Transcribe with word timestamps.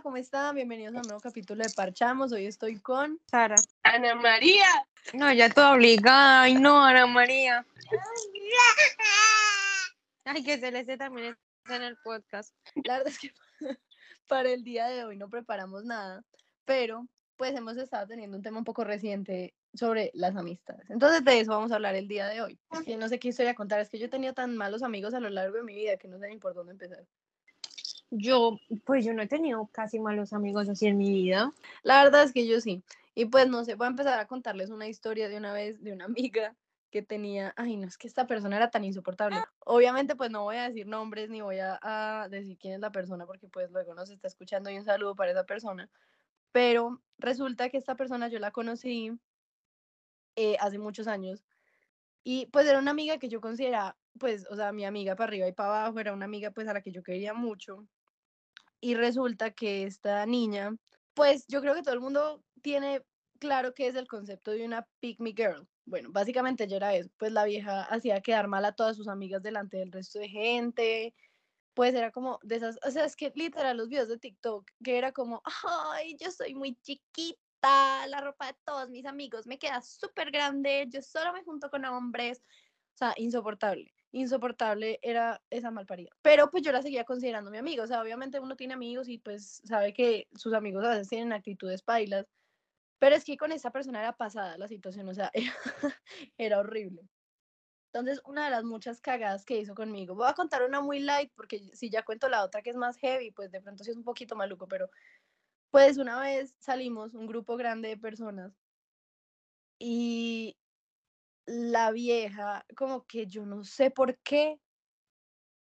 Hola, 0.00 0.04
¿cómo 0.04 0.16
están? 0.16 0.54
Bienvenidos 0.54 0.94
a 0.94 1.00
un 1.00 1.08
nuevo 1.08 1.20
capítulo 1.20 1.62
de 1.62 1.68
Parchamos. 1.76 2.32
Hoy 2.32 2.46
estoy 2.46 2.80
con 2.80 3.20
Sara. 3.26 3.56
Ana 3.82 4.14
María. 4.14 4.64
No, 5.12 5.30
ya 5.30 5.50
todo 5.50 5.72
obligada. 5.72 6.40
Ay, 6.40 6.54
no, 6.54 6.82
Ana 6.82 7.06
María. 7.06 7.66
Ay, 10.24 10.42
que 10.42 10.56
Celeste 10.56 10.96
también 10.96 11.36
está 11.58 11.76
en 11.76 11.82
el 11.82 11.98
podcast. 11.98 12.54
La 12.82 12.96
verdad 12.96 13.12
es 13.12 13.18
que 13.18 13.30
para 14.26 14.48
el 14.48 14.64
día 14.64 14.86
de 14.88 15.04
hoy 15.04 15.18
no 15.18 15.28
preparamos 15.28 15.84
nada, 15.84 16.24
pero 16.64 17.06
pues 17.36 17.54
hemos 17.54 17.76
estado 17.76 18.06
teniendo 18.06 18.38
un 18.38 18.42
tema 18.42 18.56
un 18.56 18.64
poco 18.64 18.84
reciente 18.84 19.52
sobre 19.74 20.12
las 20.14 20.34
amistades. 20.34 20.88
Entonces 20.88 21.22
de 21.22 21.40
eso 21.40 21.50
vamos 21.50 21.72
a 21.72 21.74
hablar 21.74 21.94
el 21.94 22.08
día 22.08 22.26
de 22.26 22.40
hoy. 22.40 22.58
Es 22.72 22.84
que 22.84 22.96
no 22.96 23.06
sé 23.06 23.18
qué 23.18 23.28
historia 23.28 23.54
contar, 23.54 23.80
es 23.80 23.90
que 23.90 23.98
yo 23.98 24.06
he 24.06 24.10
tenido 24.10 24.32
tan 24.32 24.56
malos 24.56 24.82
amigos 24.82 25.12
a 25.12 25.20
lo 25.20 25.28
largo 25.28 25.58
de 25.58 25.62
mi 25.62 25.74
vida 25.74 25.98
que 25.98 26.08
no 26.08 26.18
sé 26.18 26.28
ni 26.28 26.38
por 26.38 26.54
dónde 26.54 26.72
empezar. 26.72 27.04
Yo, 28.10 28.58
pues 28.84 29.04
yo 29.04 29.14
no 29.14 29.22
he 29.22 29.28
tenido 29.28 29.68
casi 29.72 30.00
malos 30.00 30.32
amigos 30.32 30.68
así 30.68 30.86
en 30.86 30.98
mi 30.98 31.10
vida. 31.10 31.52
La 31.82 32.02
verdad 32.02 32.24
es 32.24 32.32
que 32.32 32.46
yo 32.46 32.60
sí. 32.60 32.82
Y 33.14 33.26
pues 33.26 33.48
no 33.48 33.64
sé, 33.64 33.74
voy 33.74 33.86
a 33.86 33.90
empezar 33.90 34.18
a 34.18 34.26
contarles 34.26 34.70
una 34.70 34.88
historia 34.88 35.28
de 35.28 35.36
una 35.36 35.52
vez 35.52 35.82
de 35.82 35.92
una 35.92 36.04
amiga 36.06 36.54
que 36.90 37.02
tenía, 37.02 37.54
ay, 37.56 37.76
no 37.76 37.86
es 37.86 37.96
que 37.96 38.08
esta 38.08 38.26
persona 38.26 38.56
era 38.56 38.70
tan 38.70 38.84
insoportable. 38.84 39.36
Obviamente 39.60 40.16
pues 40.16 40.30
no 40.30 40.42
voy 40.42 40.56
a 40.56 40.68
decir 40.68 40.86
nombres 40.88 41.30
ni 41.30 41.40
voy 41.40 41.60
a, 41.60 41.78
a 41.82 42.28
decir 42.28 42.58
quién 42.58 42.74
es 42.74 42.80
la 42.80 42.90
persona 42.90 43.26
porque 43.26 43.46
pues 43.48 43.70
luego 43.70 43.94
nos 43.94 44.10
está 44.10 44.26
escuchando 44.26 44.70
y 44.70 44.78
un 44.78 44.84
saludo 44.84 45.14
para 45.14 45.30
esa 45.30 45.44
persona. 45.44 45.88
Pero 46.50 47.00
resulta 47.18 47.68
que 47.68 47.78
esta 47.78 47.94
persona 47.94 48.26
yo 48.26 48.40
la 48.40 48.50
conocí 48.50 49.12
eh, 50.34 50.56
hace 50.58 50.78
muchos 50.78 51.06
años 51.06 51.44
y 52.22 52.46
pues 52.46 52.66
era 52.66 52.78
una 52.78 52.90
amiga 52.90 53.18
que 53.18 53.28
yo 53.28 53.40
consideraba, 53.40 53.96
pues, 54.18 54.46
o 54.50 54.56
sea, 54.56 54.72
mi 54.72 54.84
amiga 54.84 55.16
para 55.16 55.28
arriba 55.28 55.48
y 55.48 55.52
para 55.52 55.82
abajo, 55.82 56.00
era 56.00 56.12
una 56.12 56.26
amiga 56.26 56.50
pues 56.50 56.68
a 56.68 56.72
la 56.72 56.82
que 56.82 56.92
yo 56.92 57.02
quería 57.02 57.34
mucho. 57.34 57.86
Y 58.80 58.94
resulta 58.94 59.50
que 59.50 59.84
esta 59.84 60.24
niña, 60.26 60.76
pues 61.14 61.46
yo 61.48 61.60
creo 61.60 61.74
que 61.74 61.82
todo 61.82 61.94
el 61.94 62.00
mundo 62.00 62.42
tiene 62.62 63.02
claro 63.38 63.74
que 63.74 63.88
es 63.88 63.96
el 63.96 64.06
concepto 64.06 64.52
de 64.52 64.64
una 64.64 64.86
pick 65.00 65.20
me 65.20 65.32
girl. 65.32 65.68
Bueno, 65.86 66.10
básicamente 66.12 66.64
ella 66.64 66.76
era 66.76 66.94
eso, 66.94 67.10
pues 67.18 67.32
la 67.32 67.44
vieja 67.44 67.82
hacía 67.84 68.20
quedar 68.20 68.46
mal 68.48 68.64
a 68.64 68.72
todas 68.72 68.96
sus 68.96 69.08
amigas 69.08 69.42
delante 69.42 69.78
del 69.78 69.90
resto 69.90 70.20
de 70.20 70.28
gente, 70.28 71.14
pues 71.74 71.94
era 71.94 72.10
como 72.12 72.38
de 72.42 72.56
esas, 72.56 72.78
o 72.86 72.90
sea, 72.90 73.04
es 73.04 73.16
que 73.16 73.32
literal 73.34 73.76
los 73.76 73.88
videos 73.88 74.08
de 74.08 74.18
TikTok, 74.18 74.70
que 74.84 74.98
era 74.98 75.12
como, 75.12 75.42
ay, 75.94 76.16
yo 76.20 76.30
soy 76.30 76.54
muy 76.54 76.76
chiquita, 76.76 78.06
la 78.08 78.20
ropa 78.20 78.48
de 78.48 78.56
todos 78.64 78.90
mis 78.90 79.06
amigos 79.06 79.46
me 79.46 79.58
queda 79.58 79.82
súper 79.82 80.30
grande, 80.30 80.86
yo 80.90 81.02
solo 81.02 81.32
me 81.32 81.42
junto 81.42 81.70
con 81.70 81.84
hombres, 81.86 82.40
o 82.94 82.96
sea, 82.98 83.14
insoportable, 83.16 83.92
insoportable 84.12 84.98
era 85.02 85.42
esa 85.50 85.70
malparida. 85.70 86.10
Pero 86.22 86.50
pues 86.50 86.62
yo 86.62 86.72
la 86.72 86.82
seguía 86.82 87.04
considerando 87.04 87.50
mi 87.50 87.58
amiga, 87.58 87.84
o 87.84 87.86
sea, 87.86 88.02
obviamente 88.02 88.40
uno 88.40 88.56
tiene 88.56 88.74
amigos 88.74 89.08
y 89.08 89.18
pues 89.18 89.62
sabe 89.64 89.92
que 89.92 90.28
sus 90.34 90.54
amigos 90.54 90.84
a 90.84 90.90
veces 90.90 91.08
tienen 91.08 91.32
actitudes 91.32 91.82
pailas, 91.82 92.26
pero 92.98 93.16
es 93.16 93.24
que 93.24 93.36
con 93.36 93.52
esa 93.52 93.70
persona 93.70 94.00
era 94.00 94.16
pasada 94.16 94.58
la 94.58 94.68
situación, 94.68 95.08
o 95.08 95.14
sea, 95.14 95.30
era, 95.34 95.54
era 96.38 96.60
horrible. 96.60 97.02
Entonces, 97.92 98.20
una 98.24 98.44
de 98.44 98.50
las 98.52 98.64
muchas 98.64 99.00
cagadas 99.00 99.44
que 99.44 99.58
hizo 99.58 99.74
conmigo, 99.74 100.14
voy 100.14 100.28
a 100.28 100.34
contar 100.34 100.62
una 100.62 100.80
muy 100.80 101.00
light, 101.00 101.32
porque 101.34 101.60
si 101.74 101.90
ya 101.90 102.04
cuento 102.04 102.28
la 102.28 102.44
otra 102.44 102.62
que 102.62 102.70
es 102.70 102.76
más 102.76 102.96
heavy, 102.98 103.32
pues 103.32 103.50
de 103.50 103.60
pronto 103.60 103.84
sí 103.84 103.90
es 103.90 103.96
un 103.96 104.04
poquito 104.04 104.36
maluco, 104.36 104.68
pero 104.68 104.90
pues 105.70 105.98
una 105.98 106.20
vez 106.20 106.56
salimos, 106.60 107.14
un 107.14 107.26
grupo 107.26 107.56
grande 107.56 107.88
de 107.88 107.96
personas, 107.98 108.52
y 109.80 110.56
la 111.50 111.90
vieja, 111.90 112.64
como 112.76 113.06
que 113.06 113.26
yo 113.26 113.44
no 113.44 113.64
sé 113.64 113.90
por 113.90 114.18
qué, 114.20 114.60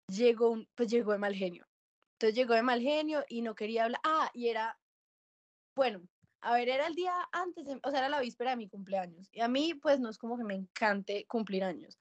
llegó, 0.07 0.55
pues 0.75 0.89
llegó 0.89 1.11
de 1.11 1.17
mal 1.17 1.35
genio. 1.35 1.67
Entonces 2.13 2.35
llegó 2.35 2.53
de 2.53 2.63
mal 2.63 2.81
genio 2.81 3.23
y 3.27 3.41
no 3.41 3.55
quería 3.55 3.85
hablar. 3.85 4.01
Ah, 4.03 4.29
y 4.33 4.47
era, 4.49 4.79
bueno, 5.75 6.07
a 6.41 6.53
ver, 6.55 6.69
era 6.69 6.87
el 6.87 6.95
día 6.95 7.13
antes, 7.31 7.65
de- 7.65 7.79
o 7.83 7.89
sea, 7.91 7.99
era 7.99 8.09
la 8.09 8.21
víspera 8.21 8.51
de 8.51 8.57
mi 8.57 8.69
cumpleaños. 8.69 9.29
Y 9.31 9.41
a 9.41 9.47
mí, 9.47 9.73
pues 9.75 9.99
no 9.99 10.09
es 10.09 10.17
como 10.17 10.37
que 10.37 10.43
me 10.43 10.55
encante 10.55 11.25
cumplir 11.27 11.63
años. 11.63 11.99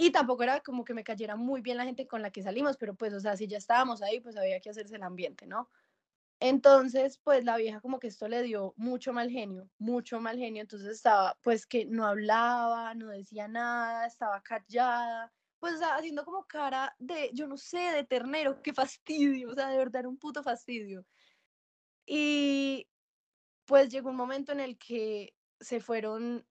Y 0.00 0.12
tampoco 0.12 0.42
era 0.44 0.60
como 0.60 0.84
que 0.84 0.94
me 0.94 1.04
cayera 1.04 1.36
muy 1.36 1.60
bien 1.60 1.76
la 1.76 1.84
gente 1.84 2.06
con 2.06 2.22
la 2.22 2.30
que 2.30 2.42
salimos, 2.42 2.76
pero 2.76 2.94
pues, 2.96 3.12
o 3.14 3.20
sea, 3.20 3.36
si 3.36 3.48
ya 3.48 3.58
estábamos 3.58 4.02
ahí, 4.02 4.20
pues 4.20 4.36
había 4.36 4.60
que 4.60 4.70
hacerse 4.70 4.96
el 4.96 5.02
ambiente, 5.02 5.46
¿no? 5.46 5.70
Entonces, 6.40 7.18
pues 7.18 7.44
la 7.44 7.56
vieja 7.56 7.80
como 7.80 7.98
que 7.98 8.06
esto 8.06 8.28
le 8.28 8.42
dio 8.42 8.72
mucho 8.76 9.12
mal 9.12 9.28
genio, 9.30 9.68
mucho 9.78 10.20
mal 10.20 10.38
genio, 10.38 10.62
entonces 10.62 10.88
estaba 10.90 11.36
pues 11.42 11.66
que 11.66 11.84
no 11.86 12.06
hablaba, 12.06 12.94
no 12.94 13.08
decía 13.08 13.48
nada, 13.48 14.06
estaba 14.06 14.40
callada, 14.42 15.32
pues 15.58 15.80
haciendo 15.82 16.24
como 16.24 16.44
cara 16.46 16.94
de, 16.98 17.30
yo 17.34 17.48
no 17.48 17.56
sé, 17.56 17.78
de 17.78 18.04
ternero, 18.04 18.62
qué 18.62 18.72
fastidio, 18.72 19.50
o 19.50 19.54
sea, 19.54 19.68
de 19.68 19.78
verdad 19.78 20.00
era 20.00 20.08
un 20.08 20.18
puto 20.18 20.42
fastidio. 20.44 21.04
Y 22.06 22.88
pues 23.66 23.88
llegó 23.90 24.10
un 24.10 24.16
momento 24.16 24.52
en 24.52 24.60
el 24.60 24.78
que 24.78 25.34
se 25.60 25.80
fueron 25.80 26.46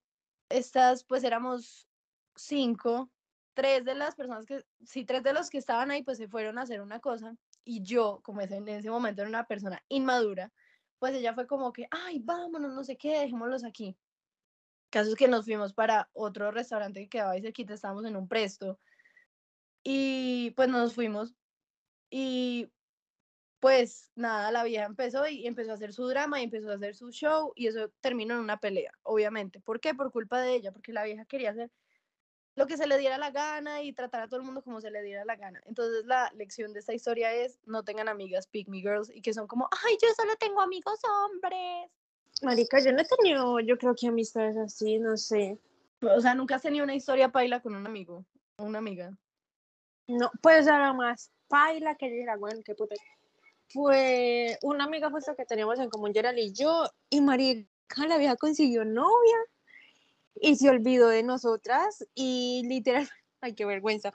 estas, 0.50 1.04
pues 1.04 1.24
éramos 1.24 1.88
cinco, 2.36 3.10
tres 3.54 3.84
de 3.84 3.94
las 3.94 4.14
personas 4.14 4.44
que, 4.44 4.62
sí, 4.84 5.04
tres 5.04 5.22
de 5.22 5.32
los 5.32 5.50
que 5.50 5.58
estaban 5.58 5.90
ahí, 5.90 6.02
pues 6.02 6.18
se 6.18 6.28
fueron 6.28 6.58
a 6.58 6.62
hacer 6.62 6.82
una 6.82 7.00
cosa 7.00 7.34
y 7.68 7.82
yo, 7.82 8.20
como 8.22 8.40
en 8.40 8.66
ese 8.66 8.88
momento 8.88 9.20
era 9.20 9.28
una 9.28 9.46
persona 9.46 9.84
inmadura, 9.88 10.50
pues 10.98 11.14
ella 11.14 11.34
fue 11.34 11.46
como 11.46 11.70
que, 11.70 11.86
ay, 11.90 12.18
vámonos, 12.18 12.72
no 12.72 12.82
sé 12.82 12.96
qué, 12.96 13.20
dejémoslos 13.20 13.62
aquí. 13.62 13.94
Caso 14.88 15.10
es 15.10 15.16
que 15.16 15.28
nos 15.28 15.44
fuimos 15.44 15.74
para 15.74 16.08
otro 16.14 16.50
restaurante 16.50 17.00
que 17.00 17.10
quedaba 17.10 17.32
ahí 17.32 17.42
cerquita, 17.42 17.74
estábamos 17.74 18.06
en 18.06 18.16
un 18.16 18.26
presto 18.26 18.80
y 19.82 20.52
pues 20.52 20.70
nos 20.70 20.94
fuimos 20.94 21.34
y 22.08 22.72
pues 23.60 24.12
nada, 24.14 24.50
la 24.50 24.64
vieja 24.64 24.86
empezó 24.86 25.28
y 25.28 25.46
empezó 25.46 25.72
a 25.72 25.74
hacer 25.74 25.92
su 25.92 26.06
drama 26.06 26.40
y 26.40 26.44
empezó 26.44 26.70
a 26.70 26.76
hacer 26.76 26.94
su 26.94 27.10
show 27.10 27.52
y 27.54 27.66
eso 27.66 27.92
terminó 28.00 28.32
en 28.36 28.40
una 28.40 28.60
pelea, 28.60 28.92
obviamente. 29.02 29.60
¿Por 29.60 29.78
qué? 29.78 29.92
Por 29.92 30.10
culpa 30.10 30.40
de 30.40 30.54
ella, 30.54 30.72
porque 30.72 30.94
la 30.94 31.04
vieja 31.04 31.26
quería 31.26 31.50
hacer 31.50 31.70
lo 32.58 32.66
que 32.66 32.76
se 32.76 32.88
le 32.88 32.98
diera 32.98 33.18
la 33.18 33.30
gana 33.30 33.82
y 33.82 33.92
tratar 33.92 34.22
a 34.22 34.26
todo 34.26 34.40
el 34.40 34.44
mundo 34.44 34.62
como 34.62 34.80
se 34.80 34.90
le 34.90 35.00
diera 35.02 35.24
la 35.24 35.36
gana. 35.36 35.62
Entonces 35.66 36.04
la 36.06 36.28
lección 36.34 36.72
de 36.72 36.80
esta 36.80 36.92
historia 36.92 37.32
es 37.32 37.60
no 37.66 37.84
tengan 37.84 38.08
amigas 38.08 38.48
pick 38.48 38.66
me 38.66 38.80
girls 38.80 39.10
y 39.14 39.22
que 39.22 39.32
son 39.32 39.46
como, 39.46 39.68
ay, 39.86 39.96
yo 40.02 40.08
solo 40.16 40.34
tengo 40.36 40.60
amigos 40.60 40.98
hombres. 41.04 41.88
Marica, 42.42 42.80
yo 42.80 42.92
no 42.92 43.00
he 43.00 43.04
tenido, 43.04 43.60
yo 43.60 43.78
creo 43.78 43.94
que 43.94 44.08
amistades 44.08 44.56
así, 44.56 44.98
no 44.98 45.16
sé. 45.16 45.56
O 46.00 46.20
sea, 46.20 46.34
nunca 46.34 46.56
has 46.56 46.62
tenido 46.62 46.82
una 46.82 46.96
historia 46.96 47.30
paila 47.30 47.60
con 47.60 47.76
un 47.76 47.86
amigo 47.86 48.24
o 48.56 48.64
una 48.64 48.78
amiga. 48.78 49.16
No, 50.08 50.28
pues 50.42 50.66
ahora 50.66 50.92
más 50.92 51.30
paila 51.46 51.94
que 51.94 52.08
yo 52.08 52.22
era, 52.22 52.36
bueno, 52.36 52.60
qué 52.64 52.74
puta. 52.74 52.96
Fue 53.68 54.58
una 54.62 54.82
amiga 54.82 55.10
justo 55.10 55.36
que 55.36 55.44
teníamos 55.44 55.78
en 55.78 55.90
común, 55.90 56.12
Gerald 56.12 56.38
y 56.38 56.52
yo, 56.52 56.86
y 57.08 57.20
marica, 57.20 58.06
la 58.08 58.18
vieja 58.18 58.34
consiguió 58.34 58.84
novia 58.84 59.36
y 60.40 60.56
se 60.56 60.68
olvidó 60.68 61.08
de 61.08 61.22
nosotras 61.22 62.06
y 62.14 62.62
literal, 62.66 63.08
ay, 63.40 63.54
qué 63.54 63.64
vergüenza. 63.64 64.12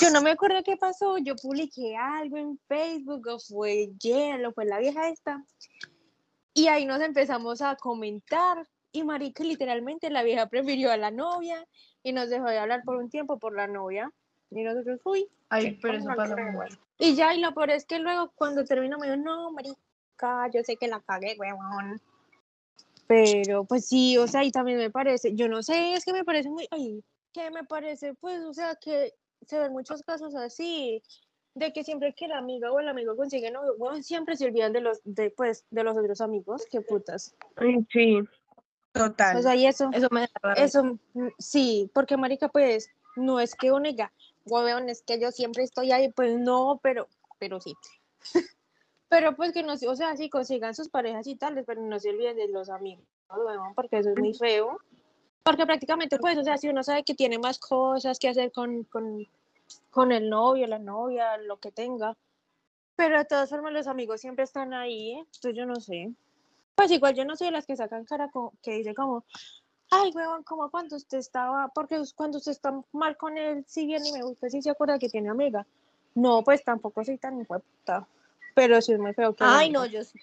Yo 0.00 0.10
no 0.10 0.22
me 0.22 0.30
acuerdo 0.30 0.62
qué 0.62 0.76
pasó, 0.76 1.18
yo 1.18 1.34
publiqué 1.34 1.96
algo 1.96 2.36
en 2.36 2.58
Facebook, 2.68 3.26
o 3.26 3.40
fue 3.40 3.90
Gerald, 4.00 4.46
o 4.46 4.52
fue 4.52 4.66
la 4.66 4.78
vieja 4.78 5.08
esta, 5.08 5.44
y 6.52 6.68
ahí 6.68 6.84
nos 6.86 7.00
empezamos 7.00 7.60
a 7.60 7.74
comentar, 7.74 8.68
y 8.92 9.02
marica, 9.02 9.42
literalmente 9.42 10.10
la 10.10 10.22
vieja 10.22 10.46
prefirió 10.46 10.92
a 10.92 10.96
la 10.96 11.10
novia 11.10 11.66
y 12.04 12.12
nos 12.12 12.30
dejó 12.30 12.46
de 12.46 12.58
hablar 12.58 12.84
por 12.84 12.96
un 12.96 13.10
tiempo 13.10 13.40
por 13.40 13.56
la 13.56 13.66
novia, 13.66 14.12
y 14.50 14.62
nosotros, 14.62 15.00
uy, 15.04 15.28
Ay, 15.48 15.76
pero 15.82 15.98
eso 15.98 16.06
pasa 16.14 16.34
creo. 16.34 16.52
mucho. 16.52 16.78
y 16.98 17.16
ya, 17.16 17.34
y 17.34 17.40
lo 17.40 17.52
peor 17.52 17.70
es 17.70 17.84
que 17.84 17.98
luego 17.98 18.30
cuando 18.36 18.64
termino 18.64 18.96
me 18.98 19.08
dijo, 19.08 19.16
no, 19.16 19.50
marica, 19.50 20.48
yo 20.52 20.62
sé 20.62 20.76
que 20.76 20.86
la 20.86 21.00
cagué, 21.00 21.34
huevón. 21.36 22.00
Pero 23.06 23.64
pues 23.64 23.86
sí, 23.86 24.16
o 24.16 24.26
sea, 24.26 24.44
y 24.44 24.50
también 24.50 24.78
me 24.78 24.90
parece, 24.90 25.34
yo 25.34 25.48
no 25.48 25.62
sé, 25.62 25.94
es 25.94 26.04
que 26.04 26.12
me 26.12 26.24
parece 26.24 26.48
muy, 26.48 26.66
ay, 26.70 27.02
que 27.32 27.50
me 27.50 27.64
parece, 27.64 28.14
pues, 28.14 28.42
o 28.44 28.54
sea, 28.54 28.76
que 28.76 29.12
se 29.46 29.58
ven 29.58 29.72
muchos 29.72 30.02
casos 30.02 30.34
así, 30.34 31.02
de 31.54 31.72
que 31.72 31.84
siempre 31.84 32.14
que 32.14 32.28
la 32.28 32.38
amiga 32.38 32.72
o 32.72 32.80
el 32.80 32.88
amigo 32.88 33.16
consigue 33.16 33.50
novio, 33.50 33.74
bueno, 33.78 34.02
siempre 34.02 34.36
se 34.36 34.46
olvidan 34.46 34.72
de 34.72 34.80
los, 34.80 35.00
de, 35.04 35.30
pues, 35.30 35.64
de 35.70 35.84
los 35.84 35.96
otros 35.96 36.20
amigos, 36.20 36.66
qué 36.70 36.80
putas. 36.80 37.34
Sí, 37.92 38.20
total. 38.92 39.36
O 39.36 39.42
sea, 39.42 39.54
y 39.54 39.66
eso, 39.66 39.90
Eso 39.92 40.08
me 40.10 40.20
da 40.20 40.52
eso, 40.54 40.84
mm, 40.84 41.28
sí, 41.38 41.90
porque 41.92 42.16
marica, 42.16 42.48
pues, 42.48 42.88
no 43.16 43.38
es 43.38 43.54
que 43.54 43.70
uno 43.70 43.88
diga, 43.88 44.12
huevón, 44.46 44.88
es 44.88 45.02
que 45.02 45.20
yo 45.20 45.30
siempre 45.30 45.62
estoy 45.62 45.92
ahí, 45.92 46.10
pues 46.10 46.38
no, 46.38 46.80
pero, 46.82 47.08
pero 47.38 47.60
sí. 47.60 47.74
pero 49.14 49.36
pues 49.36 49.52
que 49.52 49.62
no, 49.62 49.74
o 49.74 49.94
sea, 49.94 50.16
sí 50.16 50.28
consigan 50.28 50.74
sus 50.74 50.88
parejas 50.88 51.24
y 51.28 51.36
tales, 51.36 51.64
pero 51.64 51.80
no 51.80 52.00
se 52.00 52.10
olviden 52.10 52.36
de 52.36 52.48
los 52.48 52.68
amigos, 52.68 53.04
huevón, 53.30 53.72
porque 53.72 53.98
eso 53.98 54.10
es 54.10 54.18
muy 54.18 54.34
feo. 54.34 54.76
Porque 55.44 55.64
prácticamente, 55.64 56.18
pues, 56.18 56.36
o 56.36 56.42
sea, 56.42 56.58
si 56.58 56.68
uno 56.68 56.82
sabe 56.82 57.04
que 57.04 57.14
tiene 57.14 57.38
más 57.38 57.60
cosas 57.60 58.18
que 58.18 58.26
hacer 58.28 58.50
con, 58.50 58.82
con, 58.82 59.24
con 59.92 60.10
el 60.10 60.28
novio, 60.28 60.66
la 60.66 60.80
novia, 60.80 61.36
lo 61.36 61.58
que 61.58 61.70
tenga, 61.70 62.16
pero 62.96 63.16
de 63.18 63.24
todas 63.24 63.48
formas 63.50 63.72
los 63.72 63.86
amigos 63.86 64.20
siempre 64.20 64.42
están 64.42 64.74
ahí, 64.74 65.12
¿eh? 65.12 65.18
entonces 65.20 65.54
yo 65.54 65.64
no 65.64 65.76
sé. 65.76 66.12
Pues 66.74 66.90
igual 66.90 67.14
yo 67.14 67.24
no 67.24 67.36
soy 67.36 67.46
de 67.46 67.52
las 67.52 67.66
que 67.66 67.76
sacan 67.76 68.04
cara 68.06 68.28
co- 68.32 68.52
que 68.64 68.72
dice 68.72 68.96
como, 68.96 69.24
ay, 69.90 70.10
huevón, 70.12 70.42
como 70.42 70.68
cuando 70.72 70.96
usted 70.96 71.18
estaba, 71.18 71.68
porque 71.68 72.02
cuando 72.16 72.38
usted 72.38 72.50
está 72.50 72.82
mal 72.90 73.16
con 73.16 73.38
él, 73.38 73.64
si 73.68 73.86
bien 73.86 74.04
y 74.04 74.10
me 74.10 74.24
gusta, 74.24 74.50
si 74.50 74.60
se 74.60 74.70
acuerda 74.70 74.98
que 74.98 75.08
tiene 75.08 75.28
amiga. 75.30 75.64
No, 76.16 76.42
pues 76.42 76.64
tampoco 76.64 77.04
soy 77.04 77.16
tan 77.18 77.44
puta. 77.44 78.08
Pero 78.54 78.80
sí 78.80 78.92
es 78.92 78.98
muy 78.98 79.12
feo 79.14 79.34
que 79.34 79.44
Ay, 79.46 79.70
no, 79.70 79.86
yo 79.86 80.02
sí. 80.04 80.18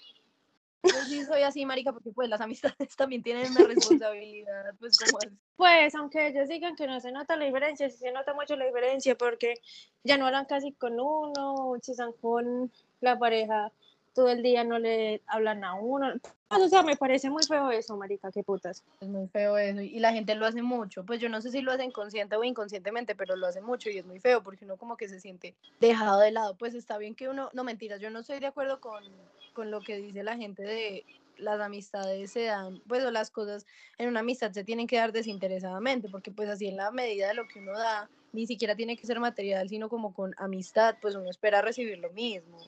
Yo 0.84 1.04
sí 1.04 1.24
soy 1.24 1.42
así, 1.42 1.64
marica, 1.64 1.92
porque 1.92 2.10
pues 2.10 2.28
las 2.28 2.40
amistades 2.40 2.76
también 2.96 3.22
tienen 3.22 3.52
una 3.52 3.66
responsabilidad, 3.66 4.74
pues 4.80 4.98
como 4.98 5.18
es. 5.20 5.30
Pues, 5.56 5.94
aunque 5.94 6.26
ellos 6.26 6.48
digan 6.48 6.74
que 6.74 6.88
no 6.88 6.98
se 7.00 7.12
nota 7.12 7.36
la 7.36 7.44
diferencia, 7.44 7.88
sí 7.88 7.98
se 7.98 8.10
nota 8.10 8.34
mucho 8.34 8.56
la 8.56 8.64
diferencia 8.64 9.16
porque 9.16 9.54
ya 10.02 10.18
no 10.18 10.26
hablan 10.26 10.46
casi 10.46 10.72
con 10.72 10.98
uno, 10.98 11.74
si 11.80 11.92
están 11.92 12.12
con 12.14 12.72
la 13.00 13.16
pareja 13.16 13.70
todo 14.14 14.28
el 14.28 14.42
día 14.42 14.64
no 14.64 14.78
le 14.78 15.22
hablan 15.26 15.64
a 15.64 15.74
uno. 15.74 16.12
O 16.60 16.68
sea, 16.68 16.82
me 16.82 16.96
parece 16.96 17.30
muy 17.30 17.42
feo 17.44 17.70
eso, 17.70 17.96
marica, 17.96 18.30
qué 18.30 18.42
putas. 18.42 18.84
Es 19.00 19.08
muy 19.08 19.26
feo 19.28 19.56
eso. 19.56 19.80
Y 19.80 19.98
la 20.00 20.12
gente 20.12 20.34
lo 20.34 20.46
hace 20.46 20.62
mucho. 20.62 21.04
Pues 21.04 21.20
yo 21.20 21.28
no 21.28 21.40
sé 21.40 21.50
si 21.50 21.60
lo 21.62 21.72
hacen 21.72 21.90
consciente 21.90 22.36
o 22.36 22.44
inconscientemente, 22.44 23.14
pero 23.14 23.36
lo 23.36 23.46
hace 23.46 23.60
mucho 23.60 23.90
y 23.90 23.98
es 23.98 24.04
muy 24.04 24.20
feo 24.20 24.42
porque 24.42 24.64
uno 24.64 24.76
como 24.76 24.96
que 24.96 25.08
se 25.08 25.20
siente 25.20 25.54
dejado 25.80 26.20
de 26.20 26.30
lado. 26.30 26.54
Pues 26.56 26.74
está 26.74 26.98
bien 26.98 27.14
que 27.14 27.28
uno, 27.28 27.50
no 27.52 27.64
mentiras, 27.64 28.00
yo 28.00 28.10
no 28.10 28.20
estoy 28.20 28.38
de 28.40 28.46
acuerdo 28.46 28.80
con, 28.80 29.02
con 29.52 29.70
lo 29.70 29.80
que 29.80 29.96
dice 29.96 30.22
la 30.22 30.36
gente 30.36 30.62
de 30.62 31.04
las 31.38 31.60
amistades 31.60 32.30
se 32.30 32.44
dan, 32.44 32.80
pues 32.86 33.04
o 33.04 33.10
las 33.10 33.30
cosas 33.30 33.66
en 33.98 34.08
una 34.08 34.20
amistad 34.20 34.52
se 34.52 34.64
tienen 34.64 34.86
que 34.86 34.96
dar 34.96 35.12
desinteresadamente, 35.12 36.08
porque 36.08 36.30
pues 36.30 36.48
así 36.48 36.68
en 36.68 36.76
la 36.76 36.90
medida 36.90 37.28
de 37.28 37.34
lo 37.34 37.48
que 37.48 37.58
uno 37.58 37.72
da, 37.72 38.08
ni 38.32 38.46
siquiera 38.46 38.76
tiene 38.76 38.96
que 38.96 39.06
ser 39.06 39.18
material, 39.20 39.68
sino 39.68 39.88
como 39.88 40.14
con 40.14 40.34
amistad, 40.38 40.96
pues 41.00 41.14
uno 41.14 41.28
espera 41.28 41.62
recibir 41.62 41.98
lo 41.98 42.10
mismo. 42.10 42.58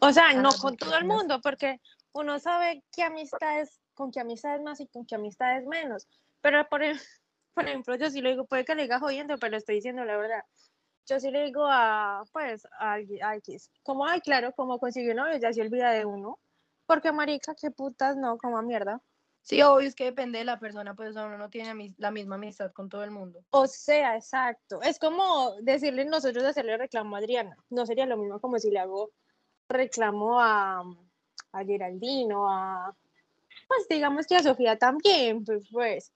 O 0.00 0.12
sea, 0.12 0.34
no 0.34 0.50
con 0.52 0.76
todo 0.76 0.96
el 0.96 1.04
mundo, 1.04 1.40
porque 1.40 1.80
uno 2.12 2.38
sabe 2.38 2.84
qué 2.92 3.02
amistades, 3.04 3.80
con 3.94 4.10
qué 4.10 4.20
amistades 4.20 4.62
más 4.62 4.80
y 4.80 4.86
con 4.88 5.06
qué 5.06 5.14
amistades 5.16 5.66
menos. 5.66 6.06
Pero 6.40 6.66
por, 6.68 6.80
por 7.54 7.66
ejemplo, 7.68 7.94
yo 7.96 8.10
sí 8.10 8.20
le 8.20 8.30
digo, 8.30 8.46
puede 8.46 8.64
que 8.64 8.74
le 8.74 8.82
diga 8.82 9.00
jodiendo, 9.00 9.38
pero 9.38 9.56
estoy 9.56 9.76
diciendo 9.76 10.04
la 10.04 10.16
verdad. 10.16 10.42
Yo 11.06 11.18
sí 11.18 11.30
le 11.30 11.44
digo 11.44 11.66
a, 11.66 12.22
pues, 12.32 12.64
a, 12.78 12.92
alguien- 12.92 13.24
a 13.24 13.36
X, 13.36 13.70
como, 13.82 14.06
ay, 14.06 14.20
claro, 14.20 14.52
como 14.52 14.78
consiguió 14.78 15.14
novio, 15.14 15.36
ya 15.38 15.52
se 15.52 15.60
olvida 15.60 15.90
de 15.90 16.04
uno. 16.04 16.38
Porque, 16.86 17.12
marica, 17.12 17.54
qué 17.60 17.70
putas, 17.70 18.16
no, 18.16 18.38
como 18.38 18.58
a 18.58 18.62
mierda. 18.62 19.00
Sí, 19.42 19.60
obvio 19.62 19.88
es 19.88 19.96
que 19.96 20.04
depende 20.04 20.38
de 20.38 20.44
la 20.44 20.60
persona, 20.60 20.94
pues 20.94 21.16
uno 21.16 21.36
no 21.36 21.50
tiene 21.50 21.94
la 21.98 22.12
misma 22.12 22.36
amistad 22.36 22.70
con 22.72 22.88
todo 22.88 23.02
el 23.02 23.10
mundo. 23.10 23.40
O 23.50 23.66
sea, 23.66 24.16
exacto. 24.16 24.80
Es 24.82 25.00
como 25.00 25.56
decirle 25.62 26.04
nosotros 26.04 26.44
hacerle 26.44 26.76
reclamo 26.76 27.16
a 27.16 27.18
Adriana. 27.18 27.56
No 27.68 27.84
sería 27.84 28.06
lo 28.06 28.16
mismo 28.16 28.40
como 28.40 28.58
si 28.60 28.70
le 28.70 28.78
hago 28.78 29.10
reclamo 29.68 30.40
a, 30.40 30.84
a 31.52 31.64
Geraldino, 31.64 32.48
a. 32.48 32.94
Pues 33.68 33.86
digamos 33.88 34.26
que 34.26 34.36
a 34.36 34.42
Sofía 34.42 34.76
también, 34.76 35.44
pues. 35.44 35.68
Pues, 35.70 36.12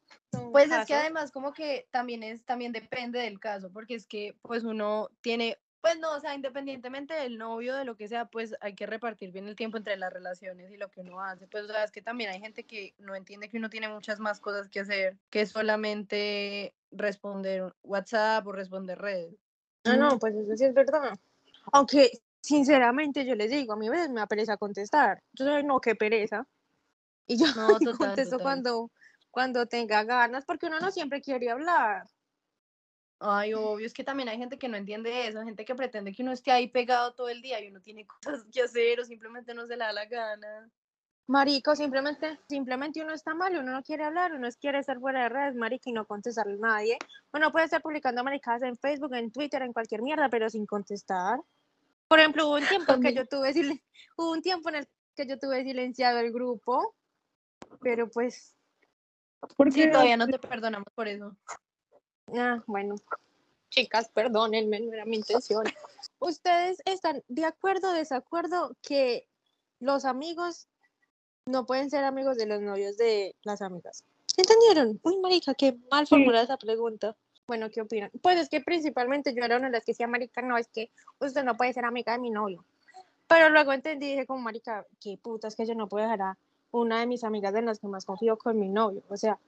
Pues 0.52 0.70
es 0.70 0.86
que 0.86 0.94
además 0.94 1.30
como 1.30 1.52
que 1.52 1.86
también 1.90 2.22
es, 2.22 2.44
también 2.44 2.72
depende 2.72 3.20
del 3.20 3.38
caso, 3.40 3.70
porque 3.72 3.94
es 3.94 4.06
que 4.06 4.34
pues 4.42 4.64
uno 4.64 5.08
tiene, 5.20 5.58
pues 5.80 5.98
no, 5.98 6.14
o 6.14 6.20
sea, 6.20 6.34
independientemente 6.34 7.14
del 7.14 7.38
novio, 7.38 7.74
de 7.74 7.84
lo 7.84 7.96
que 7.96 8.08
sea, 8.08 8.26
pues 8.26 8.54
hay 8.60 8.74
que 8.74 8.86
repartir 8.86 9.32
bien 9.32 9.48
el 9.48 9.56
tiempo 9.56 9.76
entre 9.76 9.96
las 9.96 10.12
relaciones 10.12 10.70
y 10.70 10.76
lo 10.76 10.90
que 10.90 11.00
uno 11.00 11.20
hace. 11.20 11.46
Pues 11.46 11.64
o 11.64 11.68
sea, 11.68 11.84
es 11.84 11.92
que 11.92 12.02
también 12.02 12.30
hay 12.30 12.40
gente 12.40 12.64
que 12.64 12.94
no 12.98 13.14
entiende 13.14 13.48
que 13.48 13.58
uno 13.58 13.70
tiene 13.70 13.88
muchas 13.88 14.18
más 14.18 14.40
cosas 14.40 14.68
que 14.68 14.80
hacer 14.80 15.16
que 15.30 15.46
solamente 15.46 16.74
responder 16.90 17.74
WhatsApp 17.82 18.46
o 18.46 18.52
responder 18.52 18.98
redes. 18.98 19.34
Ah, 19.84 19.96
no, 19.96 20.18
pues 20.18 20.34
eso 20.34 20.56
sí 20.56 20.64
es 20.64 20.74
verdad. 20.74 21.18
Aunque, 21.72 22.10
sinceramente, 22.46 23.26
yo 23.26 23.34
les 23.34 23.50
digo, 23.50 23.72
a 23.72 23.76
mí 23.76 23.90
me 23.90 24.08
da 24.08 24.26
pereza 24.26 24.56
contestar. 24.56 25.20
Yo 25.32 25.44
soy, 25.44 25.64
no, 25.64 25.81
qué 25.81 25.96
pereza. 25.96 26.46
Y 27.26 27.38
yo 27.38 27.46
No, 27.54 27.66
total, 27.78 27.96
contesto 27.96 28.37
total. 28.37 28.43
cuando, 28.43 28.90
cuando 29.31 29.66
tenga 29.66 30.04
ganas, 30.04 30.44
porque 30.44 30.66
uno 30.66 30.78
no 30.78 30.90
siempre 30.93 31.20
quiere 31.20 31.50
hablar. 31.50 32.06
Ay, 33.19 33.54
obvio, 33.54 33.87
es 33.87 33.94
que 33.94 34.04
también 34.04 34.28
hay 34.28 34.37
gente 34.37 34.58
que 34.58 34.69
no 34.69 34.76
entiende 34.76 35.26
eso, 35.26 35.43
gente 35.43 35.64
que 35.64 35.75
pretende 35.75 36.12
que 36.12 36.22
uno 36.22 36.32
esté 36.32 36.52
ahí 36.52 36.69
pegado 36.69 37.14
todo 37.14 37.28
el 37.28 37.40
día 37.40 37.60
y 37.60 37.69
uno 37.69 37.81
tiene 37.81 38.06
cosas 38.22 38.44
que 38.52 38.62
hacer 38.62 39.00
o 39.00 39.04
simplemente 39.04 39.54
no 39.54 39.66
se 39.66 39.76
le 39.76 39.84
da 39.84 39.92
la 39.92 40.04
gana. 40.06 40.70
Marico, 41.28 41.75
simplemente, 41.75 42.38
simplemente 42.49 43.02
uno 43.02 43.12
está 43.12 43.34
mal, 43.34 43.56
uno 43.56 43.72
no 43.72 43.82
quiere 43.82 44.04
hablar, 44.04 44.32
uno 44.32 44.49
quiere 44.60 44.78
estar 44.78 45.00
fuera 45.00 45.25
de 45.25 45.28
redes, 45.28 45.56
marica, 45.56 45.90
y 45.90 45.92
no 45.92 46.06
contestarle 46.06 46.54
a 46.54 46.58
nadie. 46.58 46.99
Uno 47.32 47.50
puede 47.50 47.64
estar 47.64 47.82
publicando 47.82 48.22
maricadas 48.22 48.62
en 48.62 48.76
Facebook, 48.76 49.12
en 49.14 49.32
Twitter, 49.32 49.62
en 49.62 49.72
cualquier 49.72 50.02
mierda, 50.02 50.28
pero 50.28 50.49
sin 50.49 50.66
contestar. 50.66 51.40
Por 52.08 52.20
ejemplo, 52.20 52.46
hubo 52.46 52.56
un 52.56 52.66
tiempo 52.66 53.00
que 53.00 53.12
yo 53.14 53.26
tuve 53.26 53.52
silen- 53.52 53.82
hubo 54.16 54.32
un 54.32 54.42
tiempo 54.42 54.68
en 54.68 54.76
el 54.76 54.88
que 55.14 55.26
yo 55.26 55.38
tuve 55.38 55.62
silenciado 55.64 56.18
el 56.20 56.32
grupo, 56.32 56.94
pero 57.80 58.08
pues, 58.08 58.54
Porque 59.56 59.72
Sí, 59.72 59.90
todavía 59.90 60.16
no 60.16 60.26
te 60.26 60.38
perdonamos 60.38 60.88
por 60.94 61.08
eso. 61.08 61.36
ah, 62.34 62.62
bueno, 62.66 62.96
chicas, 63.70 64.08
perdónenme, 64.08 64.80
no 64.80 64.92
era 64.92 65.04
mi 65.04 65.16
intención. 65.16 65.64
¿Ustedes 66.18 66.80
están 66.84 67.22
de 67.28 67.44
acuerdo 67.44 67.90
o 67.90 67.92
desacuerdo 67.92 68.76
que 68.82 69.28
los 69.78 70.04
amigos 70.04 70.68
no 71.46 71.64
pueden 71.66 71.90
ser 71.90 72.04
amigos 72.04 72.36
de 72.38 72.46
los 72.46 72.60
novios 72.60 72.96
de 72.96 73.36
las 73.42 73.62
amigas? 73.62 74.04
¿Entendieron? 74.36 74.98
Uy, 75.02 75.18
marica, 75.18 75.54
qué 75.54 75.78
mal 75.90 76.06
formulada 76.06 76.44
esa 76.44 76.56
pregunta. 76.56 77.16
Bueno, 77.46 77.70
¿qué 77.70 77.81
opinan? 77.81 78.10
Pues 78.22 78.38
es 78.38 78.48
que 78.48 78.60
principalmente 78.60 79.32
yo 79.34 79.44
era 79.44 79.56
una 79.56 79.66
de 79.66 79.72
las 79.72 79.84
que 79.84 79.93
decía, 79.93 80.06
marica, 80.06 80.43
no, 80.43 80.58
es 80.58 80.69
que 80.69 80.90
usted 81.20 81.44
no 81.44 81.56
puede 81.56 81.72
ser 81.72 81.84
amiga 81.84 82.12
de 82.12 82.19
mi 82.19 82.31
novio. 82.31 82.64
Pero 83.28 83.48
luego 83.48 83.72
entendí, 83.72 84.06
dije 84.06 84.26
como, 84.26 84.40
marica, 84.40 84.87
qué 85.00 85.19
puta, 85.20 85.48
es 85.48 85.56
que 85.56 85.66
yo 85.66 85.75
no 85.75 85.88
puedo 85.88 86.04
dejar 86.04 86.22
a 86.22 86.38
una 86.72 87.00
de 87.00 87.06
mis 87.06 87.25
amigas 87.25 87.54
en 87.54 87.66
las 87.66 87.78
que 87.78 87.87
más 87.88 88.04
confío 88.04 88.37
con 88.37 88.58
mi 88.58 88.69
novio. 88.69 89.02
O 89.08 89.16
sea, 89.16 89.38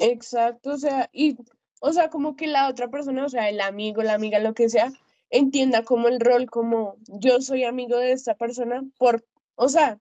Exacto, 0.00 0.72
o 0.72 0.76
sea, 0.76 1.08
y, 1.12 1.36
o 1.80 1.92
sea, 1.92 2.08
como 2.08 2.36
que 2.36 2.46
la 2.46 2.68
otra 2.68 2.88
persona, 2.88 3.24
o 3.24 3.28
sea, 3.28 3.48
el 3.48 3.60
amigo, 3.60 4.02
la 4.02 4.14
amiga, 4.14 4.38
lo 4.38 4.54
que 4.54 4.68
sea, 4.68 4.92
entienda 5.30 5.82
como 5.82 6.08
el 6.08 6.20
rol, 6.20 6.48
como 6.48 6.96
yo 7.08 7.40
soy 7.40 7.64
amigo 7.64 7.98
de 7.98 8.12
esta 8.12 8.34
persona, 8.34 8.82
por, 8.98 9.24
o 9.56 9.68
sea, 9.68 9.98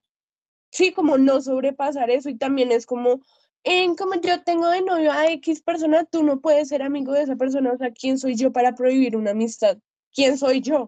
sí, 0.72 0.92
como 0.94 1.18
no 1.18 1.42
sobrepasar 1.42 2.10
eso, 2.12 2.30
y 2.30 2.36
también 2.36 2.72
es 2.72 2.86
como, 2.86 3.22
en 3.70 3.96
como 3.96 4.16
yo 4.16 4.42
tengo 4.44 4.70
de 4.70 4.82
novio 4.82 5.12
a 5.12 5.30
X 5.34 5.62
persona, 5.62 6.06
tú 6.06 6.24
no 6.24 6.40
puedes 6.40 6.70
ser 6.70 6.82
amigo 6.82 7.12
de 7.12 7.24
esa 7.24 7.36
persona, 7.36 7.74
o 7.74 7.78
sea, 7.78 7.92
¿quién 7.92 8.18
soy 8.18 8.36
yo 8.36 8.52
para 8.54 8.74
prohibir 8.76 9.18
una 9.18 9.32
amistad? 9.32 9.78
¿Quién 10.14 10.38
soy 10.38 10.62
yo? 10.62 10.88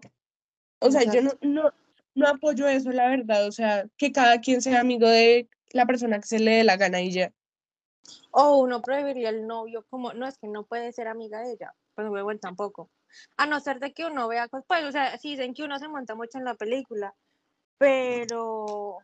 O 0.80 0.90
sea, 0.90 1.02
yo 1.04 1.20
no, 1.20 1.32
no, 1.42 1.72
no 2.14 2.28
apoyo 2.28 2.66
eso, 2.68 2.90
la 2.90 3.08
verdad, 3.08 3.46
o 3.46 3.52
sea, 3.52 3.86
que 3.98 4.12
cada 4.12 4.40
quien 4.40 4.62
sea 4.62 4.80
amigo 4.80 5.06
de 5.06 5.48
la 5.72 5.84
persona 5.84 6.20
que 6.20 6.26
se 6.26 6.38
le 6.38 6.52
dé 6.52 6.64
la 6.64 6.78
gana 6.78 7.02
y 7.02 7.12
ya. 7.12 7.32
o 8.30 8.58
uno 8.58 8.80
prohibiría 8.80 9.28
el 9.28 9.46
novio 9.46 9.84
como, 9.90 10.12
no, 10.14 10.26
es 10.26 10.38
que 10.38 10.48
no 10.48 10.64
puede 10.64 10.92
ser 10.92 11.06
amiga 11.08 11.40
de 11.42 11.52
ella, 11.52 11.74
pues 11.94 12.08
luego 12.08 12.30
él 12.30 12.40
tampoco. 12.40 12.90
A 13.36 13.46
no 13.46 13.60
ser 13.60 13.78
de 13.80 13.92
que 13.92 14.06
uno 14.06 14.26
vea 14.28 14.48
cosas, 14.48 14.64
pues, 14.66 14.84
o 14.84 14.92
sea, 14.92 15.18
sí 15.18 15.32
dicen 15.32 15.52
que 15.52 15.64
uno 15.64 15.78
se 15.78 15.88
monta 15.88 16.14
mucho 16.14 16.38
en 16.38 16.44
la 16.44 16.54
película, 16.54 17.14
pero, 17.78 18.98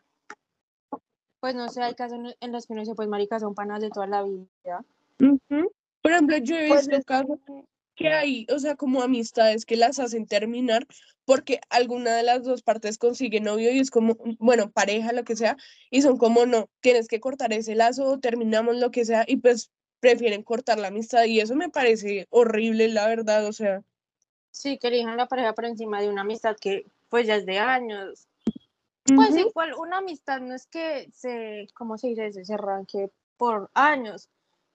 pues 1.41 1.55
no 1.55 1.69
sé, 1.69 1.83
hay 1.83 1.95
casos 1.95 2.19
en- 2.41 2.53
los 2.53 2.67
que 2.67 2.73
uno 2.73 2.83
dice, 2.83 2.95
pues 2.95 3.09
marica, 3.09 3.39
son 3.39 3.55
panas 3.55 3.81
de 3.81 3.91
toda 3.91 4.07
la 4.07 4.23
vida. 4.23 4.85
Por 5.19 6.13
ejemplo, 6.13 6.37
yo 6.39 6.57
he 6.57 6.69
Pues 6.69 6.87
visto 6.89 7.05
casos 7.05 7.39
que 7.95 8.09
hay, 8.09 8.47
o 8.55 8.59
sea, 8.59 8.77
como 8.77 9.03
amistades 9.03 9.65
que 9.65 9.77
las 9.77 9.99
hacen 9.99 10.27
terminar 10.27 10.87
porque 11.25 11.61
alguna 11.71 12.15
de 12.15 12.23
las 12.23 12.45
dos 12.45 12.63
partes 12.63 12.99
consigue 12.99 13.41
novio 13.41 13.73
y 13.73 13.81
es 13.81 13.91
como, 13.91 14.17
bueno, 14.39 14.71
pareja, 14.71 15.13
lo 15.13 15.25
que 15.25 15.35
sea, 15.35 15.57
y 15.91 16.03
son 16.03 16.19
como, 16.19 16.47
no, 16.47 16.69
tienes 16.81 17.09
que 17.09 17.21
cortar 17.21 17.53
ese 17.53 17.75
lazo, 17.75 18.19
terminamos 18.21 18.77
lo 18.77 18.91
que 18.91 19.05
sea, 19.05 19.25
y 19.27 19.37
pues 19.39 19.71
prefieren 19.99 20.43
cortar 20.43 20.79
la 20.79 20.89
amistad 20.89 21.25
y 21.25 21.41
eso 21.41 21.57
me 21.57 21.71
parece 21.71 22.27
horrible, 22.31 22.89
la 22.89 23.09
verdad, 23.09 23.47
o 23.47 23.53
sea, 23.53 23.83
Sí, 24.53 24.79
que 24.79 24.89
elijan 24.89 25.17
la 25.17 25.27
pareja 25.27 25.53
por 25.53 25.65
encima 25.65 26.01
de 26.01 26.09
una 26.09 26.23
amistad 26.23 26.57
que, 26.59 26.87
pues 27.11 27.27
ya 27.27 27.37
es 27.37 27.45
de 27.45 27.59
años. 27.59 28.26
Pues 29.15 29.37
igual, 29.37 29.75
una 29.75 29.99
amistad 29.99 30.41
no 30.41 30.55
es 30.55 30.67
que 30.67 31.09
se, 31.13 31.69
¿cómo 31.75 31.97
se 31.97 32.09
dice? 32.09 32.45
Se 32.45 32.55
arranque 32.55 33.11
por 33.37 33.71
años, 33.75 34.29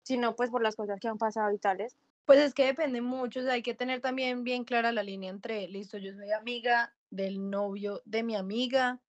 sino 0.02 0.36
pues 0.36 0.50
por 0.50 0.62
las 0.62 0.76
cosas 0.76 1.00
que 1.00 1.08
han 1.08 1.18
pasado 1.18 1.52
y 1.52 1.58
tales. 1.58 1.96
Pues 2.24 2.40
es 2.40 2.52
que 2.52 2.66
depende 2.66 3.00
mucho, 3.00 3.40
o 3.40 3.42
sea, 3.42 3.54
hay 3.54 3.62
que 3.62 3.72
tener 3.72 4.02
también 4.02 4.44
bien 4.44 4.64
clara 4.64 4.92
la 4.92 5.02
línea 5.02 5.30
entre, 5.30 5.66
listo, 5.68 5.96
yo 5.96 6.12
soy 6.14 6.30
amiga 6.32 6.94
del 7.10 7.48
novio 7.48 8.02
de 8.04 8.22
mi 8.22 8.36
amiga 8.36 9.00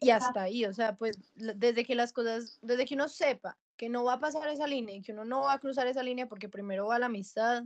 y 0.00 0.10
hasta 0.10 0.42
ahí, 0.42 0.66
o 0.66 0.74
sea, 0.74 0.96
pues 0.96 1.16
desde 1.34 1.84
que 1.84 1.94
las 1.94 2.12
cosas, 2.12 2.58
desde 2.60 2.84
que 2.84 2.94
uno 2.94 3.08
sepa 3.08 3.56
que 3.76 3.88
no 3.88 4.04
va 4.04 4.14
a 4.14 4.20
pasar 4.20 4.46
esa 4.48 4.66
línea 4.66 4.94
y 4.94 5.00
que 5.00 5.12
uno 5.12 5.24
no 5.24 5.42
va 5.42 5.54
a 5.54 5.58
cruzar 5.58 5.86
esa 5.86 6.02
línea 6.02 6.28
porque 6.28 6.50
primero 6.50 6.86
va 6.86 6.98
la 6.98 7.06
amistad, 7.06 7.64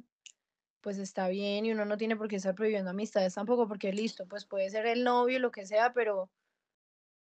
pues 0.84 0.98
está 0.98 1.28
bien 1.28 1.64
y 1.64 1.72
uno 1.72 1.86
no 1.86 1.96
tiene 1.96 2.14
por 2.14 2.28
qué 2.28 2.36
estar 2.36 2.54
prohibiendo 2.54 2.90
amistades 2.90 3.34
tampoco 3.34 3.66
porque 3.66 3.90
listo, 3.90 4.26
pues 4.28 4.44
puede 4.44 4.68
ser 4.68 4.86
el 4.86 5.02
novio, 5.02 5.38
lo 5.40 5.50
que 5.50 5.64
sea, 5.66 5.94
pero 5.94 6.30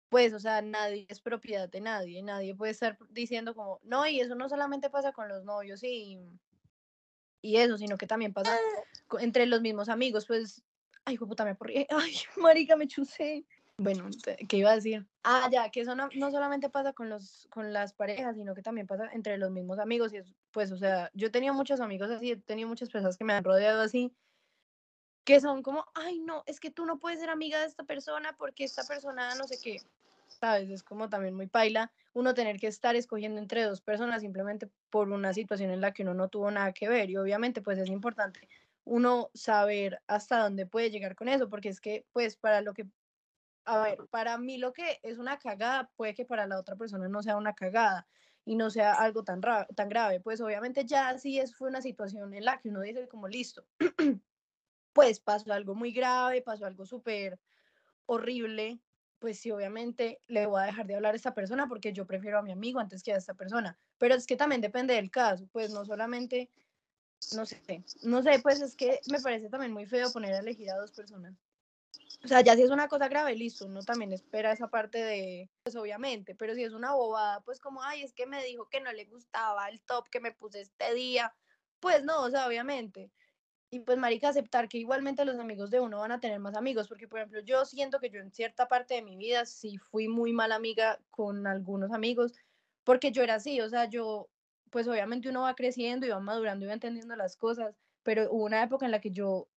pues, 0.09 0.33
o 0.33 0.39
sea, 0.39 0.63
nadie 0.63 1.05
es 1.07 1.21
propiedad 1.21 1.69
de 1.69 1.79
nadie, 1.79 2.23
nadie 2.23 2.55
puede 2.55 2.71
estar 2.71 2.97
diciendo 3.11 3.53
como, 3.55 3.79
no, 3.83 4.05
y 4.07 4.19
eso 4.19 4.33
no 4.33 4.49
solamente 4.49 4.89
pasa 4.89 5.13
con 5.13 5.29
los 5.29 5.45
novios 5.45 5.83
y, 5.83 6.19
y 7.41 7.57
eso, 7.57 7.77
sino 7.77 7.97
que 7.97 8.07
también 8.07 8.33
pasa 8.33 8.57
co- 9.07 9.19
entre 9.19 9.45
los 9.45 9.61
mismos 9.61 9.89
amigos, 9.89 10.25
pues, 10.25 10.63
ay, 11.05 11.17
puta, 11.19 11.45
me 11.45 11.55
porrí, 11.55 11.85
ay, 11.89 12.13
marica, 12.37 12.75
me 12.75 12.87
chusé. 12.87 13.45
Bueno, 13.83 14.09
¿qué 14.47 14.57
iba 14.57 14.71
a 14.71 14.75
decir? 14.75 15.07
Ah, 15.23 15.49
ya, 15.51 15.69
que 15.69 15.81
eso 15.81 15.95
no, 15.95 16.09
no 16.15 16.29
solamente 16.29 16.69
pasa 16.69 16.93
con 16.93 17.09
los, 17.09 17.47
con 17.51 17.73
las 17.73 17.93
parejas, 17.93 18.35
sino 18.35 18.53
que 18.53 18.61
también 18.61 18.85
pasa 18.85 19.09
entre 19.13 19.37
los 19.37 19.49
mismos 19.49 19.79
amigos, 19.79 20.13
y 20.13 20.17
es, 20.17 20.33
pues, 20.51 20.71
o 20.71 20.77
sea, 20.77 21.09
yo 21.13 21.27
he 21.27 21.31
tenido 21.31 21.53
muchos 21.53 21.81
amigos 21.81 22.11
así, 22.11 22.31
he 22.31 22.35
tenido 22.37 22.69
muchas 22.69 22.89
personas 22.89 23.17
que 23.17 23.23
me 23.23 23.33
han 23.33 23.43
rodeado 23.43 23.81
así, 23.81 24.13
que 25.23 25.39
son 25.39 25.63
como, 25.63 25.85
ay, 25.93 26.19
no, 26.19 26.43
es 26.45 26.59
que 26.59 26.71
tú 26.71 26.85
no 26.85 26.99
puedes 26.99 27.19
ser 27.19 27.29
amiga 27.29 27.59
de 27.59 27.67
esta 27.67 27.83
persona 27.83 28.35
porque 28.37 28.63
esta 28.63 28.83
persona 28.83 29.35
no 29.35 29.47
sé 29.47 29.57
qué. 29.63 29.81
¿Sabes? 30.27 30.69
Es 30.69 30.81
como 30.81 31.09
también 31.09 31.35
muy 31.35 31.47
paila 31.47 31.91
uno 32.13 32.33
tener 32.33 32.59
que 32.59 32.67
estar 32.67 32.95
escogiendo 32.95 33.39
entre 33.39 33.63
dos 33.63 33.81
personas 33.81 34.21
simplemente 34.21 34.69
por 34.89 35.09
una 35.09 35.33
situación 35.33 35.71
en 35.71 35.81
la 35.81 35.93
que 35.93 36.03
uno 36.03 36.13
no 36.13 36.29
tuvo 36.29 36.49
nada 36.49 36.73
que 36.73 36.89
ver. 36.89 37.09
Y 37.09 37.17
obviamente, 37.17 37.61
pues 37.61 37.77
es 37.77 37.89
importante 37.89 38.47
uno 38.83 39.29
saber 39.33 40.01
hasta 40.07 40.39
dónde 40.39 40.65
puede 40.65 40.89
llegar 40.89 41.15
con 41.15 41.29
eso, 41.29 41.49
porque 41.49 41.69
es 41.69 41.79
que, 41.79 42.05
pues, 42.13 42.35
para 42.35 42.61
lo 42.61 42.73
que, 42.73 42.87
a 43.65 43.83
ver, 43.83 43.99
para 44.09 44.37
mí 44.37 44.57
lo 44.57 44.73
que 44.73 44.99
es 45.03 45.17
una 45.17 45.37
cagada, 45.37 45.91
puede 45.95 46.13
que 46.13 46.25
para 46.25 46.47
la 46.47 46.59
otra 46.59 46.75
persona 46.75 47.07
no 47.07 47.21
sea 47.21 47.37
una 47.37 47.53
cagada 47.53 48.07
y 48.45 48.55
no 48.55 48.69
sea 48.69 48.93
algo 48.93 49.23
tan, 49.23 49.41
tan 49.41 49.89
grave. 49.89 50.19
Pues 50.19 50.41
obviamente 50.41 50.85
ya 50.85 51.17
sí 51.17 51.39
es, 51.39 51.55
fue 51.55 51.69
una 51.69 51.81
situación 51.81 52.33
en 52.33 52.45
la 52.45 52.59
que 52.59 52.69
uno 52.69 52.81
dice 52.81 53.07
como 53.07 53.27
listo, 53.27 53.65
pues 54.93 55.19
pasó 55.19 55.53
algo 55.53 55.75
muy 55.75 55.91
grave, 55.91 56.41
pasó 56.41 56.65
algo 56.65 56.85
súper 56.85 57.39
horrible, 58.05 58.79
pues 59.19 59.39
sí, 59.39 59.51
obviamente 59.51 60.19
le 60.27 60.47
voy 60.47 60.61
a 60.61 60.65
dejar 60.65 60.87
de 60.87 60.95
hablar 60.95 61.13
a 61.13 61.17
esta 61.17 61.35
persona 61.35 61.67
porque 61.67 61.93
yo 61.93 62.07
prefiero 62.07 62.39
a 62.39 62.41
mi 62.41 62.51
amigo 62.51 62.79
antes 62.79 63.03
que 63.03 63.13
a 63.13 63.17
esta 63.17 63.35
persona. 63.35 63.77
Pero 63.99 64.15
es 64.15 64.25
que 64.25 64.35
también 64.35 64.61
depende 64.61 64.95
del 64.95 65.11
caso, 65.11 65.47
pues 65.51 65.71
no 65.71 65.85
solamente, 65.85 66.49
no 67.35 67.45
sé, 67.45 67.61
no 68.01 68.23
sé, 68.23 68.39
pues 68.41 68.61
es 68.61 68.75
que 68.75 68.99
me 69.11 69.21
parece 69.21 69.49
también 69.49 69.71
muy 69.71 69.85
feo 69.85 70.11
poner 70.11 70.33
a 70.33 70.39
elegir 70.39 70.71
a 70.71 70.77
dos 70.77 70.91
personas. 70.91 71.35
O 72.23 72.27
sea, 72.27 72.41
ya 72.41 72.55
si 72.55 72.61
es 72.61 72.69
una 72.69 72.87
cosa 72.87 73.07
grave, 73.07 73.35
listo, 73.35 73.65
uno 73.65 73.81
también 73.81 74.13
espera 74.13 74.51
esa 74.51 74.67
parte 74.69 74.99
de, 74.99 75.49
pues 75.63 75.75
obviamente, 75.75 76.35
pero 76.35 76.53
si 76.53 76.63
es 76.63 76.73
una 76.73 76.93
bobada, 76.93 77.41
pues 77.41 77.59
como, 77.59 77.81
ay, 77.83 78.03
es 78.03 78.13
que 78.13 78.27
me 78.27 78.43
dijo 78.43 78.69
que 78.69 78.79
no 78.79 78.91
le 78.93 79.05
gustaba 79.05 79.67
el 79.69 79.81
top 79.81 80.07
que 80.09 80.19
me 80.19 80.31
puse 80.31 80.61
este 80.61 80.93
día, 80.93 81.33
pues 81.79 82.03
no, 82.03 82.21
o 82.23 82.29
sea, 82.29 82.47
obviamente. 82.47 83.11
Y 83.71 83.81
pues, 83.81 83.97
marica, 83.97 84.29
aceptar 84.29 84.69
que 84.69 84.79
igualmente 84.79 85.25
los 85.25 85.39
amigos 85.39 85.71
de 85.71 85.79
uno 85.79 85.99
van 85.99 86.11
a 86.11 86.19
tener 86.19 86.39
más 86.39 86.55
amigos, 86.57 86.87
porque, 86.89 87.07
por 87.07 87.19
ejemplo, 87.19 87.41
yo 87.41 87.65
siento 87.65 87.99
que 87.99 88.09
yo 88.11 88.19
en 88.21 88.31
cierta 88.31 88.67
parte 88.67 88.95
de 88.95 89.03
mi 89.03 89.17
vida 89.17 89.45
sí 89.45 89.77
fui 89.77 90.07
muy 90.09 90.33
mala 90.33 90.55
amiga 90.55 90.99
con 91.11 91.47
algunos 91.47 91.91
amigos, 91.93 92.33
porque 92.83 93.11
yo 93.11 93.23
era 93.23 93.35
así, 93.35 93.61
o 93.61 93.69
sea, 93.69 93.85
yo, 93.85 94.29
pues 94.71 94.87
obviamente 94.87 95.29
uno 95.29 95.43
va 95.43 95.55
creciendo 95.55 96.07
y 96.07 96.09
va 96.09 96.19
madurando 96.19 96.65
y 96.65 96.67
va 96.69 96.73
entendiendo 96.75 97.15
las 97.15 97.37
cosas, 97.37 97.75
pero 98.03 98.31
hubo 98.31 98.45
una 98.45 98.63
época 98.63 98.85
en 98.85 98.91
la 98.91 99.01
que 99.01 99.11
yo 99.11 99.49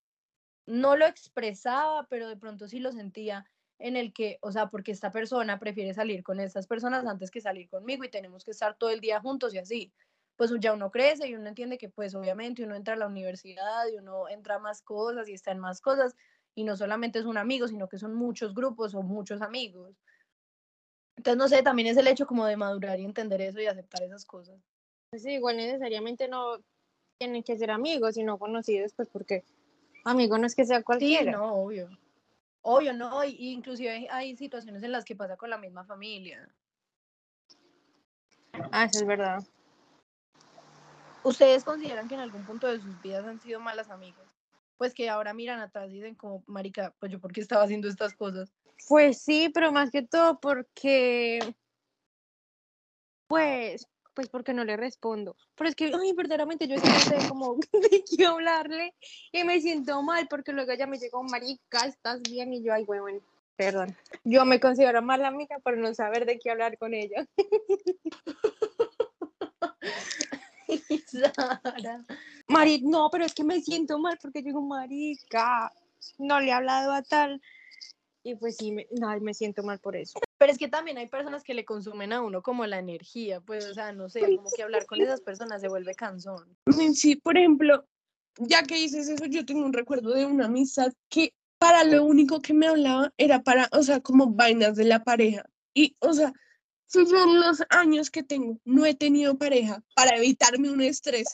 no 0.66 0.96
lo 0.96 1.06
expresaba, 1.06 2.06
pero 2.08 2.28
de 2.28 2.36
pronto 2.36 2.68
sí 2.68 2.80
lo 2.80 2.92
sentía 2.92 3.46
en 3.78 3.96
el 3.96 4.12
que, 4.12 4.38
o 4.40 4.52
sea, 4.52 4.68
porque 4.68 4.92
esta 4.92 5.10
persona 5.10 5.58
prefiere 5.58 5.94
salir 5.94 6.22
con 6.22 6.40
estas 6.40 6.66
personas 6.66 7.06
antes 7.06 7.30
que 7.30 7.40
salir 7.40 7.68
conmigo 7.68 8.04
y 8.04 8.10
tenemos 8.10 8.44
que 8.44 8.52
estar 8.52 8.76
todo 8.76 8.90
el 8.90 9.00
día 9.00 9.20
juntos 9.20 9.54
y 9.54 9.58
así 9.58 9.92
pues 10.36 10.50
ya 10.60 10.72
uno 10.72 10.90
crece 10.90 11.28
y 11.28 11.34
uno 11.34 11.48
entiende 11.48 11.78
que 11.78 11.88
pues 11.88 12.14
obviamente 12.14 12.64
uno 12.64 12.74
entra 12.74 12.94
a 12.94 12.96
la 12.96 13.06
universidad 13.06 13.86
y 13.92 13.96
uno 13.98 14.28
entra 14.28 14.56
a 14.56 14.58
más 14.58 14.82
cosas 14.82 15.28
y 15.28 15.34
está 15.34 15.52
en 15.52 15.60
más 15.60 15.80
cosas 15.80 16.16
y 16.54 16.64
no 16.64 16.76
solamente 16.76 17.18
es 17.18 17.24
un 17.24 17.38
amigo, 17.38 17.68
sino 17.68 17.88
que 17.88 17.98
son 17.98 18.14
muchos 18.14 18.54
grupos 18.54 18.94
o 18.94 19.02
muchos 19.02 19.42
amigos. 19.42 19.96
Entonces, 21.16 21.38
no 21.38 21.48
sé, 21.48 21.62
también 21.62 21.88
es 21.88 21.96
el 21.96 22.06
hecho 22.06 22.26
como 22.26 22.46
de 22.46 22.56
madurar 22.56 22.98
y 22.98 23.04
entender 23.04 23.40
eso 23.40 23.60
y 23.60 23.66
aceptar 23.66 24.02
esas 24.02 24.24
cosas. 24.24 24.60
Sí, 25.12 25.32
igual 25.32 25.56
necesariamente 25.56 26.28
no 26.28 26.58
tienen 27.18 27.42
que 27.44 27.56
ser 27.56 27.70
amigos, 27.70 28.14
sino 28.14 28.38
conocidos, 28.38 28.92
pues 28.94 29.08
porque 29.08 29.44
amigo 30.04 30.38
no 30.38 30.46
es 30.46 30.54
que 30.54 30.64
sea 30.64 30.82
cualquiera. 30.82 31.32
Sí, 31.32 31.36
no, 31.36 31.54
obvio. 31.54 31.88
Obvio, 32.62 32.92
no, 32.94 33.24
y, 33.24 33.52
inclusive 33.52 34.08
hay 34.10 34.36
situaciones 34.36 34.82
en 34.82 34.92
las 34.92 35.04
que 35.04 35.16
pasa 35.16 35.36
con 35.36 35.50
la 35.50 35.58
misma 35.58 35.84
familia. 35.84 36.48
Ah, 38.72 38.84
eso 38.84 39.00
es 39.00 39.06
verdad. 39.06 39.44
¿Ustedes 41.22 41.64
consideran 41.64 42.06
que 42.08 42.14
en 42.14 42.20
algún 42.20 42.44
punto 42.44 42.66
de 42.66 42.80
sus 42.80 43.00
vidas 43.02 43.26
han 43.26 43.40
sido 43.40 43.60
malas 43.60 43.90
amigas? 43.90 44.26
Pues 44.76 44.92
que 44.92 45.08
ahora 45.08 45.32
miran 45.32 45.60
atrás 45.60 45.90
y 45.90 45.94
dicen 45.94 46.14
como, 46.14 46.42
marica, 46.46 46.94
pues 47.00 47.10
yo 47.10 47.20
por 47.20 47.32
qué 47.32 47.40
estaba 47.40 47.64
haciendo 47.64 47.88
estas 47.88 48.14
cosas. 48.14 48.52
Pues 48.88 49.22
sí, 49.22 49.50
pero 49.52 49.72
más 49.72 49.90
que 49.90 50.02
todo 50.02 50.38
porque, 50.38 51.38
pues, 53.26 53.88
pues 54.14 54.28
porque 54.28 54.54
no 54.54 54.64
le 54.64 54.76
respondo. 54.76 55.36
Pero 55.56 55.68
es 55.68 55.76
que, 55.76 55.92
ay, 55.94 56.12
verdaderamente 56.12 56.66
yo 56.68 56.78
siempre 56.78 57.20
sé 57.20 57.28
como 57.28 57.56
de 57.72 58.04
qué 58.04 58.26
hablarle 58.26 58.94
y 59.32 59.44
me 59.44 59.60
siento 59.60 60.02
mal 60.02 60.26
porque 60.28 60.52
luego 60.52 60.72
ella 60.72 60.86
me 60.86 60.98
llegó, 60.98 61.22
marica, 61.22 61.86
¿estás 61.86 62.22
bien? 62.22 62.52
Y 62.52 62.62
yo, 62.62 62.72
ay, 62.72 62.84
bueno, 62.84 63.20
perdón. 63.56 63.96
Yo 64.24 64.44
me 64.44 64.60
considero 64.60 65.02
mala 65.02 65.28
amiga 65.28 65.58
por 65.58 65.76
no 65.76 65.92
saber 65.94 66.24
de 66.26 66.38
qué 66.38 66.50
hablar 66.50 66.78
con 66.78 66.94
ella. 66.94 67.26
Sara. 71.06 71.60
Mari, 72.48 72.82
no, 72.82 73.08
pero 73.10 73.24
es 73.24 73.34
que 73.34 73.44
me 73.44 73.60
siento 73.60 73.98
mal 73.98 74.18
porque 74.20 74.42
digo, 74.42 74.60
marica, 74.60 75.72
no 76.18 76.40
le 76.40 76.48
he 76.48 76.52
hablado 76.52 76.92
a 76.92 77.02
tal. 77.02 77.40
Y 78.26 78.36
pues 78.36 78.56
sí, 78.56 78.72
me, 78.72 78.88
no, 78.90 79.08
me 79.20 79.34
siento 79.34 79.62
mal 79.62 79.78
por 79.78 79.96
eso. 79.96 80.18
Pero 80.38 80.50
es 80.50 80.58
que 80.58 80.68
también 80.68 80.96
hay 80.96 81.08
personas 81.08 81.44
que 81.44 81.52
le 81.52 81.66
consumen 81.66 82.12
a 82.12 82.22
uno 82.22 82.42
como 82.42 82.66
la 82.66 82.78
energía, 82.78 83.42
pues, 83.42 83.66
o 83.66 83.74
sea, 83.74 83.92
no 83.92 84.08
sé, 84.08 84.20
como 84.36 84.50
que 84.50 84.62
hablar 84.62 84.86
con 84.86 85.00
esas 85.00 85.20
personas 85.20 85.60
se 85.60 85.68
vuelve 85.68 85.94
cansón. 85.94 86.56
Sí, 86.94 87.16
por 87.16 87.36
ejemplo, 87.36 87.86
ya 88.38 88.62
que 88.62 88.76
dices 88.76 89.08
eso, 89.08 89.26
yo 89.26 89.44
tengo 89.44 89.64
un 89.64 89.74
recuerdo 89.74 90.14
de 90.14 90.24
una 90.24 90.46
amistad 90.46 90.92
que 91.10 91.34
para 91.58 91.84
lo 91.84 92.04
único 92.04 92.40
que 92.40 92.54
me 92.54 92.66
hablaba 92.66 93.12
era 93.18 93.42
para, 93.42 93.68
o 93.72 93.82
sea, 93.82 94.00
como 94.00 94.28
vainas 94.28 94.76
de 94.76 94.84
la 94.84 95.04
pareja. 95.04 95.44
Y, 95.74 95.94
o 96.00 96.14
sea, 96.14 96.32
si 96.86 97.06
yo 97.06 97.24
en 97.24 97.40
los 97.40 97.62
años 97.70 98.10
que 98.10 98.22
tengo 98.22 98.58
no 98.64 98.86
he 98.86 98.94
tenido 98.94 99.36
pareja 99.36 99.82
para 99.94 100.16
evitarme 100.16 100.70
un 100.70 100.80
estrés 100.80 101.26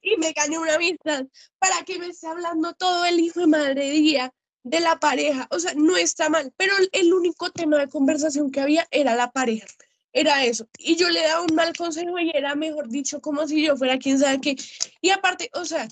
y 0.00 0.16
me 0.16 0.32
gané 0.32 0.58
una 0.58 0.76
amistad 0.76 1.26
para 1.58 1.84
que 1.84 1.98
me 1.98 2.08
esté 2.08 2.26
hablando 2.26 2.72
todo 2.74 3.04
el 3.04 3.18
hijo 3.18 3.40
de 3.40 3.46
madre 3.48 3.90
día 3.90 4.32
de 4.62 4.80
la 4.80 4.98
pareja, 4.98 5.46
o 5.50 5.58
sea, 5.58 5.74
no 5.74 5.96
está 5.96 6.28
mal, 6.28 6.52
pero 6.56 6.74
el 6.92 7.14
único 7.14 7.50
tema 7.50 7.78
de 7.78 7.88
conversación 7.88 8.50
que 8.50 8.60
había 8.60 8.86
era 8.90 9.14
la 9.14 9.30
pareja, 9.30 9.66
era 10.12 10.44
eso. 10.44 10.68
Y 10.78 10.96
yo 10.96 11.08
le 11.10 11.22
daba 11.22 11.42
un 11.42 11.54
mal 11.54 11.76
consejo 11.76 12.18
y 12.18 12.30
era, 12.34 12.54
mejor 12.54 12.88
dicho, 12.88 13.20
como 13.20 13.46
si 13.46 13.64
yo 13.64 13.76
fuera 13.76 13.98
quien 13.98 14.18
sabe 14.18 14.40
qué. 14.40 14.56
Y 15.00 15.10
aparte, 15.10 15.50
o 15.54 15.64
sea, 15.64 15.88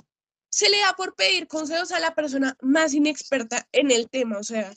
se 0.51 0.69
le 0.69 0.79
da 0.81 0.95
por 0.95 1.15
pedir 1.15 1.47
consejos 1.47 1.93
a 1.93 2.01
la 2.01 2.15
persona 2.15 2.57
más 2.61 2.95
inexperta 2.95 3.69
en 3.73 3.91
el 3.91 4.09
tema, 4.09 4.39
o 4.39 4.45
sea. 4.45 4.73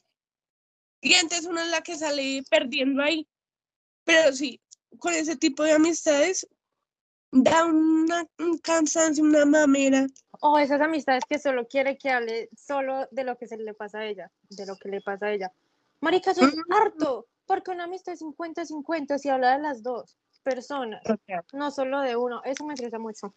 Y 1.02 1.14
antes 1.14 1.46
uno 1.46 1.62
es 1.62 1.70
la 1.70 1.82
que 1.82 1.98
sale 1.98 2.44
perdiendo 2.50 3.02
ahí. 3.02 3.28
Pero 4.04 4.34
sí, 4.34 4.62
con 4.98 5.14
ese 5.14 5.36
tipo 5.36 5.64
de 5.64 5.74
amistades 5.74 6.48
da 7.32 7.66
un 7.66 8.08
cansancio, 8.62 9.24
una 9.24 9.46
mamera. 9.46 10.08
O 10.42 10.58
esas 10.58 10.82
amistades 10.82 11.24
que 11.28 11.38
solo 11.38 11.68
quiere 11.68 11.98
que 11.98 12.10
hable 12.10 12.50
solo 12.56 13.08
de 13.12 13.24
lo 13.24 13.38
que 13.38 13.48
se 13.48 13.58
le 13.58 13.74
pasa 13.74 14.00
a 14.00 14.06
ella, 14.06 14.32
de 14.50 14.66
lo 14.66 14.76
que 14.78 14.90
le 14.90 15.02
pasa 15.02 15.28
a 15.28 15.32
ella. 15.32 15.52
Marica, 16.02 16.32
eso 16.32 16.46
es 16.46 16.56
harto, 16.70 17.28
porque 17.46 17.72
una 17.72 17.84
amistad 17.86 18.14
es 18.14 18.22
50-50 18.22 19.18
si 19.18 19.30
habla 19.30 19.58
de 19.58 19.64
las 19.64 19.84
dos 19.84 20.18
personas, 20.44 21.02
no 21.52 21.72
solo 21.72 22.02
de 22.02 22.16
uno. 22.16 22.42
Eso 22.46 22.66
me 22.66 22.74
interesa 22.74 23.00
mucho. 23.00 23.34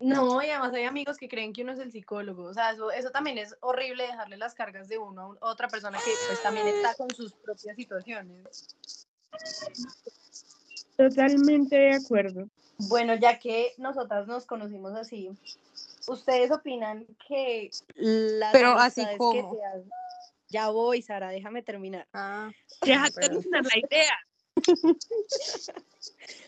No, 0.00 0.42
y 0.42 0.50
además 0.50 0.74
hay 0.74 0.84
amigos 0.84 1.16
que 1.16 1.28
creen 1.28 1.52
que 1.52 1.62
uno 1.62 1.72
es 1.72 1.78
el 1.78 1.90
psicólogo. 1.90 2.44
O 2.44 2.54
sea, 2.54 2.72
eso, 2.72 2.90
eso 2.90 3.10
también 3.10 3.38
es 3.38 3.56
horrible 3.60 4.04
dejarle 4.04 4.36
las 4.36 4.54
cargas 4.54 4.88
de 4.88 4.98
uno 4.98 5.36
a 5.40 5.50
otra 5.50 5.68
persona 5.68 5.98
que 5.98 6.12
pues 6.28 6.42
también 6.42 6.68
está 6.68 6.94
con 6.94 7.10
sus 7.10 7.32
propias 7.32 7.74
situaciones. 7.74 8.76
Totalmente 10.96 11.76
de 11.76 11.94
acuerdo. 11.94 12.48
Bueno, 12.88 13.14
ya 13.14 13.38
que 13.38 13.72
nosotras 13.78 14.26
nos 14.26 14.46
conocimos 14.46 14.92
así, 14.94 15.30
¿ustedes 16.08 16.50
opinan 16.50 17.06
que 17.26 17.70
las 17.94 18.52
Pero 18.52 18.72
así 18.72 19.04
como. 19.16 19.58
Ya 20.50 20.70
voy, 20.70 21.02
Sara, 21.02 21.28
déjame 21.28 21.62
terminar. 21.62 22.08
Ah, 22.12 22.50
Deja 22.82 23.10
terminar 23.10 23.64
la 23.64 23.78
idea. 23.78 24.18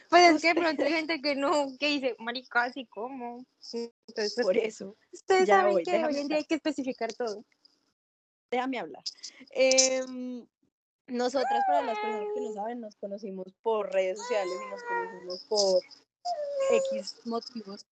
pues 0.08 0.34
es 0.34 0.42
que 0.42 0.54
pronto 0.54 0.82
hay 0.82 0.92
gente 0.92 1.20
que 1.20 1.36
no, 1.36 1.66
que 1.78 1.88
dice, 1.88 2.16
marica, 2.18 2.64
así 2.64 2.86
como. 2.86 3.44
Entonces, 3.72 4.34
pues, 4.34 4.34
Por 4.34 4.56
eso. 4.56 4.96
ustedes 5.12 5.46
ya 5.46 5.58
saben 5.58 5.72
voy, 5.74 5.82
que 5.82 6.04
hoy 6.04 6.16
en 6.16 6.28
día 6.28 6.38
hay 6.38 6.44
que 6.44 6.54
especificar 6.54 7.12
todo. 7.12 7.44
Déjame 8.50 8.78
hablar. 8.78 9.02
Em, 9.50 10.46
nosotras, 11.06 11.62
para 11.66 11.82
las 11.82 11.98
personas 11.98 12.28
que 12.34 12.40
no 12.40 12.52
saben, 12.54 12.80
nos 12.80 12.96
conocimos 12.96 13.52
por 13.62 13.92
redes 13.92 14.18
sociales 14.18 14.54
y 14.66 14.70
nos 14.70 14.82
conocimos 14.82 15.44
por 15.48 15.82
X 16.70 17.16
motivos. 17.26 17.86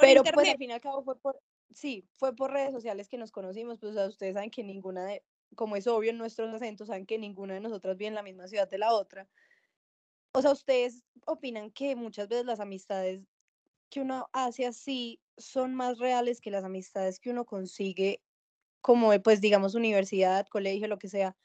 Pero 0.00 0.22
pues 0.24 0.48
al 0.48 0.58
fin 0.58 0.70
y 0.70 0.72
al 0.72 0.80
cabo 0.80 1.02
fue 1.02 1.18
por, 1.18 1.40
sí, 1.72 2.06
fue 2.16 2.34
por 2.34 2.52
redes 2.52 2.72
sociales 2.72 3.08
que 3.08 3.18
nos 3.18 3.30
conocimos, 3.30 3.78
pues 3.78 3.92
o 3.92 3.94
sea, 3.94 4.06
ustedes 4.08 4.34
saben 4.34 4.50
que 4.50 4.64
ninguna 4.64 5.04
de, 5.04 5.22
como 5.54 5.76
es 5.76 5.86
obvio 5.86 6.10
en 6.10 6.18
nuestros 6.18 6.52
acentos, 6.52 6.88
saben 6.88 7.06
que 7.06 7.18
ninguna 7.18 7.54
de 7.54 7.60
nosotras 7.60 7.96
vive 7.96 8.08
en 8.08 8.14
la 8.14 8.22
misma 8.22 8.48
ciudad 8.48 8.68
de 8.68 8.78
la 8.78 8.92
otra. 8.92 9.28
O 10.32 10.42
sea, 10.42 10.50
ustedes 10.50 11.04
opinan 11.26 11.70
que 11.70 11.94
muchas 11.94 12.28
veces 12.28 12.44
las 12.44 12.60
amistades 12.60 13.22
que 13.88 14.00
uno 14.00 14.28
hace 14.32 14.66
así 14.66 15.20
son 15.36 15.74
más 15.74 15.98
reales 15.98 16.40
que 16.40 16.50
las 16.50 16.64
amistades 16.64 17.20
que 17.20 17.30
uno 17.30 17.44
consigue 17.44 18.20
como, 18.80 19.10
pues 19.22 19.40
digamos, 19.40 19.74
universidad, 19.74 20.46
colegio, 20.48 20.88
lo 20.88 20.98
que 20.98 21.08
sea, 21.08 21.36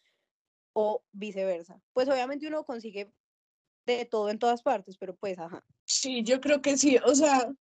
o 0.73 1.03
viceversa. 1.11 1.81
Pues 1.93 2.09
obviamente 2.09 2.47
uno 2.47 2.65
consigue 2.65 3.13
de 3.85 4.05
todo 4.05 4.29
en 4.29 4.39
todas 4.39 4.61
partes, 4.61 4.97
pero 4.97 5.15
pues, 5.15 5.39
ajá. 5.39 5.63
Sí, 5.85 6.23
yo 6.23 6.41
creo 6.41 6.61
que 6.61 6.77
sí. 6.77 6.97
O 7.05 7.15
sea, 7.15 7.51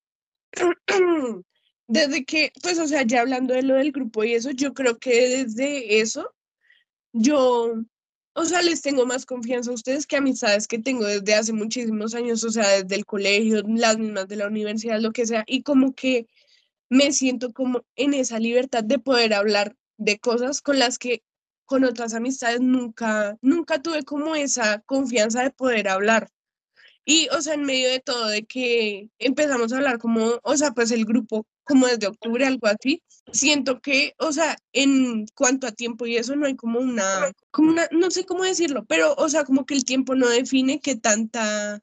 desde 1.88 2.24
que, 2.24 2.52
pues, 2.62 2.78
o 2.78 2.86
sea, 2.86 3.02
ya 3.02 3.20
hablando 3.20 3.54
de 3.54 3.62
lo 3.62 3.74
del 3.74 3.92
grupo 3.92 4.24
y 4.24 4.34
eso, 4.34 4.50
yo 4.50 4.74
creo 4.74 4.98
que 4.98 5.28
desde 5.28 6.00
eso, 6.00 6.34
yo, 7.12 7.74
o 8.34 8.44
sea, 8.44 8.62
les 8.62 8.82
tengo 8.82 9.06
más 9.06 9.26
confianza 9.26 9.70
a 9.70 9.74
ustedes 9.74 10.06
que 10.06 10.16
amistades 10.16 10.68
que 10.68 10.78
tengo 10.78 11.04
desde 11.04 11.34
hace 11.34 11.52
muchísimos 11.52 12.14
años, 12.14 12.44
o 12.44 12.50
sea, 12.50 12.82
desde 12.82 12.94
el 12.94 13.06
colegio, 13.06 13.62
las 13.66 13.98
mismas 13.98 14.28
de 14.28 14.36
la 14.36 14.46
universidad, 14.48 15.00
lo 15.00 15.12
que 15.12 15.26
sea, 15.26 15.44
y 15.46 15.62
como 15.62 15.94
que 15.94 16.26
me 16.90 17.12
siento 17.12 17.52
como 17.52 17.84
en 17.96 18.14
esa 18.14 18.38
libertad 18.38 18.84
de 18.84 18.98
poder 18.98 19.34
hablar 19.34 19.76
de 19.98 20.18
cosas 20.18 20.62
con 20.62 20.78
las 20.78 20.98
que 20.98 21.22
con 21.66 21.84
otras 21.84 22.14
amistades 22.14 22.60
nunca, 22.60 23.36
nunca 23.42 23.82
tuve 23.82 24.02
como 24.02 24.34
esa 24.34 24.80
confianza 24.86 25.42
de 25.42 25.50
poder 25.50 25.88
hablar. 25.88 26.30
Y, 27.10 27.26
o 27.34 27.40
sea, 27.40 27.54
en 27.54 27.64
medio 27.64 27.88
de 27.88 28.00
todo, 28.00 28.28
de 28.28 28.44
que 28.44 29.08
empezamos 29.18 29.72
a 29.72 29.76
hablar 29.76 29.98
como, 29.98 30.38
o 30.42 30.56
sea, 30.58 30.72
pues 30.72 30.90
el 30.90 31.06
grupo 31.06 31.46
como 31.64 31.86
desde 31.86 32.06
octubre, 32.06 32.44
algo 32.44 32.66
así, 32.66 33.02
siento 33.32 33.80
que, 33.80 34.12
o 34.18 34.30
sea, 34.30 34.58
en 34.74 35.24
cuanto 35.34 35.66
a 35.66 35.72
tiempo 35.72 36.04
y 36.04 36.18
eso 36.18 36.36
no 36.36 36.44
hay 36.44 36.54
como 36.54 36.80
una, 36.80 37.32
como 37.50 37.70
una, 37.70 37.88
no 37.92 38.10
sé 38.10 38.26
cómo 38.26 38.44
decirlo, 38.44 38.84
pero, 38.84 39.14
o 39.14 39.26
sea, 39.30 39.44
como 39.44 39.64
que 39.64 39.72
el 39.72 39.86
tiempo 39.86 40.14
no 40.16 40.28
define 40.28 40.80
que 40.80 40.96
tanta, 40.96 41.80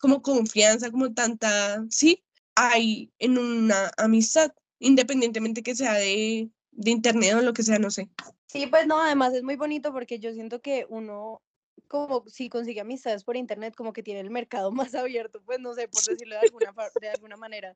como 0.00 0.20
confianza, 0.20 0.90
como 0.90 1.14
tanta, 1.14 1.82
sí, 1.88 2.22
hay 2.54 3.10
en 3.18 3.38
una 3.38 3.90
amistad, 3.96 4.52
independientemente 4.80 5.62
que 5.62 5.76
sea 5.76 5.94
de, 5.94 6.50
de 6.72 6.90
internet 6.90 7.36
o 7.36 7.40
lo 7.40 7.54
que 7.54 7.62
sea, 7.62 7.78
no 7.78 7.90
sé. 7.90 8.10
Sí, 8.46 8.66
pues 8.66 8.86
no, 8.86 9.00
además 9.00 9.32
es 9.32 9.42
muy 9.42 9.56
bonito 9.56 9.94
porque 9.94 10.18
yo 10.18 10.34
siento 10.34 10.60
que 10.60 10.84
uno, 10.90 11.40
como 11.88 12.24
si 12.28 12.48
consigue 12.48 12.80
amistades 12.80 13.24
por 13.24 13.36
internet, 13.36 13.74
como 13.74 13.92
que 13.92 14.02
tiene 14.02 14.20
el 14.20 14.30
mercado 14.30 14.70
más 14.92 14.94
abierto, 14.94 15.42
pues 15.44 15.58
no 15.60 15.74
sé, 15.74 15.88
por 15.88 16.02
decirlo 16.02 16.36
de 16.36 16.42
alguna, 16.42 16.74
de 17.00 17.08
alguna 17.08 17.36
manera. 17.36 17.74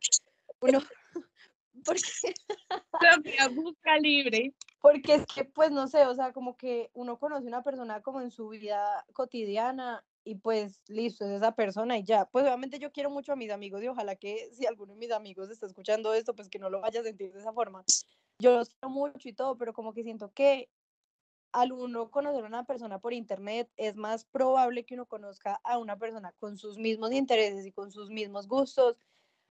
Uno, 0.61 0.81
porque, 1.85 2.35
La 3.01 3.49
busca 3.49 3.97
libre. 3.99 4.55
porque 4.81 5.15
es 5.15 5.27
que, 5.27 5.45
pues 5.45 5.71
no 5.71 5.89
sé, 5.89 6.07
o 6.07 6.15
sea, 6.15 6.33
como 6.33 6.57
que 6.57 6.91
uno 6.95 7.19
conoce 7.19 7.47
una 7.47 7.63
persona 7.63 8.01
como 8.03 8.21
en 8.21 8.31
su 8.31 8.49
vida 8.49 9.05
cotidiana 9.13 10.05
y 10.25 10.37
pues 10.37 10.85
listo, 10.89 11.25
es 11.25 11.33
esa 11.33 11.57
persona 11.57 11.99
y 11.99 12.05
ya. 12.05 12.27
Pues 12.27 12.45
obviamente 12.45 12.79
yo 12.79 12.93
quiero 12.93 13.11
mucho 13.11 13.33
a 13.33 13.37
mis 13.37 13.51
amigos 13.51 13.83
y 13.83 13.89
ojalá 13.89 14.15
que 14.15 14.51
si 14.53 14.67
alguno 14.67 14.93
de 14.93 14.99
mis 14.99 15.11
amigos 15.11 15.51
está 15.51 15.67
escuchando 15.67 16.15
esto, 16.15 16.37
pues 16.37 16.49
que 16.49 16.61
no 16.61 16.71
lo 16.71 16.81
vaya 16.81 17.01
a 17.01 17.05
sentir 17.05 17.33
de 17.33 17.41
esa 17.41 17.53
forma 17.53 17.85
yo 18.43 18.59
los 18.59 18.71
quiero 18.71 18.91
mucho 18.91 19.29
y 19.29 19.33
todo, 19.33 19.57
pero 19.57 19.73
como 19.73 19.95
que 19.95 20.03
siento 20.03 20.33
que 20.33 20.69
al 21.53 21.73
uno 21.73 22.11
conocer 22.11 22.45
a 22.45 22.49
una 22.49 22.65
persona 22.65 22.99
por 22.99 23.13
internet 23.13 23.71
es 23.77 23.97
más 23.97 24.25
probable 24.25 24.85
que 24.85 24.95
uno 24.95 25.07
conozca 25.07 25.61
a 25.65 25.79
una 25.79 25.99
persona 25.99 26.33
con 26.39 26.57
sus 26.57 26.79
mismos 26.79 27.13
intereses 27.13 27.67
y 27.67 27.73
con 27.73 27.91
sus 27.91 28.11
mismos 28.11 28.49
gustos 28.49 28.97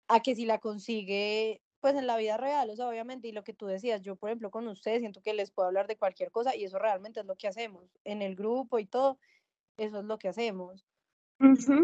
a 0.09 0.21
que 0.21 0.35
si 0.35 0.45
la 0.45 0.59
consigue 0.59 1.63
pues 1.81 1.95
en 1.97 2.07
la 2.07 2.17
vida 2.17 2.39
real, 2.39 2.71
o 2.71 2.77
sea, 2.77 2.89
obviamente, 2.89 3.29
y 3.29 3.33
lo 3.33 3.45
que 3.45 3.53
tú 3.53 3.67
decías, 3.67 4.01
yo 4.01 4.17
por 4.17 4.31
ejemplo 4.31 4.51
con 4.51 4.67
ustedes 4.69 5.01
siento 5.01 5.21
que 5.21 5.35
les 5.35 5.51
puedo 5.51 5.69
hablar 5.69 5.87
de 5.87 5.99
cualquier 5.99 6.31
cosa 6.31 6.57
y 6.57 6.65
eso 6.65 6.79
realmente 6.79 7.21
es 7.21 7.27
lo 7.27 7.37
que 7.37 7.47
hacemos 7.47 7.85
en 8.05 8.23
el 8.23 8.37
grupo 8.37 8.79
y 8.79 8.87
todo, 8.87 9.19
eso 9.77 9.99
es 9.99 10.05
lo 10.05 10.19
que 10.19 10.29
hacemos. 10.29 10.87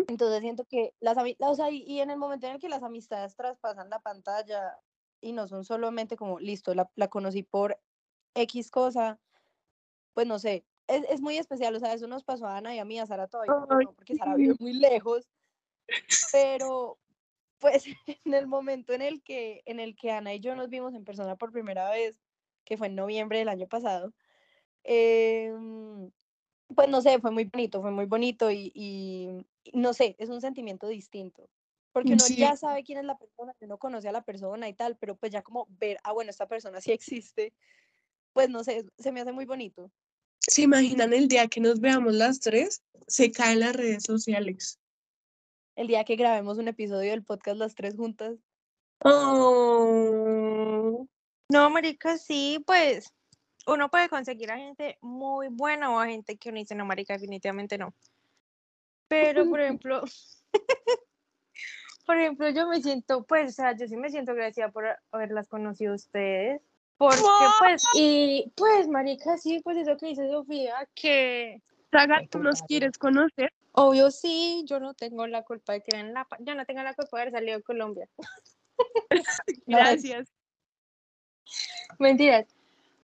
Entonces 0.09 0.40
siento 0.40 0.64
que 0.64 0.95
las 1.00 1.19
o 1.19 1.55
sea, 1.55 1.71
y, 1.71 1.83
y 1.83 2.00
en 2.00 2.11
el 2.11 2.17
momento 2.17 2.47
en 2.47 2.55
el 2.55 2.61
que 2.61 2.69
las 2.71 2.83
amistades 2.83 3.37
traspasan 3.37 3.90
la 3.90 4.00
pantalla, 4.00 4.79
y 5.21 5.33
no 5.33 5.47
son 5.47 5.64
solamente 5.64 6.17
como, 6.17 6.38
listo, 6.40 6.75
la, 6.75 6.90
la 6.97 7.09
conocí 7.09 7.43
por 7.43 7.79
X 8.35 8.71
cosa, 8.71 9.21
pues 10.21 10.29
no 10.29 10.39
sé, 10.39 10.67
es, 10.87 11.03
es, 11.09 11.23
muy 11.23 11.39
especial, 11.39 11.75
o 11.75 11.81
sea, 11.81 11.95
eso 11.95 12.07
nos 12.07 12.25
pasó 12.25 12.45
a 12.45 12.59
Ana 12.59 12.75
y 12.75 12.79
a 12.79 12.85
mí, 12.85 12.99
a 12.99 13.07
Sara 13.07 13.27
todavía, 13.27 13.55
no, 13.55 13.95
porque 13.95 14.17
Sara 14.17 14.35
vive 14.35 14.55
muy 14.61 14.75
lejos, 14.75 15.27
pero 16.35 16.99
pues 17.59 17.85
en 18.27 18.35
el 18.35 18.47
momento 18.47 18.93
en 18.93 19.00
el 19.00 19.23
que 19.23 19.62
en 19.65 19.81
el 19.81 19.97
que 19.97 20.11
Ana 20.11 20.35
y 20.35 20.41
yo 20.41 20.55
nos 20.55 20.69
vimos 20.69 20.93
en 20.93 21.07
persona 21.07 21.37
por 21.37 21.53
primera 21.53 21.89
vez, 21.89 22.21
que 22.67 22.77
fue 22.77 22.89
en 22.89 22.97
noviembre 22.97 23.39
del 23.39 23.49
año 23.49 23.67
pasado, 23.67 24.12
eh, 24.85 25.50
pues 26.75 26.89
no 26.91 27.00
sé, 27.00 27.19
fue 27.19 27.31
muy 27.31 27.45
bonito, 27.45 27.81
fue 27.81 27.93
muy 27.93 28.05
bonito 28.05 28.50
y, 28.50 28.71
y, 28.75 29.47
no 29.73 29.95
sé, 29.95 30.17
es 30.19 30.28
un 30.28 30.43
sentimiento 30.43 30.87
distinto. 30.87 31.49
Porque 31.93 32.13
uno 32.13 32.25
ya 32.28 32.59
sabe 32.59 32.85
quién 32.85 32.99
es 32.99 33.06
la 33.06 33.17
persona, 33.17 33.54
uno 33.59 33.78
conoce 33.78 34.11
a 34.11 34.13
la 34.13 34.23
persona 34.23 34.69
y 34.69 34.75
tal, 34.75 34.99
pero 34.99 35.17
pues 35.17 35.33
ya 35.33 35.41
como 35.41 35.67
ver, 35.71 35.97
ah, 36.04 36.13
bueno, 36.13 36.30
esta 36.30 36.47
persona 36.47 36.83
sí 36.83 36.93
existe, 36.93 37.54
pues 38.35 38.50
no 38.50 38.63
sé, 38.63 38.85
se 38.99 39.13
me 39.13 39.23
hace 39.23 39.33
muy 39.33 39.47
bonito. 39.47 39.91
¿Se 40.50 40.63
imaginan 40.63 41.13
el 41.13 41.28
día 41.28 41.47
que 41.47 41.60
nos 41.60 41.80
veamos 41.80 42.13
las 42.13 42.41
tres? 42.41 42.82
Se 43.06 43.30
caen 43.30 43.60
las 43.60 43.76
redes 43.76 44.02
sociales. 44.02 44.80
El 45.76 45.86
día 45.86 46.02
que 46.02 46.17
grabemos 46.17 46.58
un 46.58 46.67
episodio 46.67 47.13
del 47.13 47.23
podcast 47.23 47.56
las 47.56 47.76
tres 47.76 47.95
juntas. 47.95 48.36
Oh. 49.04 51.06
No, 51.50 51.71
marica, 51.71 52.19
sí, 52.19 52.65
pues 52.67 53.13
uno 53.69 53.93
puede 53.93 54.08
conseguir 54.08 54.50
a 54.50 54.56
gente 54.56 54.99
muy 55.00 55.47
buena 55.47 55.95
o 55.95 56.00
a 56.00 56.08
gente 56.08 56.36
que 56.36 56.49
uno 56.49 56.58
dice, 56.58 56.75
no, 56.75 56.84
marica, 56.84 57.13
definitivamente 57.13 57.78
no. 57.78 57.95
Pero, 59.06 59.49
por 59.49 59.60
ejemplo, 59.60 60.02
por 62.06 62.19
ejemplo, 62.19 62.50
yo 62.50 62.67
me 62.67 62.82
siento, 62.82 63.25
pues, 63.25 63.50
o 63.50 63.54
sea, 63.54 63.76
yo 63.76 63.86
sí 63.86 63.97
me 63.97 64.10
siento 64.10 64.32
agradecida 64.32 64.73
por 64.73 64.84
haberlas 65.13 65.47
conocido 65.47 65.93
a 65.93 65.95
ustedes. 65.95 66.60
Porque, 67.00 67.23
pues, 67.60 67.82
y 67.95 68.52
pues, 68.54 68.86
marica, 68.86 69.39
sí, 69.39 69.63
pues 69.65 69.78
eso 69.78 69.97
que 69.97 70.08
dice 70.08 70.28
Sofía, 70.28 70.86
que... 70.95 71.63
Saga, 71.91 72.21
¿tú 72.28 72.41
nos 72.41 72.60
quieres 72.60 72.99
conocer? 72.99 73.54
Obvio 73.73 74.10
sí, 74.10 74.65
yo 74.67 74.80
no 74.80 74.93
tengo 74.93 75.26
la 75.26 75.43
culpa 75.43 75.73
de 75.73 75.80
que 75.80 75.97
en 75.97 76.13
la... 76.13 76.26
Yo 76.41 76.54
no 76.54 76.67
tengo 76.67 76.82
la 76.82 76.93
culpa 76.93 77.17
de 77.17 77.23
haber 77.23 77.32
salido 77.32 77.56
de 77.56 77.63
Colombia. 77.63 78.06
Gracias. 79.67 80.28
Mentiras. 81.99 82.45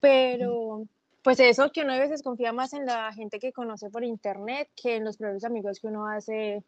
Pero, 0.00 0.82
pues 1.22 1.38
eso, 1.38 1.70
que 1.70 1.82
uno 1.82 1.92
a 1.92 2.00
veces 2.00 2.24
confía 2.24 2.52
más 2.52 2.72
en 2.72 2.86
la 2.86 3.12
gente 3.12 3.38
que 3.38 3.52
conoce 3.52 3.88
por 3.88 4.02
internet 4.02 4.68
que 4.74 4.96
en 4.96 5.04
los 5.04 5.16
propios 5.16 5.44
amigos 5.44 5.78
que 5.78 5.86
uno 5.86 6.08
hace 6.08 6.64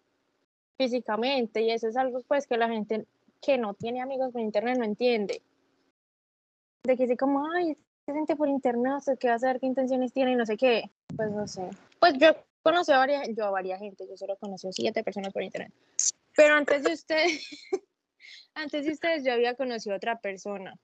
físicamente 0.76 1.62
y 1.62 1.72
eso 1.72 1.88
es 1.88 1.96
algo 1.96 2.22
pues 2.28 2.46
que 2.46 2.56
la 2.56 2.68
gente 2.68 3.06
que 3.42 3.58
no 3.58 3.74
tiene 3.74 4.02
amigos 4.02 4.30
por 4.30 4.40
internet 4.40 4.78
no 4.78 4.84
entiende. 4.84 5.42
De 6.84 6.96
que 6.96 7.04
dice 7.04 7.16
como, 7.16 7.46
ay, 7.52 7.76
se 8.06 8.12
gente 8.12 8.36
por 8.36 8.48
internet, 8.48 9.02
que 9.18 9.28
va 9.28 9.34
a 9.34 9.38
saber 9.38 9.60
qué 9.60 9.66
intenciones 9.66 10.12
tiene 10.12 10.32
y 10.32 10.36
no 10.36 10.46
sé 10.46 10.56
qué. 10.56 10.90
Pues 11.14 11.30
no 11.30 11.46
sé. 11.46 11.68
Pues 12.00 12.14
yo 12.18 12.34
conocí 12.62 12.92
a 12.92 12.98
varias, 12.98 13.28
yo 13.36 13.44
a 13.44 13.50
varias 13.50 13.80
gente, 13.80 14.06
yo 14.08 14.16
solo 14.16 14.36
conocí 14.36 14.68
a 14.68 14.72
siete 14.72 15.02
personas 15.04 15.32
por 15.32 15.42
internet. 15.42 15.72
Pero 16.36 16.54
antes 16.54 16.82
de 16.84 16.92
ustedes, 16.92 17.48
antes 18.54 18.86
de 18.86 18.92
ustedes 18.92 19.24
yo 19.24 19.32
había 19.32 19.54
conocido 19.54 19.94
a 19.94 19.98
otra 19.98 20.18
persona. 20.20 20.74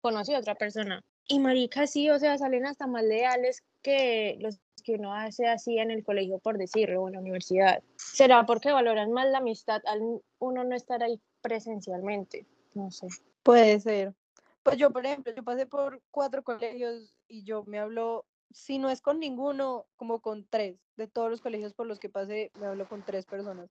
Conocí 0.00 0.34
a 0.34 0.38
otra 0.38 0.54
persona. 0.54 1.04
Y 1.28 1.38
marica, 1.40 1.86
sí, 1.86 2.08
o 2.10 2.18
sea, 2.18 2.38
salen 2.38 2.66
hasta 2.66 2.86
más 2.86 3.04
leales 3.04 3.62
que 3.82 4.38
los 4.40 4.58
que 4.82 4.94
uno 4.94 5.14
hace 5.14 5.46
así 5.46 5.78
en 5.78 5.90
el 5.90 6.02
colegio, 6.02 6.38
por 6.38 6.56
decirlo, 6.56 7.02
o 7.02 7.08
en 7.08 7.14
la 7.14 7.20
universidad. 7.20 7.82
¿Será 7.96 8.46
porque 8.46 8.72
valoran 8.72 9.12
más 9.12 9.28
la 9.28 9.38
amistad 9.38 9.82
al 9.86 10.00
uno 10.38 10.64
no 10.64 10.74
estar 10.74 11.02
ahí 11.02 11.20
presencialmente? 11.42 12.46
No 12.74 12.90
sé. 12.90 13.08
Puede 13.42 13.80
ser. 13.80 14.14
Pues 14.62 14.76
yo, 14.76 14.90
por 14.90 15.06
ejemplo, 15.06 15.32
yo 15.34 15.42
pasé 15.44 15.66
por 15.66 16.02
cuatro 16.10 16.42
colegios 16.42 17.14
y 17.26 17.44
yo 17.44 17.64
me 17.64 17.78
hablo, 17.78 18.26
si 18.50 18.78
no 18.78 18.90
es 18.90 19.00
con 19.00 19.18
ninguno, 19.18 19.86
como 19.96 20.20
con 20.20 20.46
tres. 20.48 20.78
De 20.96 21.06
todos 21.06 21.30
los 21.30 21.40
colegios 21.40 21.74
por 21.74 21.86
los 21.86 21.98
que 21.98 22.08
pasé, 22.08 22.50
me 22.58 22.66
hablo 22.66 22.86
con 22.88 23.02
tres 23.02 23.24
personas. 23.24 23.70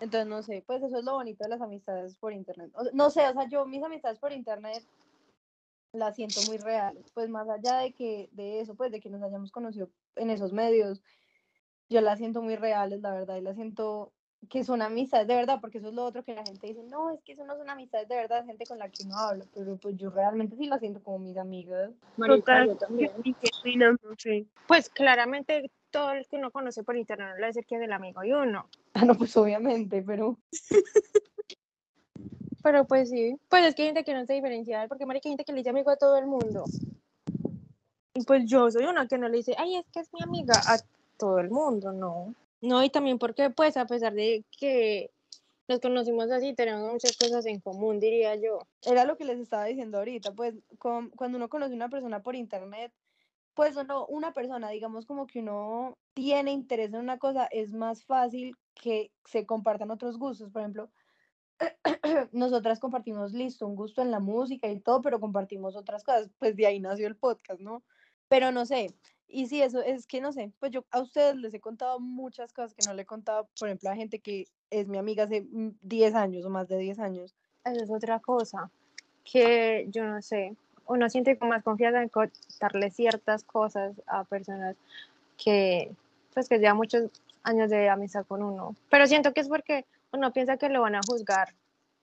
Entonces, 0.00 0.28
no 0.28 0.42
sé, 0.42 0.62
pues 0.66 0.82
eso 0.82 0.98
es 0.98 1.04
lo 1.04 1.14
bonito 1.14 1.44
de 1.44 1.50
las 1.50 1.60
amistades 1.60 2.16
por 2.16 2.32
internet. 2.32 2.70
no 2.92 3.10
sé, 3.10 3.26
o 3.26 3.32
sea, 3.32 3.48
yo 3.48 3.66
mis 3.66 3.82
amistades 3.82 4.18
por 4.18 4.32
internet 4.32 4.84
la 5.92 6.12
siento 6.12 6.40
muy 6.46 6.58
real. 6.58 6.98
Pues 7.14 7.28
más 7.28 7.48
allá 7.48 7.78
de 7.78 7.92
que 7.92 8.28
de 8.32 8.60
eso, 8.60 8.74
pues 8.74 8.92
de 8.92 9.00
que 9.00 9.10
nos 9.10 9.22
hayamos 9.22 9.50
conocido 9.50 9.90
en 10.16 10.30
esos 10.30 10.52
medios, 10.52 11.02
yo 11.88 12.00
la 12.00 12.16
siento 12.16 12.42
muy 12.42 12.56
reales, 12.56 13.00
la 13.00 13.12
verdad, 13.12 13.36
y 13.36 13.40
la 13.40 13.54
siento 13.54 14.12
que 14.48 14.64
son 14.64 14.82
amistades 14.82 15.26
de 15.26 15.34
verdad, 15.34 15.58
porque 15.60 15.78
eso 15.78 15.88
es 15.88 15.94
lo 15.94 16.04
otro 16.04 16.22
que 16.22 16.34
la 16.34 16.44
gente 16.44 16.66
dice, 16.66 16.82
no, 16.84 17.10
es 17.10 17.20
que 17.22 17.32
eso 17.32 17.44
no 17.44 17.56
son 17.56 17.68
amistades 17.68 18.08
de 18.08 18.16
verdad, 18.16 18.46
gente 18.46 18.64
con 18.66 18.78
la 18.78 18.88
que 18.88 19.04
no 19.04 19.16
hablo, 19.16 19.44
pero 19.54 19.76
pues 19.76 19.96
yo 19.96 20.10
realmente 20.10 20.56
sí 20.56 20.66
la 20.66 20.78
siento 20.78 21.02
como 21.02 21.18
mis 21.18 21.36
amigas. 21.36 21.90
Total, 22.16 22.76
también. 22.78 23.10
Pues 24.66 24.88
claramente 24.88 25.70
todo 25.90 26.12
el 26.12 26.26
que 26.26 26.36
uno 26.36 26.50
conoce 26.50 26.84
por 26.84 26.96
internet 26.96 27.28
no 27.28 27.34
le 27.34 27.40
va 27.40 27.46
a 27.46 27.48
decir 27.48 27.66
que 27.66 27.76
es 27.76 27.82
el 27.82 27.92
amigo 27.92 28.22
y 28.22 28.32
uno. 28.32 28.68
Ah, 28.94 29.04
no, 29.04 29.14
pues 29.14 29.36
obviamente, 29.36 30.02
pero... 30.02 30.38
Pero 32.60 32.84
pues 32.86 33.08
sí, 33.08 33.38
pues 33.48 33.64
es 33.64 33.74
que 33.74 33.82
hay 33.82 33.88
gente 33.88 34.04
que 34.04 34.12
no 34.12 34.26
se 34.26 34.34
diferencia, 34.34 34.86
porque 34.88 35.04
hay 35.08 35.20
gente 35.22 35.44
que 35.44 35.52
le 35.52 35.58
dice 35.58 35.70
amigo 35.70 35.90
a 35.90 35.96
todo 35.96 36.18
el 36.18 36.26
mundo. 36.26 36.64
Y 38.14 38.24
pues 38.24 38.44
yo 38.46 38.68
soy 38.70 38.84
una 38.84 39.06
que 39.06 39.16
no 39.16 39.28
le 39.28 39.36
dice, 39.38 39.54
ay, 39.56 39.76
es 39.76 39.86
que 39.92 40.00
es 40.00 40.12
mi 40.12 40.20
amiga 40.22 40.54
a 40.66 40.76
todo 41.16 41.38
el 41.38 41.50
mundo, 41.50 41.92
no. 41.92 42.34
No, 42.60 42.82
y 42.82 42.90
también 42.90 43.18
porque 43.18 43.50
pues 43.50 43.76
a 43.76 43.86
pesar 43.86 44.14
de 44.14 44.44
que 44.58 45.10
nos 45.68 45.80
conocimos 45.80 46.30
así, 46.30 46.54
tenemos 46.54 46.92
muchas 46.92 47.16
cosas 47.16 47.44
en 47.46 47.60
común, 47.60 48.00
diría 48.00 48.34
yo. 48.36 48.60
Era 48.82 49.04
lo 49.04 49.16
que 49.16 49.24
les 49.24 49.38
estaba 49.38 49.66
diciendo 49.66 49.98
ahorita, 49.98 50.32
pues 50.32 50.54
cuando 50.78 51.36
uno 51.36 51.48
conoce 51.48 51.72
a 51.72 51.76
una 51.76 51.90
persona 51.90 52.22
por 52.22 52.34
internet, 52.34 52.92
pues 53.54 53.76
no, 53.86 54.06
una 54.06 54.32
persona, 54.32 54.70
digamos 54.70 55.04
como 55.04 55.26
que 55.26 55.40
uno 55.40 55.98
tiene 56.14 56.52
interés 56.52 56.94
en 56.94 57.00
una 57.00 57.18
cosa, 57.18 57.46
es 57.46 57.72
más 57.72 58.04
fácil 58.04 58.56
que 58.74 59.10
se 59.24 59.46
compartan 59.46 59.90
otros 59.90 60.18
gustos. 60.18 60.50
Por 60.50 60.62
ejemplo, 60.62 60.90
nosotras 62.32 62.80
compartimos, 62.80 63.32
listo, 63.32 63.66
un 63.66 63.76
gusto 63.76 64.00
en 64.00 64.10
la 64.10 64.20
música 64.20 64.68
y 64.68 64.80
todo, 64.80 65.02
pero 65.02 65.20
compartimos 65.20 65.76
otras 65.76 66.04
cosas, 66.04 66.30
pues 66.38 66.56
de 66.56 66.66
ahí 66.66 66.80
nació 66.80 67.08
el 67.08 67.16
podcast, 67.16 67.60
¿no? 67.60 67.82
Pero 68.28 68.52
no 68.52 68.64
sé, 68.64 68.94
y 69.28 69.46
sí, 69.46 69.62
eso 69.62 69.80
es 69.80 70.06
que 70.06 70.20
no 70.20 70.32
sé, 70.32 70.52
pues 70.58 70.72
yo 70.72 70.84
a 70.90 71.00
ustedes 71.00 71.36
les 71.36 71.52
he 71.54 71.60
contado 71.60 72.00
muchas 72.00 72.52
cosas 72.52 72.74
que 72.74 72.86
no 72.86 72.94
le 72.94 73.02
he 73.02 73.06
contado, 73.06 73.48
por 73.58 73.68
ejemplo, 73.68 73.90
a 73.90 73.94
gente 73.94 74.18
que 74.18 74.46
es 74.70 74.88
mi 74.88 74.98
amiga 74.98 75.24
hace 75.24 75.46
10 75.82 76.14
años 76.14 76.44
o 76.44 76.50
más 76.50 76.68
de 76.68 76.78
10 76.78 76.98
años. 76.98 77.34
Esa 77.64 77.82
es 77.84 77.90
otra 77.90 78.20
cosa, 78.20 78.70
que 79.24 79.86
yo 79.90 80.04
no 80.04 80.22
sé, 80.22 80.56
uno 80.86 81.10
siente 81.10 81.36
con 81.36 81.50
más 81.50 81.62
confianza 81.62 82.02
en 82.02 82.08
contarle 82.08 82.90
ciertas 82.90 83.44
cosas 83.44 84.00
a 84.06 84.24
personas 84.24 84.76
que, 85.36 85.92
pues 86.32 86.48
que 86.48 86.58
llevan 86.58 86.78
muchos 86.78 87.10
años 87.42 87.70
de 87.70 87.88
amistad 87.88 88.24
con 88.26 88.42
uno, 88.42 88.74
pero 88.90 89.06
siento 89.06 89.32
que 89.34 89.40
es 89.40 89.48
porque 89.48 89.84
uno 90.12 90.32
piensa 90.32 90.56
que 90.56 90.70
lo 90.70 90.80
van 90.80 90.94
a 90.94 91.00
juzgar 91.06 91.54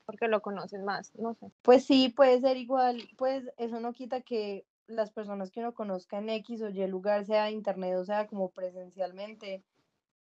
porque 0.05 0.27
lo 0.27 0.41
conocen 0.41 0.85
más, 0.85 1.11
no 1.15 1.33
sé. 1.33 1.51
Pues 1.63 1.83
sí, 1.83 2.09
puede 2.09 2.39
ser 2.39 2.57
igual, 2.57 3.09
pues 3.17 3.43
eso 3.57 3.79
no 3.79 3.91
quita 3.93 4.21
que 4.21 4.63
las 4.87 5.11
personas 5.11 5.51
que 5.51 5.59
uno 5.59 5.73
conozca 5.73 6.17
en 6.17 6.29
X 6.29 6.61
o 6.61 6.69
Y 6.69 6.85
lugar, 6.87 7.25
sea 7.25 7.51
internet 7.51 7.97
o 7.97 8.05
sea 8.05 8.27
como 8.27 8.49
presencialmente, 8.49 9.63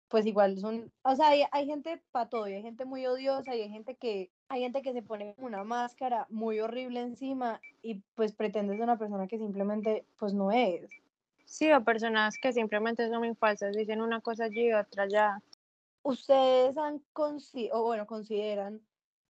pues 0.07 0.25
igual 0.25 0.59
son, 0.59 0.91
o 1.03 1.15
sea, 1.15 1.29
hay, 1.29 1.43
hay 1.51 1.65
gente 1.65 2.01
para 2.11 2.29
todo, 2.29 2.47
y 2.47 2.53
hay 2.53 2.61
gente 2.61 2.85
muy 2.85 3.05
odiosa 3.05 3.55
y 3.55 3.61
hay 3.61 3.69
gente 3.69 3.95
que, 3.95 4.31
hay 4.49 4.61
gente 4.61 4.81
que 4.81 4.93
se 4.93 5.01
pone 5.01 5.35
una 5.37 5.63
máscara 5.63 6.27
muy 6.29 6.59
horrible 6.59 7.01
encima 7.01 7.59
y 7.81 8.01
pues 8.15 8.33
pretende 8.33 8.75
ser 8.75 8.83
una 8.83 8.97
persona 8.97 9.27
que 9.27 9.37
simplemente 9.37 10.05
pues 10.17 10.33
no 10.33 10.51
es. 10.51 10.89
Sí, 11.45 11.71
o 11.71 11.83
personas 11.83 12.37
que 12.37 12.53
simplemente 12.53 13.07
son 13.07 13.19
muy 13.19 13.35
falsas, 13.35 13.75
dicen 13.75 14.01
una 14.01 14.21
cosa 14.21 14.45
allí 14.45 14.67
y 14.67 14.73
otra 14.73 15.03
allá. 15.03 15.41
Ustedes 16.03 16.77
han, 16.77 17.03
o 17.71 17.83
bueno, 17.83 18.05
consideran 18.05 18.81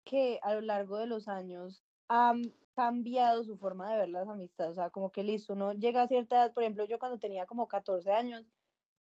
que 0.05 0.39
a 0.43 0.55
lo 0.55 0.61
largo 0.61 0.99
de 0.99 1.07
los 1.07 1.29
años 1.29 1.83
han 2.09 2.53
cambiado 2.77 3.43
su 3.43 3.57
forma 3.57 3.91
de 3.91 3.99
ver 3.99 4.09
las 4.11 4.29
amistades, 4.29 4.73
o 4.73 4.75
sea, 4.75 4.91
como 4.91 5.11
que 5.11 5.25
listo, 5.25 5.55
uno 5.55 5.73
llega 5.73 6.03
a 6.03 6.09
cierta 6.09 6.37
edad, 6.37 6.55
por 6.55 6.63
ejemplo, 6.63 6.85
yo 6.85 6.99
cuando 6.99 7.19
tenía 7.19 7.47
como 7.47 7.69
14 7.69 8.13
años, 8.13 8.45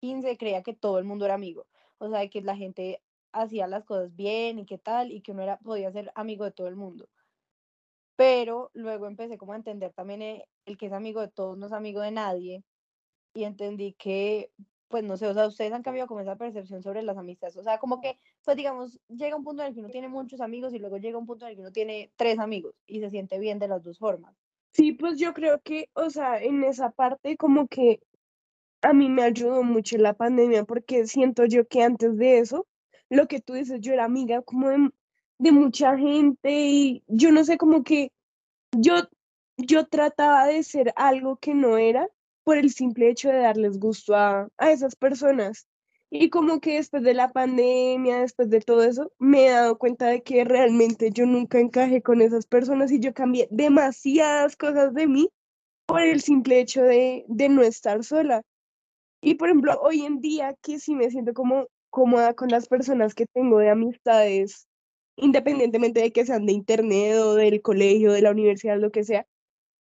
15, 0.00 0.38
creía 0.38 0.62
que 0.62 0.74
todo 0.74 0.98
el 0.98 1.04
mundo 1.04 1.24
era 1.24 1.34
amigo, 1.34 1.66
o 1.98 2.08
sea, 2.08 2.28
que 2.28 2.40
la 2.42 2.56
gente 2.56 3.02
hacía 3.32 3.66
las 3.66 3.84
cosas 3.84 4.14
bien 4.14 4.60
y 4.60 4.66
qué 4.66 4.78
tal, 4.78 5.10
y 5.12 5.22
que 5.22 5.32
uno 5.32 5.42
era, 5.42 5.58
podía 5.58 5.92
ser 5.92 6.12
amigo 6.14 6.44
de 6.44 6.52
todo 6.52 6.68
el 6.68 6.76
mundo. 6.76 7.08
Pero 8.16 8.70
luego 8.74 9.06
empecé 9.06 9.38
como 9.38 9.54
a 9.54 9.56
entender 9.56 9.92
también 9.92 10.22
eh, 10.22 10.48
el 10.66 10.78
que 10.78 10.86
es 10.86 10.92
amigo 10.92 11.20
de 11.20 11.28
todos 11.28 11.58
no 11.58 11.66
es 11.66 11.72
amigo 11.72 12.00
de 12.00 12.12
nadie, 12.12 12.64
y 13.34 13.44
entendí 13.44 13.94
que 13.94 14.52
pues 14.88 15.04
no 15.04 15.16
sé, 15.16 15.26
o 15.26 15.34
sea, 15.34 15.46
ustedes 15.46 15.72
han 15.72 15.82
cambiado 15.82 16.06
como 16.08 16.20
esa 16.20 16.36
percepción 16.36 16.82
sobre 16.82 17.02
las 17.02 17.16
amistades, 17.16 17.56
o 17.56 17.62
sea, 17.62 17.78
como 17.78 18.00
que, 18.00 18.18
pues 18.44 18.56
digamos, 18.56 19.00
llega 19.08 19.36
un 19.36 19.44
punto 19.44 19.62
en 19.62 19.68
el 19.68 19.74
que 19.74 19.80
uno 19.80 19.88
tiene 19.88 20.08
muchos 20.08 20.40
amigos 20.40 20.74
y 20.74 20.78
luego 20.78 20.98
llega 20.98 21.18
un 21.18 21.26
punto 21.26 21.44
en 21.44 21.50
el 21.50 21.56
que 21.56 21.62
uno 21.62 21.72
tiene 21.72 22.10
tres 22.16 22.38
amigos 22.38 22.74
y 22.86 23.00
se 23.00 23.10
siente 23.10 23.38
bien 23.38 23.58
de 23.58 23.68
las 23.68 23.82
dos 23.82 23.98
formas. 23.98 24.34
Sí, 24.72 24.92
pues 24.92 25.18
yo 25.18 25.34
creo 25.34 25.60
que, 25.60 25.88
o 25.94 26.10
sea, 26.10 26.42
en 26.42 26.64
esa 26.64 26.90
parte 26.90 27.36
como 27.36 27.68
que 27.68 28.00
a 28.82 28.92
mí 28.92 29.08
me 29.08 29.22
ayudó 29.22 29.62
mucho 29.62 29.96
la 29.98 30.14
pandemia 30.14 30.64
porque 30.64 31.06
siento 31.06 31.44
yo 31.46 31.66
que 31.66 31.82
antes 31.82 32.16
de 32.18 32.38
eso, 32.38 32.66
lo 33.08 33.26
que 33.26 33.40
tú 33.40 33.54
dices, 33.54 33.80
yo 33.80 33.92
era 33.92 34.04
amiga 34.04 34.42
como 34.42 34.68
de, 34.68 34.90
de 35.38 35.52
mucha 35.52 35.96
gente 35.96 36.50
y 36.50 37.02
yo 37.06 37.32
no 37.32 37.44
sé, 37.44 37.56
como 37.56 37.82
que 37.84 38.10
yo, 38.76 38.94
yo 39.56 39.86
trataba 39.86 40.46
de 40.46 40.62
ser 40.62 40.92
algo 40.96 41.36
que 41.36 41.54
no 41.54 41.78
era 41.78 42.08
por 42.44 42.58
el 42.58 42.70
simple 42.70 43.10
hecho 43.10 43.30
de 43.30 43.38
darles 43.38 43.78
gusto 43.78 44.14
a, 44.14 44.48
esas 44.58 44.94
personas. 44.96 45.66
Y 46.10 46.30
como 46.30 46.60
que 46.60 46.76
después 46.76 47.02
de 47.02 47.14
la 47.14 47.32
pandemia, 47.32 48.20
después 48.20 48.48
de 48.50 48.60
todo 48.60 48.84
eso, 48.84 49.10
me 49.18 49.46
he 49.46 49.50
dado 49.50 49.78
cuenta 49.78 50.06
de 50.06 50.22
que 50.22 50.44
realmente 50.44 51.10
yo 51.10 51.26
nunca 51.26 51.58
encajé 51.58 52.02
con 52.02 52.20
esas 52.20 52.46
personas 52.46 52.92
y 52.92 53.00
yo 53.00 53.14
cambié 53.14 53.48
demasiadas 53.50 54.56
cosas 54.56 54.94
de 54.94 55.08
mí 55.08 55.28
por 55.86 56.02
el 56.02 56.20
simple 56.20 56.60
hecho 56.60 56.82
de, 56.82 57.24
de 57.28 57.48
no 57.48 57.62
estar 57.62 58.04
sola. 58.04 58.42
Y 59.22 59.34
por 59.34 59.48
ejemplo, 59.48 59.80
hoy 59.82 60.02
en 60.04 60.20
día 60.20 60.54
que 60.62 60.78
sí 60.78 60.94
me 60.94 61.10
siento 61.10 61.34
como 61.34 61.66
cómoda 61.90 62.34
con 62.34 62.48
las 62.48 62.68
personas 62.68 63.14
que 63.14 63.26
tengo 63.26 63.58
de 63.58 63.70
amistades, 63.70 64.68
independientemente 65.16 66.00
de 66.00 66.12
que 66.12 66.26
sean 66.26 66.46
de 66.46 66.52
internet 66.52 67.16
o 67.18 67.34
del 67.34 67.62
colegio, 67.62 68.12
de 68.12 68.22
la 68.22 68.30
universidad, 68.30 68.78
lo 68.78 68.90
que 68.90 69.04
sea, 69.04 69.26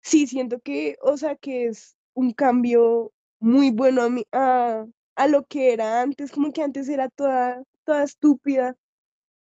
sí 0.01 0.27
siento 0.27 0.59
que, 0.59 0.97
o 1.01 1.17
sea, 1.17 1.35
que 1.35 1.67
es 1.67 1.96
un 2.17 2.31
cambio 2.33 3.11
muy 3.39 3.69
bueno 3.69 4.01
a, 4.01 4.09
mí, 4.09 4.25
a, 4.31 4.87
a 5.15 5.27
lo 5.27 5.45
que 5.45 5.71
era 5.71 6.01
antes, 6.01 6.31
como 6.31 6.51
que 6.51 6.63
antes 6.63 6.89
era 6.89 7.09
toda, 7.09 7.61
toda 7.85 8.01
estúpida 8.01 8.75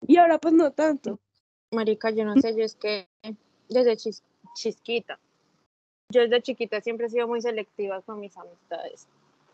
y 0.08 0.17
ahora 0.17 0.39
pues 0.39 0.56
no 0.56 0.72
tanto. 0.72 1.20
Marica, 1.72 2.10
yo 2.10 2.26
no 2.26 2.36
sé, 2.41 2.56
yo 2.56 2.63
es 2.63 2.76
que 2.76 3.08
desde 3.70 3.96
chis, 3.98 4.24
chisquita, 4.56 5.20
yo 6.10 6.22
desde 6.22 6.41
chiquita 6.41 6.82
siempre 6.82 7.06
he 7.06 7.10
sido 7.12 7.28
muy 7.28 7.43
selectiva 7.43 8.02
con 8.02 8.20
mis 8.20 8.36
amistades. 8.36 9.08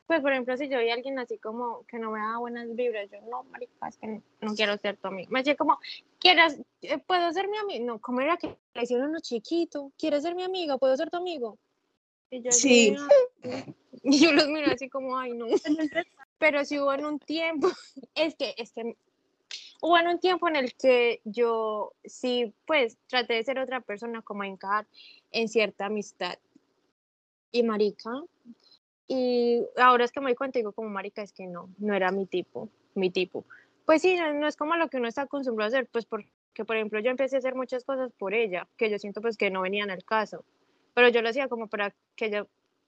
Pues, 0.07 0.21
por 0.21 0.31
ejemplo, 0.31 0.55
si 0.55 0.69
yo 0.69 0.79
vi 0.79 0.89
a 0.89 0.93
alguien 0.93 1.19
así 1.19 1.37
como 1.37 1.85
que 1.87 1.99
no 1.99 2.11
me 2.11 2.19
da 2.19 2.37
buenas 2.37 2.73
vibras, 2.73 3.09
yo, 3.11 3.19
no, 3.29 3.43
marica, 3.43 3.89
es 3.89 3.97
que 3.97 4.07
no, 4.07 4.55
quiero 4.55 4.77
ser 4.77 4.95
tu 4.95 5.09
amigo. 5.09 5.29
Me 5.29 5.39
decía 5.39 5.55
como, 5.55 5.77
¿quieres, 6.19 6.61
eh, 6.81 6.99
puedo 6.99 7.33
ser 7.33 7.49
mi 7.49 7.57
amigo? 7.57 7.85
No, 7.85 7.99
¿cómo 7.99 8.21
era 8.21 8.37
que 8.37 8.57
le 8.73 8.83
hicieron 8.83 9.09
uno 9.09 9.19
chiquito? 9.19 9.91
¿Quieres 9.97 10.23
ser 10.23 10.35
mi 10.35 10.43
amiga? 10.43 10.77
¿Puedo 10.77 10.95
ser 10.95 11.09
tu 11.09 11.17
amigo? 11.17 11.57
Y 12.33 12.41
yo 12.41 12.51
sí. 12.51 12.95
Yo 14.03 14.31
los 14.33 14.47
miro 14.47 14.71
así 14.71 14.89
como, 14.89 15.17
ay, 15.17 15.33
no. 15.33 15.45
Pero 16.39 16.65
si 16.65 16.79
hubo 16.79 16.91
en 16.93 17.05
un 17.05 17.19
tiempo, 17.19 17.69
es 18.15 18.35
que, 18.35 18.55
es 18.57 18.73
que 18.73 18.97
hubo 19.81 19.97
en 19.97 20.07
un 20.07 20.19
tiempo 20.19 20.47
en 20.47 20.55
el 20.55 20.73
que 20.73 21.21
yo 21.23 21.93
sí, 22.03 22.53
pues, 22.65 22.97
traté 23.07 23.35
de 23.35 23.43
ser 23.43 23.59
otra 23.59 23.79
persona, 23.79 24.21
como 24.21 24.43
encajar 24.43 24.87
en 25.31 25.47
cierta 25.47 25.85
amistad. 25.85 26.37
Y 27.51 27.63
marica, 27.63 28.11
y 29.07 29.63
ahora 29.77 30.03
es 30.03 30.11
que 30.11 30.19
me 30.19 30.31
doy 30.31 30.35
cuenta, 30.35 30.59
digo, 30.59 30.73
como 30.73 30.89
marica, 30.89 31.21
es 31.21 31.31
que 31.31 31.45
no, 31.45 31.69
no 31.77 31.93
era 31.93 32.11
mi 32.11 32.25
tipo, 32.25 32.67
mi 32.95 33.09
tipo. 33.09 33.45
Pues 33.85 34.01
sí, 34.01 34.15
no, 34.15 34.33
no 34.33 34.47
es 34.47 34.57
como 34.57 34.75
lo 34.75 34.89
que 34.89 34.97
uno 34.97 35.07
está 35.07 35.21
acostumbrado 35.21 35.67
a 35.67 35.77
hacer, 35.77 35.87
pues 35.87 36.05
porque, 36.05 36.65
por 36.65 36.75
ejemplo, 36.75 36.99
yo 36.99 37.11
empecé 37.11 37.35
a 37.35 37.39
hacer 37.39 37.55
muchas 37.55 37.85
cosas 37.85 38.11
por 38.17 38.33
ella, 38.33 38.67
que 38.75 38.89
yo 38.89 38.97
siento 38.97 39.21
pues 39.21 39.37
que 39.37 39.51
no 39.51 39.61
venían 39.61 39.91
al 39.91 40.03
caso 40.03 40.43
pero 40.93 41.09
yo 41.09 41.21
lo 41.21 41.29
hacía 41.29 41.47
como 41.47 41.67
para 41.67 41.93
que 42.15 42.25
ella 42.25 42.47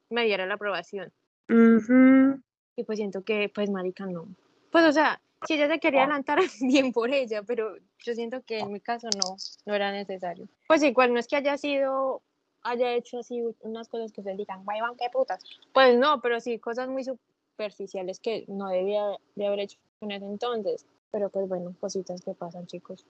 me 0.10 0.26
diera 0.26 0.46
la 0.46 0.56
aprobación. 0.56 1.12
Y 1.48 2.84
pues 2.84 2.98
siento 2.98 3.24
que, 3.24 3.50
pues, 3.50 3.70
marica, 3.70 4.06
no. 4.06 4.28
Pues, 4.72 4.86
o 4.86 4.92
sea, 4.92 5.22
si 5.48 5.54
ella 5.54 5.68
se 5.68 5.80
quería 5.80 6.04
adelantar, 6.04 6.40
bien 6.62 6.92
por 6.92 7.14
ella, 7.14 7.44
pero 7.44 7.76
yo 8.04 8.14
siento 8.14 8.42
que 8.44 8.60
en 8.60 8.72
mi 8.72 8.80
caso 8.80 9.08
no, 9.16 9.36
no 9.66 9.74
era 9.74 9.92
necesario. 9.92 10.48
Pues 10.68 10.84
igual, 10.84 11.14
no 11.14 11.20
es 11.20 11.28
que 11.28 11.38
haya 11.38 11.58
sido, 11.58 12.22
haya 12.64 12.94
hecho 12.94 13.20
así 13.20 13.42
unas 13.62 13.88
cosas 13.88 14.12
que 14.12 14.24
se 14.24 14.36
digan, 14.36 14.66
van 14.66 14.96
qué 14.98 15.10
putas. 15.12 15.44
Pues 15.74 15.98
no, 15.98 16.22
pero 16.22 16.40
sí, 16.40 16.60
cosas 16.60 16.90
muy 16.90 17.04
superficiales 17.04 18.20
que 18.20 18.46
no 18.48 18.70
debía 18.70 19.04
de 19.36 19.48
haber 19.48 19.62
hecho 19.62 19.78
en 20.02 20.12
ese 20.12 20.26
entonces. 20.26 20.86
Pero 21.12 21.30
pues 21.30 21.48
bueno, 21.48 21.74
cositas 21.80 22.22
que 22.22 22.34
pasan, 22.34 22.68
chicos. 22.68 23.06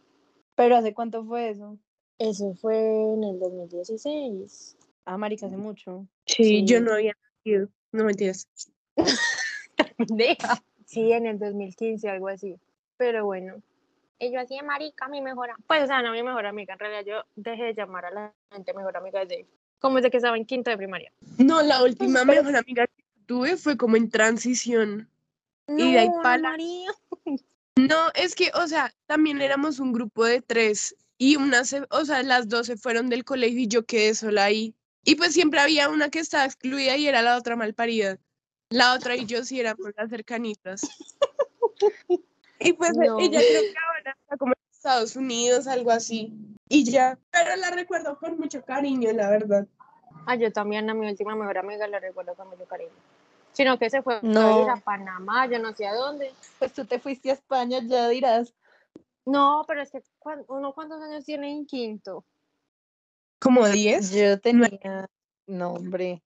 ¿Pero 0.56 0.76
hace 0.76 0.94
cuánto 0.94 1.24
fue 1.24 1.50
eso? 1.50 1.78
Eso 2.20 2.54
fue 2.54 2.78
en 2.78 3.24
el 3.24 3.40
2016. 3.40 4.78
Ah, 5.06 5.18
marica, 5.18 5.46
hace 5.46 5.58
mucho. 5.58 6.08
Sí, 6.26 6.66
yo 6.66 6.82
no 6.82 6.94
había 6.94 7.14
nacido, 7.24 7.70
no 7.92 8.04
mentiras. 8.06 8.48
sí, 10.86 11.12
en 11.12 11.28
el 11.28 11.40
2015, 11.40 12.10
algo 12.10 12.28
así. 12.28 12.60
Pero 12.98 13.26
bueno, 13.26 13.62
y 14.20 14.32
yo 14.32 14.40
hacía 14.40 14.64
marica, 14.64 15.08
mi 15.08 15.22
mejor 15.22 15.50
amiga. 15.50 15.66
Pues, 15.68 15.84
o 15.84 15.88
sea, 15.88 16.02
no 16.02 16.12
mi 16.12 16.24
mejor 16.24 16.46
amiga, 16.46 16.74
en 16.74 16.80
realidad 16.80 17.06
yo 17.06 17.24
dejé 17.36 17.64
de 17.64 17.74
llamar 17.74 18.06
a 18.06 18.12
la 18.12 18.34
gente 18.52 18.74
mejor 18.74 18.96
amiga 18.98 19.20
desde, 19.20 19.46
como 19.80 19.98
desde 19.98 20.10
que 20.10 20.18
estaba 20.18 20.38
en 20.38 20.46
quinto 20.46 20.70
de 20.70 20.78
primaria. 20.78 21.12
No, 21.38 21.62
la 21.62 21.84
última 21.84 22.24
mejor 22.24 22.56
amiga 22.56 22.88
que 22.88 23.04
tuve 23.26 23.58
fue 23.58 23.78
como 23.78 23.98
en 23.98 24.10
transición. 24.10 25.10
y 25.68 25.94
de 25.94 26.00
ahí 26.00 26.10
para... 26.24 26.56
No, 27.78 28.10
es 28.16 28.36
que, 28.36 28.52
o 28.54 28.68
sea, 28.68 28.94
también 29.06 29.42
éramos 29.42 29.80
un 29.80 29.92
grupo 29.92 30.24
de 30.24 30.42
tres 30.42 30.96
y 31.18 31.36
una, 31.36 31.64
o 31.90 32.06
sea, 32.06 32.24
las 32.24 32.48
dos 32.48 32.68
se 32.68 32.78
fueron 32.78 33.10
del 33.10 33.26
colegio 33.26 33.60
y 33.60 33.68
yo 33.68 33.86
quedé 33.86 34.16
sola 34.16 34.46
ahí. 34.46 34.74
Y 35.06 35.16
pues 35.16 35.34
siempre 35.34 35.60
había 35.60 35.88
una 35.88 36.10
que 36.10 36.20
estaba 36.20 36.46
excluida 36.46 36.98
y 36.98 37.08
era 37.08 37.22
la 37.22 37.38
otra 37.38 37.56
mal 37.56 37.76
parida. 37.76 38.18
La 38.70 38.96
otra 38.96 39.16
y 39.16 39.26
yo 39.28 39.46
sí 39.46 39.60
éramos 39.60 39.92
las 39.96 40.10
cercanitas. 40.10 40.82
y 42.60 42.74
pues 42.74 42.92
ella 42.98 43.40
creo 43.40 43.62
que 43.62 43.76
ahora 43.88 44.18
está 44.20 44.38
como 44.38 44.54
en 44.54 44.72
Estados 44.72 45.16
Unidos, 45.16 45.68
algo 45.68 45.92
así. 45.92 46.34
Y 46.68 46.84
ya, 46.84 47.20
pero 47.30 47.56
la 47.56 47.70
recuerdo 47.70 48.18
con 48.18 48.40
mucho 48.40 48.64
cariño, 48.64 49.12
la 49.14 49.30
verdad. 49.30 49.68
Ah, 50.26 50.36
yo 50.36 50.52
también 50.52 50.90
a 50.90 50.96
mi 50.96 51.08
última 51.08 51.36
mejor 51.36 51.60
amiga 51.60 51.88
la 51.88 52.00
recuerdo 52.00 52.34
con 52.34 52.50
mucho 52.50 52.66
cariño. 52.66 52.90
Sino 53.54 53.78
que 53.78 53.92
se 53.92 54.02
fue 54.02 54.16
a 54.16 54.20
ir 54.20 54.70
a 54.70 54.82
Panamá, 54.84 55.46
yo 55.46 55.60
no 55.60 55.74
sé 55.76 55.86
a 55.86 55.94
dónde. 55.94 56.34
Pues 56.58 56.74
tú 56.74 56.84
te 56.84 57.00
fuiste 57.00 57.30
a 57.30 57.34
España, 57.34 57.80
ya 57.84 58.10
dirás. 58.10 58.56
No, 59.24 59.64
pero 59.68 59.84
es 59.84 59.92
que 59.92 60.02
uno 60.48 60.74
cuántos 60.74 61.00
años 61.02 61.24
tiene 61.24 61.52
en 61.52 61.68
quinto. 61.68 62.26
¿Como 63.46 63.68
10? 63.68 64.12
Yo 64.12 64.40
tenía, 64.40 65.08
no, 65.46 65.74
hombre. 65.74 66.24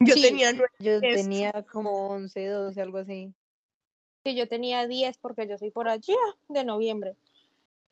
Yo 0.00 0.14
tenía 0.14 0.52
Yo 0.80 1.00
tenía 1.00 1.52
como 1.70 2.08
11, 2.08 2.44
12, 2.44 2.82
algo 2.82 2.98
así. 2.98 3.32
Sí, 4.24 4.34
yo 4.34 4.48
tenía 4.48 4.88
10 4.88 5.16
porque 5.18 5.46
yo 5.46 5.56
soy 5.58 5.70
por 5.70 5.88
allá 5.88 6.16
de 6.48 6.64
noviembre. 6.64 7.14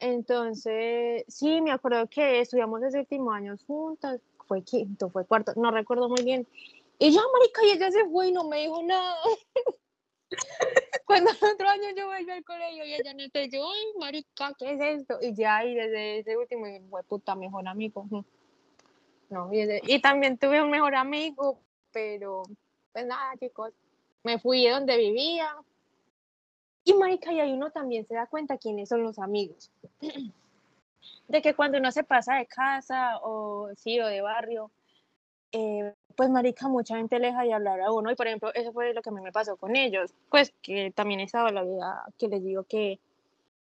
Entonces, 0.01 1.25
sí, 1.29 1.61
me 1.61 1.71
acuerdo 1.71 2.09
que 2.09 2.41
estudiamos 2.41 2.83
ese 2.83 2.99
último 2.99 3.31
año 3.31 3.57
juntas, 3.65 4.21
fue 4.49 4.63
quinto, 4.63 5.09
fue 5.09 5.25
cuarto, 5.25 5.53
no 5.55 5.71
recuerdo 5.71 6.09
muy 6.09 6.25
bien. 6.25 6.49
Y 6.99 7.13
ya, 7.13 7.21
marica, 7.33 7.65
y 7.65 7.71
ella 7.77 7.93
se 7.93 8.07
fue 8.07 8.31
y 8.31 8.33
no 8.33 8.43
me 8.49 8.63
dijo 8.63 8.83
nada. 8.83 9.15
Cuando 11.07 11.31
el 11.31 11.37
otro 11.37 11.69
año 11.69 11.85
yo 11.97 12.07
volví 12.07 12.31
al 12.31 12.45
colegio 12.45 12.85
y 12.85 12.95
ella 12.95 13.15
no 13.15 13.29
te 13.31 13.49
yo, 13.49 13.71
ay, 13.71 13.85
marica, 14.01 14.53
¿qué 14.59 14.73
es 14.73 15.01
esto? 15.01 15.19
Y 15.21 15.35
ya, 15.35 15.65
y 15.65 15.75
desde 15.75 16.19
ese 16.19 16.37
último, 16.37 16.67
fue 16.91 17.03
puta, 17.05 17.35
mejor 17.35 17.67
amigo. 17.69 18.07
No, 19.29 19.53
y, 19.53 19.67
y 19.83 20.01
también 20.01 20.39
tuve 20.39 20.63
un 20.63 20.71
mejor 20.71 20.95
amigo, 20.95 21.61
pero 21.93 22.43
pues 22.93 23.07
nada, 23.07 23.37
chicos, 23.39 23.73
me 24.23 24.39
fui 24.39 24.65
de 24.65 24.71
donde 24.71 24.97
vivía. 24.97 25.55
Y 26.85 26.95
marica, 26.95 27.33
y 27.33 27.41
ahí 27.41 27.53
uno 27.53 27.71
también 27.71 28.07
se 28.07 28.15
da 28.15 28.27
cuenta 28.27 28.59
quiénes 28.59 28.89
son 28.89 29.03
los 29.03 29.19
amigos. 29.19 29.71
De 31.29 31.43
que 31.43 31.55
cuando 31.55 31.79
uno 31.79 31.91
se 31.91 32.05
pasa 32.05 32.37
de 32.37 32.47
casa 32.47 33.19
o 33.23 33.71
sí, 33.77 34.01
o 34.01 34.07
de 34.07 34.21
barrio, 34.21 34.71
eh, 35.51 35.93
pues 36.17 36.31
marica, 36.31 36.69
mucha 36.69 36.97
gente 36.97 37.19
le 37.19 37.29
deja 37.29 37.43
de 37.43 37.53
hablar 37.53 37.81
a 37.81 37.93
uno. 37.93 38.11
Y 38.11 38.15
por 38.17 38.27
ejemplo, 38.27 38.53
eso 38.55 38.73
fue 38.73 38.93
lo 38.95 39.03
que 39.03 39.11
a 39.11 39.13
mí 39.13 39.21
me 39.21 39.33
pasó 39.33 39.57
con 39.57 39.77
ellos. 39.77 40.13
Pues 40.31 40.53
que 40.63 40.91
también 40.93 41.21
he 41.21 41.25
estado 41.25 41.49
en 41.49 41.55
la 41.55 41.63
vida 41.63 42.05
que 42.19 42.29
les 42.29 42.43
digo 42.43 42.65
que, 42.65 42.99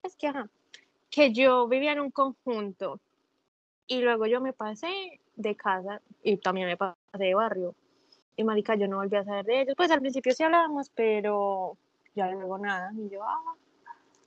es 0.03 0.17
que, 0.17 0.29
ajá, 0.29 0.49
que 1.11 1.33
yo 1.33 1.69
vivía 1.69 1.93
en 1.93 2.01
un 2.01 2.11
conjunto 2.11 3.01
y 3.87 4.01
luego 4.01 4.27
yo 4.27 4.41
me 4.41 4.53
pasé 4.53 5.21
de 5.37 5.55
casa 5.55 6.01
y 6.23 6.37
también 6.39 6.67
me 6.67 6.77
pasé 6.77 6.97
de 7.13 7.35
barrio. 7.35 7.75
Y 8.37 8.45
marica, 8.45 8.75
yo 8.77 8.87
no 8.89 8.97
volví 8.99 9.17
a 9.17 9.25
saber 9.25 9.45
de 9.45 9.61
ellos. 9.63 9.75
Pues 9.77 9.91
al 9.91 10.01
principio 10.01 10.33
sí 10.33 10.43
hablábamos, 10.45 10.91
pero 10.95 11.77
ya 12.15 12.31
luego 12.31 12.57
nada. 12.59 12.93
Y 12.97 13.09
yo, 13.11 13.23
ah, 13.25 13.55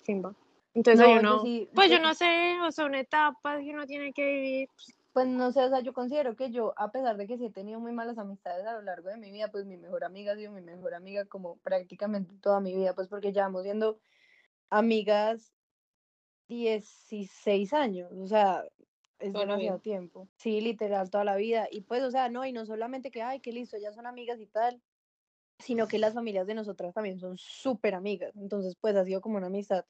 chimba. 0.03 0.33
Entonces 0.73 1.05
No, 1.07 1.21
yo 1.21 1.41
sí- 1.43 1.69
pues 1.73 1.89
yo 1.89 1.97
yo- 1.97 2.03
no 2.03 2.13
sé, 2.13 2.59
o 2.61 2.71
son 2.71 2.95
etapas 2.95 3.59
que 3.61 3.69
uno 3.71 3.85
tiene 3.85 4.11
que 4.13 4.25
vivir. 4.25 4.69
Pues 4.75 4.95
no 5.13 5.51
sé, 5.51 5.63
o 5.63 5.69
sea, 5.69 5.81
yo 5.81 5.93
considero 5.93 6.35
que 6.35 6.51
yo, 6.51 6.73
a 6.77 6.91
pesar 6.91 7.17
de 7.17 7.27
que 7.27 7.37
sí 7.37 7.45
he 7.45 7.51
tenido 7.51 7.79
muy 7.79 7.91
malas 7.91 8.17
amistades 8.17 8.65
a 8.65 8.73
lo 8.73 8.81
largo 8.81 9.09
de 9.09 9.17
mi 9.17 9.31
vida, 9.31 9.49
pues 9.51 9.65
mi 9.65 9.77
mejor 9.77 10.03
amiga 10.03 10.33
ha 10.33 10.35
sido 10.35 10.51
mi 10.51 10.61
mejor 10.61 10.93
amiga 10.93 11.25
como 11.25 11.57
prácticamente 11.57 12.35
toda 12.41 12.59
mi 12.59 12.75
vida, 12.75 12.95
pues 12.95 13.07
porque 13.07 13.33
llevamos 13.33 13.63
siendo 13.63 13.99
amigas 14.69 15.53
16 16.47 17.73
años, 17.73 18.11
o 18.13 18.27
sea, 18.27 18.63
es 19.19 19.33
Toda 19.33 19.45
demasiado 19.45 19.79
tiempo. 19.79 20.27
Sí, 20.37 20.61
literal, 20.61 21.09
toda 21.09 21.23
la 21.23 21.35
vida. 21.35 21.67
Y 21.71 21.81
pues, 21.81 22.03
o 22.03 22.11
sea, 22.11 22.27
no, 22.29 22.45
y 22.45 22.51
no 22.51 22.65
solamente 22.65 23.11
que, 23.11 23.21
ay, 23.21 23.39
qué 23.39 23.51
listo, 23.51 23.77
ya 23.77 23.93
son 23.93 24.07
amigas 24.07 24.39
y 24.39 24.47
tal, 24.47 24.81
sino 25.59 25.87
que 25.87 25.99
las 25.99 26.13
familias 26.13 26.47
de 26.47 26.55
nosotras 26.55 26.93
también 26.93 27.19
son 27.19 27.37
súper 27.37 27.93
amigas. 27.93 28.35
Entonces, 28.35 28.75
pues 28.81 28.95
ha 28.95 29.05
sido 29.05 29.21
como 29.21 29.37
una 29.37 29.47
amistad 29.47 29.85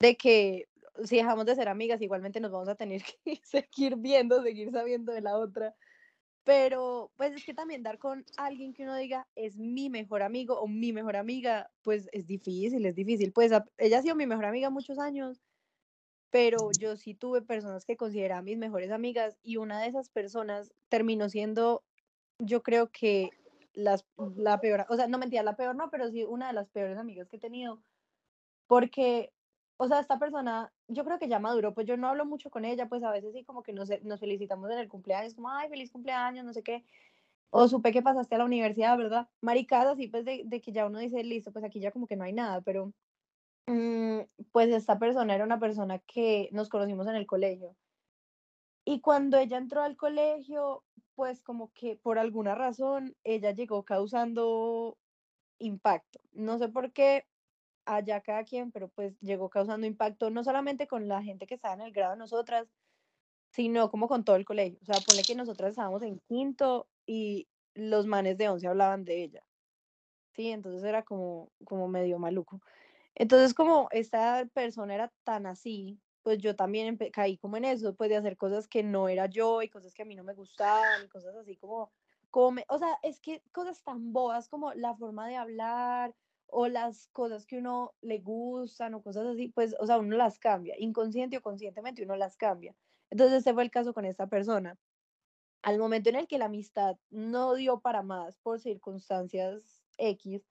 de 0.00 0.16
que 0.16 0.68
si 1.04 1.16
dejamos 1.16 1.46
de 1.46 1.54
ser 1.54 1.68
amigas, 1.68 2.00
igualmente 2.02 2.40
nos 2.40 2.52
vamos 2.52 2.68
a 2.68 2.74
tener 2.74 3.02
que 3.24 3.40
seguir 3.44 3.96
viendo, 3.96 4.42
seguir 4.42 4.70
sabiendo 4.70 5.12
de 5.12 5.20
la 5.20 5.38
otra. 5.38 5.74
Pero 6.44 7.12
pues 7.16 7.34
es 7.34 7.44
que 7.44 7.54
también 7.54 7.82
dar 7.82 7.98
con 7.98 8.24
alguien 8.36 8.72
que 8.72 8.84
uno 8.84 8.96
diga 8.96 9.26
es 9.34 9.56
mi 9.58 9.90
mejor 9.90 10.22
amigo 10.22 10.60
o 10.60 10.68
mi 10.68 10.92
mejor 10.92 11.16
amiga, 11.16 11.70
pues 11.82 12.08
es 12.12 12.26
difícil, 12.26 12.86
es 12.86 12.94
difícil. 12.94 13.32
Pues 13.32 13.52
ella 13.78 13.98
ha 13.98 14.02
sido 14.02 14.14
mi 14.14 14.26
mejor 14.26 14.44
amiga 14.44 14.70
muchos 14.70 14.98
años, 14.98 15.42
pero 16.30 16.70
yo 16.78 16.96
sí 16.96 17.14
tuve 17.14 17.42
personas 17.42 17.84
que 17.84 17.96
consideraba 17.96 18.42
mis 18.42 18.58
mejores 18.58 18.90
amigas 18.90 19.38
y 19.42 19.56
una 19.56 19.80
de 19.80 19.88
esas 19.88 20.08
personas 20.10 20.72
terminó 20.88 21.28
siendo, 21.28 21.84
yo 22.38 22.62
creo 22.62 22.90
que 22.90 23.30
las, 23.74 24.06
la 24.36 24.60
peor, 24.60 24.86
o 24.88 24.96
sea, 24.96 25.08
no 25.08 25.18
mentira, 25.18 25.42
la 25.42 25.56
peor 25.56 25.76
no, 25.76 25.90
pero 25.90 26.10
sí 26.10 26.24
una 26.24 26.48
de 26.48 26.52
las 26.52 26.68
peores 26.68 26.98
amigas 26.98 27.28
que 27.28 27.36
he 27.36 27.40
tenido, 27.40 27.82
porque, 28.66 29.32
o 29.78 29.88
sea, 29.88 30.00
esta 30.00 30.18
persona, 30.18 30.72
yo 30.88 31.04
creo 31.04 31.18
que 31.18 31.28
ya 31.28 31.38
maduró, 31.38 31.74
pues 31.74 31.86
yo 31.86 31.96
no 31.96 32.08
hablo 32.08 32.24
mucho 32.24 32.50
con 32.50 32.64
ella, 32.64 32.88
pues 32.88 33.02
a 33.02 33.10
veces 33.10 33.32
sí 33.34 33.44
como 33.44 33.62
que 33.62 33.72
nos, 33.72 33.90
nos 34.02 34.20
felicitamos 34.20 34.70
en 34.70 34.78
el 34.78 34.88
cumpleaños, 34.88 35.34
como, 35.34 35.50
ay, 35.50 35.68
feliz 35.68 35.90
cumpleaños, 35.90 36.44
no 36.44 36.52
sé 36.52 36.62
qué, 36.62 36.84
o 37.50 37.68
supe 37.68 37.92
que 37.92 38.02
pasaste 38.02 38.34
a 38.34 38.38
la 38.38 38.44
universidad, 38.44 38.96
¿verdad? 38.98 39.28
Maricadas, 39.40 39.94
así 39.94 40.08
pues 40.08 40.24
de, 40.24 40.60
que 40.62 40.72
ya 40.72 40.86
uno 40.86 40.98
dice, 40.98 41.22
listo, 41.24 41.52
pues 41.52 41.64
aquí 41.64 41.80
ya 41.80 41.92
como 41.92 42.06
que 42.06 42.16
no 42.16 42.24
hay 42.24 42.32
nada, 42.32 42.60
pero 42.62 42.92
mm, 43.66 44.20
pues 44.52 44.68
esta 44.70 44.98
persona 44.98 45.34
era 45.34 45.44
una 45.44 45.58
persona 45.60 45.98
que 46.00 46.48
nos 46.52 46.68
conocimos 46.68 47.06
en 47.06 47.16
el 47.16 47.26
colegio. 47.26 47.76
Y 48.84 49.00
cuando 49.00 49.38
ella 49.38 49.58
entró 49.58 49.82
al 49.82 49.96
colegio, 49.96 50.84
pues 51.14 51.42
como 51.42 51.72
que 51.72 51.96
por 51.96 52.18
alguna 52.18 52.54
razón 52.54 53.16
ella 53.24 53.50
llegó 53.52 53.84
causando 53.84 54.96
impacto. 55.58 56.20
No 56.32 56.58
sé 56.58 56.68
por 56.68 56.92
qué, 56.92 57.26
allá 57.86 58.20
cada 58.22 58.44
quien, 58.44 58.72
pero 58.72 58.88
pues 58.90 59.18
llegó 59.20 59.50
causando 59.50 59.86
impacto 59.86 60.30
no 60.30 60.44
solamente 60.44 60.86
con 60.88 61.08
la 61.08 61.22
gente 61.22 61.46
que 61.46 61.54
estaba 61.54 61.74
en 61.74 61.82
el 61.82 61.92
grado 61.92 62.12
de 62.12 62.18
nosotras, 62.18 62.68
sino 63.50 63.90
como 63.90 64.08
con 64.08 64.24
todo 64.24 64.36
el 64.36 64.44
colegio. 64.46 64.78
O 64.82 64.86
sea, 64.86 65.02
ponle 65.02 65.24
que 65.24 65.34
nosotras 65.34 65.70
estábamos 65.72 66.02
en 66.02 66.20
quinto 66.20 66.90
y 67.06 67.48
los 67.74 68.06
manes 68.06 68.38
de 68.38 68.48
once 68.50 68.68
hablaban 68.68 69.04
de 69.04 69.22
ella. 69.24 69.46
Sí, 70.34 70.50
entonces 70.50 70.84
era 70.84 71.04
como, 71.04 71.52
como 71.64 71.88
medio 71.88 72.18
maluco. 72.18 72.60
Entonces, 73.14 73.54
como 73.54 73.88
esta 73.92 74.46
persona 74.54 74.94
era 74.94 75.14
tan 75.24 75.46
así, 75.46 76.00
pues 76.22 76.38
yo 76.38 76.56
también 76.56 76.98
caí 77.12 77.38
como 77.38 77.56
en 77.58 77.64
eso, 77.66 77.96
pues 77.96 78.10
de 78.10 78.16
hacer 78.16 78.36
cosas 78.38 78.68
que 78.68 78.82
no 78.84 79.08
era 79.08 79.26
yo 79.26 79.62
y 79.62 79.70
cosas 79.70 79.94
que 79.94 80.02
a 80.02 80.06
mí 80.06 80.16
no 80.16 80.24
me 80.24 80.34
gustaban 80.34 81.04
y 81.04 81.08
cosas 81.08 81.36
así 81.36 81.56
como, 81.56 81.92
como 82.30 82.52
me- 82.52 82.66
o 82.68 82.78
sea, 82.78 82.98
es 83.02 83.20
que 83.20 83.42
cosas 83.52 83.82
tan 83.84 84.12
bobas 84.12 84.48
como 84.48 84.74
la 84.74 84.96
forma 84.96 85.28
de 85.28 85.36
hablar 85.36 86.16
o 86.48 86.68
las 86.68 87.08
cosas 87.08 87.46
que 87.46 87.58
uno 87.58 87.94
le 88.00 88.18
gustan 88.18 88.94
o 88.94 89.02
cosas 89.02 89.26
así, 89.26 89.48
pues, 89.48 89.74
o 89.80 89.86
sea, 89.86 89.98
uno 89.98 90.16
las 90.16 90.38
cambia, 90.38 90.74
inconsciente 90.78 91.38
o 91.38 91.42
conscientemente 91.42 92.02
uno 92.02 92.16
las 92.16 92.36
cambia. 92.36 92.74
Entonces, 93.10 93.38
este 93.38 93.54
fue 93.54 93.62
el 93.62 93.70
caso 93.70 93.92
con 93.94 94.04
esta 94.04 94.26
persona. 94.26 94.78
Al 95.62 95.78
momento 95.78 96.10
en 96.10 96.16
el 96.16 96.28
que 96.28 96.38
la 96.38 96.46
amistad 96.46 96.96
no 97.10 97.54
dio 97.54 97.80
para 97.80 98.02
más 98.02 98.36
por 98.38 98.60
circunstancias 98.60 99.82
X, 99.98 100.42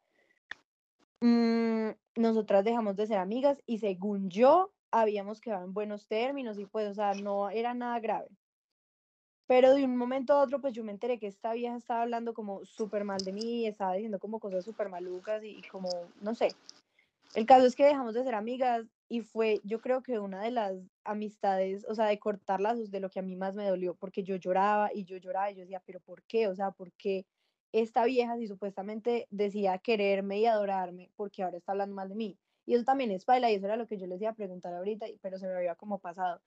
mm, 1.22 1.90
nosotras 2.18 2.64
dejamos 2.64 2.96
de 2.96 3.08
ser 3.08 3.18
amigas 3.18 3.62
y 3.66 3.80
según 3.80 4.30
yo 4.30 4.74
habíamos 4.92 5.42
quedado 5.42 5.66
en 5.66 5.74
buenos 5.74 6.08
términos 6.08 6.58
y 6.60 6.66
pues, 6.66 6.90
o 6.90 6.94
sea, 6.94 7.14
no 7.14 7.50
era 7.50 7.74
nada 7.74 8.00
grave. 8.00 8.30
Pero 9.48 9.74
de 9.76 9.86
un 9.86 9.96
momento 9.96 10.34
a 10.34 10.42
otro, 10.42 10.60
pues 10.60 10.74
yo 10.74 10.84
me 10.84 10.92
enteré 10.92 11.20
que 11.20 11.28
esta 11.28 11.54
vieja 11.54 11.76
estaba 11.76 12.02
hablando 12.02 12.34
como 12.34 12.66
súper 12.66 13.04
mal 13.04 13.24
de 13.24 13.32
mí, 13.32 13.68
estaba 13.68 13.94
diciendo 13.94 14.20
como 14.20 14.40
cosas 14.40 14.66
súper 14.66 14.90
malucas 14.90 15.44
y, 15.44 15.62
como, 15.72 15.90
no 16.22 16.34
sé. 16.34 16.56
El 17.36 17.46
caso 17.46 17.66
es 17.66 17.76
que 17.76 17.86
dejamos 17.86 18.14
de 18.14 18.24
ser 18.24 18.34
amigas 18.34 18.88
y 19.08 19.22
fue, 19.22 19.62
yo 19.64 19.82
creo 19.82 20.02
que 20.02 20.20
una 20.20 20.42
de 20.42 20.52
las 20.52 20.76
amistades, 21.04 21.86
o 21.88 21.94
sea, 21.94 22.06
de 22.06 22.18
cortar 22.18 22.60
lazos 22.60 22.90
de 22.90 23.00
lo 23.00 23.10
que 23.10 23.20
a 23.20 23.24
mí 23.24 23.36
más 23.36 23.56
me 23.56 23.68
dolió, 23.68 23.94
porque 23.96 24.24
yo 24.24 24.36
lloraba 24.38 24.90
y 24.94 25.04
yo 25.04 25.18
lloraba 25.18 25.52
y 25.52 25.56
yo 25.56 25.62
decía, 25.62 25.82
pero 25.86 26.00
¿por 26.00 26.24
qué? 26.24 26.48
O 26.48 26.56
sea, 26.56 26.72
¿por 26.72 26.92
qué 26.94 27.26
esta 27.72 28.06
vieja 28.06 28.38
si 28.38 28.48
supuestamente 28.48 29.28
decía 29.30 29.78
quererme 29.78 30.40
y 30.40 30.46
adorarme, 30.46 31.12
porque 31.16 31.44
ahora 31.44 31.58
está 31.58 31.74
hablando 31.74 31.94
mal 31.96 32.10
de 32.10 32.16
mí? 32.16 32.38
Y 32.66 32.74
eso 32.74 32.84
también 32.84 33.12
es 33.12 33.26
baila 33.26 33.52
y 33.52 33.56
eso 33.56 33.66
era 33.66 33.76
lo 33.76 33.86
que 33.86 33.98
yo 33.98 34.08
les 34.08 34.22
iba 34.22 34.32
a 34.32 34.36
preguntar 34.36 34.74
ahorita, 34.74 35.06
pero 35.22 35.38
se 35.38 35.46
me 35.46 35.54
había 35.54 35.76
como 35.76 36.00
pasado. 36.00 36.42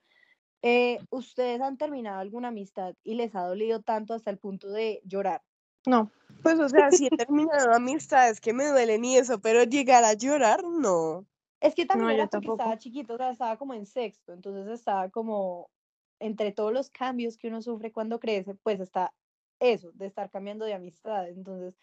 Eh, 0.63 1.01
¿Ustedes 1.11 1.61
han 1.61 1.77
terminado 1.79 2.21
alguna 2.21 2.49
amistad 2.49 2.95
y 3.05 3.15
les 3.15 3.35
ha 3.35 3.43
dolido 3.47 3.83
tanto 3.83 4.15
hasta 4.15 4.31
el 4.31 4.39
punto 4.39 4.71
de 4.71 5.01
llorar? 5.05 5.43
No, 5.87 6.11
Pues, 6.43 6.59
o 6.61 6.69
sea, 6.69 6.93
sí 6.93 7.07
he 7.07 7.11
terminado 7.11 7.73
amistades 7.75 8.41
que 8.41 8.53
me 8.53 8.67
duelen 8.67 9.05
y 9.05 9.17
eso, 9.17 9.41
pero 9.41 9.65
llegar 9.65 10.05
a 10.05 10.15
llorar, 10.15 10.63
no. 10.65 11.27
Es 11.61 11.75
que 11.75 11.87
también 11.87 12.11
No, 12.11 12.15
era 12.15 12.29
porque 12.29 12.49
estaba 12.49 12.79
chiquito, 12.79 13.15
o 13.15 13.17
sea, 13.17 13.31
estaba 13.31 13.57
como 13.57 13.75
en 13.75 13.85
sexto, 13.87 14.33
entonces 14.33 14.69
estaba 14.69 15.09
como 15.11 15.71
entre 16.21 16.53
todos 16.53 16.73
los 16.73 16.91
cambios 16.91 17.37
que 17.37 17.49
uno 17.49 17.63
sufre 17.63 17.93
cuando 17.93 18.21
crece, 18.21 18.55
pues 18.55 18.81
está 18.81 19.15
eso, 19.61 19.91
de 19.93 20.07
estar 20.07 20.31
cambiando 20.31 20.65
de 20.65 20.75
amistades. 20.75 21.37
Entonces, 21.37 21.77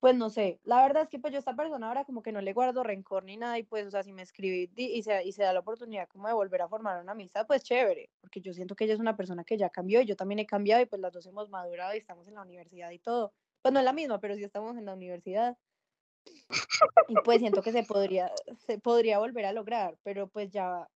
pues 0.00 0.14
no 0.14 0.30
sé, 0.30 0.60
la 0.64 0.82
verdad 0.82 1.02
es 1.04 1.08
que 1.08 1.18
pues 1.18 1.32
yo 1.32 1.38
a 1.38 1.40
esta 1.40 1.56
persona 1.56 1.88
ahora 1.88 2.04
como 2.04 2.22
que 2.22 2.30
no 2.32 2.40
le 2.40 2.52
guardo 2.52 2.84
rencor 2.84 3.24
ni 3.24 3.36
nada 3.36 3.58
y 3.58 3.64
pues, 3.64 3.86
o 3.86 3.90
sea, 3.90 4.02
si 4.04 4.12
me 4.12 4.22
escribe 4.22 4.70
di- 4.72 4.92
y 4.94 5.02
se, 5.02 5.24
y 5.24 5.32
se 5.32 5.42
da 5.42 5.52
la 5.52 5.60
oportunidad 5.60 6.08
como 6.08 6.28
de 6.28 6.34
volver 6.34 6.62
a 6.62 6.68
formar 6.68 7.02
una 7.02 7.12
amistad, 7.12 7.46
pues 7.46 7.64
chévere, 7.64 8.10
porque 8.20 8.40
yo 8.40 8.52
siento 8.52 8.76
que 8.76 8.84
ella 8.84 8.94
es 8.94 9.00
una 9.00 9.16
persona 9.16 9.44
que 9.44 9.56
ya 9.58 9.70
cambió 9.70 10.00
y 10.00 10.06
yo 10.06 10.14
también 10.16 10.38
he 10.38 10.46
cambiado 10.46 10.82
y 10.82 10.86
pues 10.86 11.00
las 11.02 11.12
dos 11.12 11.26
hemos 11.26 11.50
madurado 11.50 11.94
y 11.94 11.98
estamos 11.98 12.28
en 12.28 12.34
la 12.34 12.42
universidad 12.42 12.90
y 12.90 12.98
todo. 13.00 13.32
Pues 13.62 13.72
no 13.72 13.80
es 13.80 13.84
la 13.84 13.92
misma, 13.92 14.20
pero 14.20 14.36
sí 14.36 14.44
estamos 14.44 14.76
en 14.76 14.84
la 14.84 14.94
universidad. 14.94 15.56
Y 17.08 17.14
pues 17.24 17.38
siento 17.40 17.62
que 17.62 17.72
se 17.72 17.82
podría, 17.82 18.30
se 18.58 18.78
podría 18.78 19.18
volver 19.18 19.46
a 19.46 19.52
lograr, 19.52 19.98
pero 20.04 20.28
pues 20.28 20.50
ya 20.50 20.88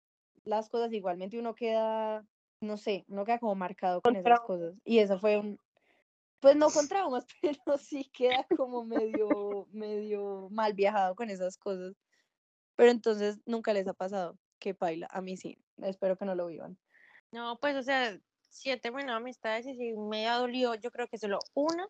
las 0.45 0.69
cosas 0.69 0.93
igualmente 0.93 1.39
uno 1.39 1.55
queda, 1.55 2.25
no 2.61 2.77
sé, 2.77 3.05
uno 3.09 3.25
queda 3.25 3.39
como 3.39 3.55
marcado 3.55 4.01
con 4.01 4.17
esas 4.17 4.41
cosas. 4.41 4.75
Y 4.85 4.99
eso 4.99 5.19
fue 5.19 5.39
un, 5.39 5.59
pues 6.43 6.57
no 6.57 6.73
con 6.73 6.89
traumas, 6.89 7.27
pero 7.43 7.79
sí 7.79 8.11
queda 8.13 8.49
como 8.55 8.85
medio, 8.87 9.69
medio 9.73 10.51
mal 10.53 10.75
viajado 10.75 11.17
con 11.17 11.31
esas 11.31 11.59
cosas. 11.59 11.95
Pero 12.77 12.91
entonces 12.93 13.41
nunca 13.47 13.75
les 13.75 13.89
ha 13.89 13.95
pasado 13.95 14.39
que 14.61 14.75
paila, 14.75 15.09
a 15.13 15.23
mí 15.23 15.37
sí, 15.39 15.59
espero 15.79 16.19
que 16.19 16.27
no 16.27 16.35
lo 16.37 16.49
vivan. 16.49 16.79
no, 17.33 17.59
pues, 17.61 17.77
o 17.77 17.83
sea, 17.83 18.19
he 18.65 18.77
terminado 18.81 19.19
amistades 19.19 19.67
y 19.67 19.75
sí 19.75 19.93
me 19.97 20.29
ha 20.29 20.37
dolido, 20.37 20.75
yo 20.77 20.91
creo 20.91 21.09
que 21.09 21.19
solo 21.19 21.39
una, 21.55 21.89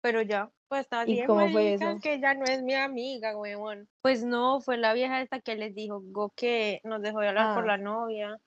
pero 0.00 0.20
ya, 0.22 0.50
pues 0.68 0.82
está 0.82 1.04
¿Y 1.06 1.14
bien, 1.14 1.26
cómo 1.26 1.48
fue 1.50 1.50
marica, 1.52 1.74
eso? 1.74 1.92
es 1.92 2.00
que 2.02 2.14
ella 2.14 2.34
no 2.34 2.44
es 2.44 2.62
mi 2.62 2.74
amiga, 2.74 3.36
huevón. 3.36 3.88
Pues 4.02 4.24
no, 4.24 4.60
fue 4.60 4.76
la 4.76 4.92
vieja 4.94 5.20
esta 5.22 5.40
que 5.40 5.54
les 5.56 5.74
dijo 5.74 6.00
go, 6.04 6.30
que 6.36 6.80
nos 6.84 7.02
dejó 7.02 7.20
de 7.20 7.28
hablar 7.28 7.52
por 7.52 7.64
Ah. 7.64 7.66
la 7.66 7.78
novia. 7.78 8.38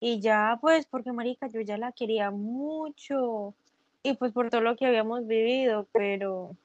Y 0.00 0.20
ya, 0.20 0.58
pues, 0.60 0.86
porque 0.86 1.12
marica, 1.12 1.46
yo 1.48 1.60
ya 1.62 1.78
la 1.78 1.92
quería 1.92 2.30
mucho. 2.30 3.54
Y 4.02 4.14
pues 4.14 4.32
por 4.32 4.50
todo 4.50 4.60
lo 4.60 4.76
que 4.76 4.86
habíamos 4.86 5.26
vivido, 5.26 5.86
pero... 5.92 6.56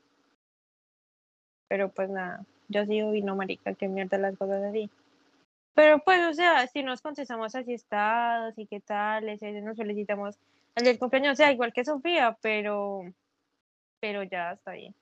Pero 1.70 1.90
pues 1.92 2.10
nada, 2.10 2.46
yo 2.70 2.86
sigo 2.86 3.12
vino, 3.12 3.36
marica, 3.36 3.74
que 3.74 3.88
mierda 3.88 4.18
las 4.18 4.38
cosas 4.38 4.64
así. 4.64 4.90
Pero 5.74 6.00
pues, 6.00 6.26
o 6.26 6.34
sea, 6.34 6.66
si 6.68 6.82
nos 6.82 7.02
contestamos 7.02 7.54
así 7.54 7.74
estados 7.74 8.58
y 8.58 8.66
qué 8.66 8.80
tal, 8.80 9.30
ese, 9.30 9.62
nos 9.62 9.78
felicitamos 9.78 10.40
el 10.76 10.86
del 10.86 11.00
cumpleaños, 11.00 11.34
o 11.34 11.36
sea, 11.36 11.52
igual 11.52 11.74
que 11.74 11.86
Sofía, 11.86 12.38
pero... 12.42 13.02
Pero 14.00 14.24
ya 14.24 14.54
está 14.54 14.74
bien. 14.74 14.96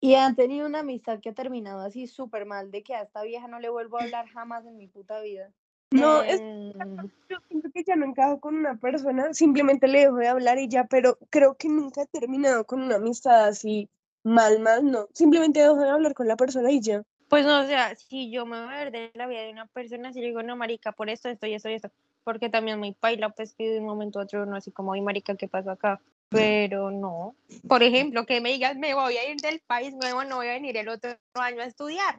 Y 0.00 0.14
han 0.14 0.34
tenido 0.34 0.66
una 0.66 0.80
amistad 0.80 1.20
que 1.20 1.30
ha 1.30 1.34
terminado 1.34 1.80
así 1.80 2.06
súper 2.06 2.46
mal, 2.46 2.70
de 2.70 2.82
que 2.82 2.94
a 2.94 3.02
esta 3.02 3.22
vieja 3.22 3.48
no 3.48 3.60
le 3.60 3.68
vuelvo 3.68 3.98
a 3.98 4.02
hablar 4.02 4.28
jamás 4.28 4.64
en 4.66 4.76
mi 4.76 4.86
puta 4.86 5.20
vida. 5.20 5.50
No, 5.92 6.22
es 6.22 6.40
Mm, 6.74 7.06
yo 7.28 7.36
siento 7.48 7.70
que 7.72 7.84
ya 7.84 7.96
no 7.96 8.06
encajo 8.06 8.40
con 8.40 8.56
una 8.56 8.76
persona, 8.76 9.32
simplemente 9.34 9.88
le 9.88 10.00
dejo 10.00 10.16
de 10.16 10.28
hablar 10.28 10.58
y 10.58 10.68
ya, 10.68 10.84
pero 10.84 11.18
creo 11.30 11.54
que 11.56 11.68
nunca 11.68 12.02
he 12.02 12.06
terminado 12.06 12.64
con 12.64 12.82
una 12.82 12.96
amistad 12.96 13.48
así 13.48 13.88
mal, 14.22 14.60
mal, 14.60 14.90
no. 14.90 15.08
Simplemente 15.12 15.60
dejo 15.60 15.76
de 15.76 15.90
hablar 15.90 16.14
con 16.14 16.28
la 16.28 16.36
persona 16.36 16.70
y 16.70 16.80
ya. 16.80 17.02
Pues 17.28 17.46
no, 17.46 17.60
o 17.60 17.66
sea, 17.66 17.94
si 17.94 18.30
yo 18.30 18.44
me 18.44 18.60
voy 18.60 18.74
a 18.74 18.78
ver 18.78 18.90
de 18.90 19.10
la 19.14 19.26
vida 19.26 19.42
de 19.42 19.52
una 19.52 19.66
persona, 19.66 20.12
si 20.12 20.20
le 20.20 20.26
digo, 20.26 20.42
no, 20.42 20.56
marica, 20.56 20.92
por 20.92 21.08
esto, 21.08 21.28
esto 21.28 21.46
y 21.46 21.54
esto 21.54 21.68
y 21.68 21.74
esto, 21.74 21.90
porque 22.24 22.48
también 22.48 22.78
muy 22.78 22.92
paila, 22.92 23.30
pues 23.30 23.54
que 23.54 23.70
de 23.70 23.78
un 23.78 23.86
momento 23.86 24.18
a 24.18 24.24
otro 24.24 24.42
uno 24.42 24.56
así 24.56 24.72
como, 24.72 24.92
ay, 24.92 25.00
marica, 25.00 25.36
¿qué 25.36 25.46
pasó 25.46 25.70
acá? 25.70 26.00
Pero 26.28 26.90
no. 26.90 27.34
Por 27.68 27.82
ejemplo, 27.82 28.26
que 28.26 28.40
me 28.40 28.50
digas, 28.50 28.76
me 28.76 28.94
voy 28.94 29.16
a 29.16 29.30
ir 29.30 29.36
del 29.40 29.60
país 29.60 29.94
nuevo, 29.94 30.24
no 30.24 30.36
voy 30.36 30.48
a 30.48 30.52
venir 30.52 30.76
el 30.76 30.88
otro 30.88 31.16
año 31.34 31.62
a 31.62 31.66
estudiar. 31.66 32.18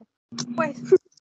Pues, 0.55 0.81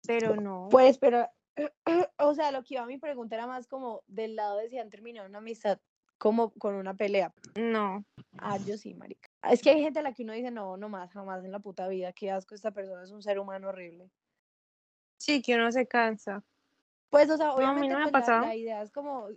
pero 0.07 0.37
no. 0.37 0.69
Pues, 0.71 0.97
pero, 0.97 1.29
o 2.19 2.35
sea, 2.35 2.51
lo 2.53 2.63
que 2.65 2.75
iba 2.75 2.83
a 2.83 2.87
mi 2.87 2.99
pregunta 2.99 3.35
era 3.37 3.47
más 3.47 3.67
como 3.67 4.03
del 4.07 4.37
lado 4.37 4.59
de 4.59 4.69
si 4.69 4.79
han 4.79 4.91
terminado 4.91 5.29
una 5.29 5.39
amistad 5.39 5.79
como 6.19 6.51
con 6.51 6.75
una 6.75 6.95
pelea. 6.95 7.33
No. 7.57 8.05
Ah, 8.39 8.59
yo 8.59 8.77
sí, 8.77 8.95
marica. 8.95 9.29
Es 9.51 9.63
que 9.63 9.71
hay 9.71 9.83
gente 9.83 9.99
a 9.99 10.03
la 10.03 10.13
que 10.13 10.23
uno 10.23 10.33
dice, 10.33 10.51
no, 10.51 10.77
no 10.77 10.89
más, 10.89 11.13
jamás 11.13 11.45
en 11.45 11.53
la 11.53 11.61
puta 11.61 11.89
vida, 11.89 12.13
qué 12.13 12.31
asco, 12.31 12.55
esta 12.55 12.71
persona 12.71 13.03
es 13.03 13.11
un 13.11 13.23
ser 13.23 13.39
humano 13.39 13.69
horrible. 13.69 14.11
Sí, 15.19 15.43
que 15.43 15.55
uno 15.55 15.71
se 15.73 15.87
cansa. 15.87 16.43
Pues, 17.11 17.31
o 17.31 17.37
sea, 17.37 17.51
a 17.51 17.57
mí 17.57 17.65
obviamente 17.65 17.95
no 17.95 18.01
ha 18.01 18.11
pues, 18.11 18.13
la- 18.29 18.41
la 18.41 18.57
idea 18.57 18.83
es 18.83 18.91
como, 18.91 19.29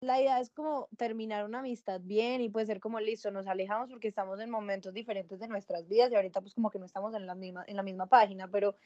la 0.00 0.20
idea 0.20 0.40
es 0.40 0.50
como 0.50 0.88
terminar 0.96 1.44
una 1.44 1.60
amistad 1.60 2.00
bien 2.02 2.40
y 2.40 2.48
puede 2.48 2.66
ser 2.66 2.80
como 2.80 2.98
listo, 3.00 3.30
nos 3.30 3.46
alejamos 3.46 3.90
porque 3.90 4.08
estamos 4.08 4.40
en 4.40 4.50
momentos 4.50 4.92
diferentes 4.94 5.38
de 5.38 5.48
nuestras 5.48 5.86
vidas 5.88 6.10
y 6.10 6.16
ahorita 6.16 6.40
pues 6.40 6.54
como 6.54 6.70
que 6.70 6.78
no 6.78 6.86
estamos 6.86 7.14
en 7.14 7.26
la 7.26 7.34
misma, 7.34 7.64
en 7.66 7.76
la 7.76 7.82
misma 7.82 8.06
página, 8.06 8.48
pero 8.48 8.76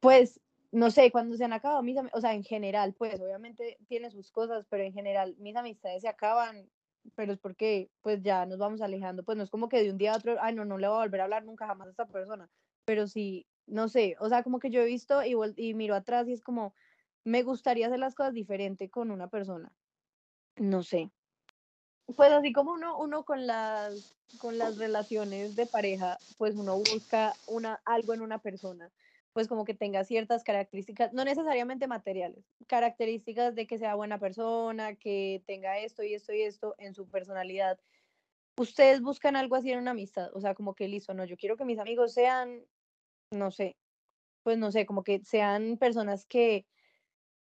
pues 0.00 0.40
no 0.70 0.90
sé, 0.90 1.10
cuando 1.10 1.36
se 1.36 1.44
han 1.44 1.52
acabado 1.52 1.82
mis 1.82 1.96
o 2.12 2.20
sea, 2.20 2.34
en 2.34 2.44
general, 2.44 2.94
pues 2.94 3.20
obviamente 3.20 3.78
tiene 3.88 4.10
sus 4.10 4.30
cosas, 4.30 4.66
pero 4.68 4.84
en 4.84 4.92
general 4.92 5.34
mis 5.38 5.56
amistades 5.56 6.02
se 6.02 6.08
acaban, 6.08 6.68
pero 7.14 7.32
es 7.32 7.38
porque 7.38 7.90
pues 8.02 8.22
ya 8.22 8.44
nos 8.46 8.58
vamos 8.58 8.82
alejando, 8.82 9.24
pues 9.24 9.36
no 9.38 9.44
es 9.44 9.50
como 9.50 9.68
que 9.68 9.82
de 9.82 9.90
un 9.90 9.98
día 9.98 10.12
a 10.12 10.16
otro, 10.16 10.36
ay 10.40 10.54
no, 10.54 10.64
no 10.64 10.78
le 10.78 10.88
voy 10.88 10.96
a 10.96 11.00
volver 11.00 11.20
a 11.20 11.24
hablar 11.24 11.44
nunca 11.44 11.66
jamás 11.66 11.88
a 11.88 11.90
esta 11.90 12.06
persona, 12.06 12.50
pero 12.84 13.06
sí, 13.06 13.46
no 13.66 13.88
sé, 13.88 14.16
o 14.20 14.28
sea, 14.28 14.42
como 14.42 14.58
que 14.58 14.70
yo 14.70 14.82
he 14.82 14.86
visto 14.86 15.22
y, 15.24 15.34
y 15.56 15.74
miro 15.74 15.94
atrás 15.94 16.28
y 16.28 16.32
es 16.32 16.42
como, 16.42 16.74
me 17.24 17.42
gustaría 17.42 17.86
hacer 17.86 17.98
las 17.98 18.14
cosas 18.14 18.34
diferente 18.34 18.90
con 18.90 19.10
una 19.10 19.28
persona, 19.28 19.72
no 20.56 20.82
sé. 20.82 21.10
Pues 22.16 22.32
así 22.32 22.52
como 22.52 22.72
uno, 22.72 22.98
uno 22.98 23.24
con 23.24 23.46
las, 23.46 24.16
con 24.38 24.56
las 24.56 24.78
relaciones 24.78 25.56
de 25.56 25.66
pareja, 25.66 26.18
pues 26.38 26.56
uno 26.56 26.76
busca 26.76 27.34
una, 27.46 27.80
algo 27.84 28.14
en 28.14 28.22
una 28.22 28.38
persona, 28.38 28.90
pues 29.32 29.48
como 29.48 29.64
que 29.64 29.74
tenga 29.74 30.04
ciertas 30.04 30.42
características, 30.42 31.12
no 31.12 31.24
necesariamente 31.24 31.86
materiales, 31.86 32.44
características 32.66 33.54
de 33.54 33.66
que 33.66 33.78
sea 33.78 33.94
buena 33.94 34.18
persona, 34.18 34.94
que 34.96 35.42
tenga 35.46 35.78
esto 35.78 36.02
y 36.02 36.14
esto 36.14 36.32
y 36.32 36.42
esto 36.42 36.74
en 36.78 36.94
su 36.94 37.08
personalidad. 37.08 37.78
Ustedes 38.56 39.00
buscan 39.00 39.36
algo 39.36 39.56
así 39.56 39.70
en 39.70 39.78
una 39.78 39.92
amistad, 39.92 40.30
o 40.34 40.40
sea, 40.40 40.54
como 40.54 40.74
que 40.74 40.88
listo, 40.88 41.14
no, 41.14 41.24
yo 41.24 41.36
quiero 41.36 41.56
que 41.56 41.64
mis 41.64 41.78
amigos 41.78 42.12
sean, 42.12 42.64
no 43.30 43.50
sé, 43.50 43.76
pues 44.42 44.58
no 44.58 44.72
sé, 44.72 44.86
como 44.86 45.04
que 45.04 45.20
sean 45.24 45.76
personas 45.78 46.24
que 46.24 46.66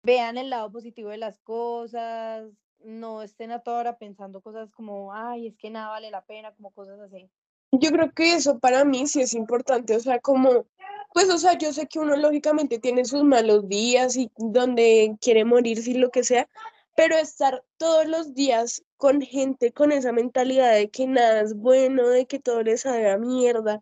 vean 0.04 0.38
el 0.38 0.50
lado 0.50 0.72
positivo 0.72 1.10
de 1.10 1.18
las 1.18 1.40
cosas, 1.40 2.50
no 2.80 3.22
estén 3.22 3.52
a 3.52 3.60
toda 3.60 3.80
hora 3.80 3.98
pensando 3.98 4.42
cosas 4.42 4.72
como, 4.72 5.14
ay, 5.14 5.48
es 5.48 5.58
que 5.58 5.70
nada 5.70 5.90
vale 5.90 6.12
la 6.12 6.24
pena, 6.24 6.54
como 6.54 6.72
cosas 6.72 7.00
así. 7.00 7.30
Yo 7.72 7.92
creo 7.92 8.12
que 8.12 8.34
eso 8.34 8.60
para 8.60 8.86
mí 8.86 9.08
sí 9.08 9.22
es 9.22 9.34
importante, 9.34 9.96
o 9.96 10.00
sea, 10.00 10.20
como, 10.20 10.66
pues, 11.16 11.30
o 11.30 11.38
sea, 11.38 11.58
yo 11.58 11.72
sé 11.72 11.88
que 11.88 12.00
uno 12.00 12.18
lógicamente 12.18 12.78
tiene 12.78 13.06
sus 13.06 13.24
malos 13.24 13.70
días 13.70 14.18
y 14.18 14.30
donde 14.36 15.16
quiere 15.22 15.46
morirse 15.46 15.92
y 15.92 15.94
lo 15.94 16.12
que 16.12 16.26
sea, 16.26 16.50
pero 16.94 17.18
estar 17.18 17.64
todos 17.78 18.06
los 18.06 18.34
días 18.34 18.84
con 18.98 19.22
gente 19.22 19.72
con 19.72 19.94
esa 19.94 20.12
mentalidad 20.12 20.74
de 20.74 20.90
que 20.90 21.08
nada 21.08 21.40
es 21.40 21.56
bueno, 21.56 22.10
de 22.10 22.26
que 22.26 22.40
todo 22.40 22.64
le 22.64 22.78
sabe 22.78 23.18
mierda, 23.18 23.82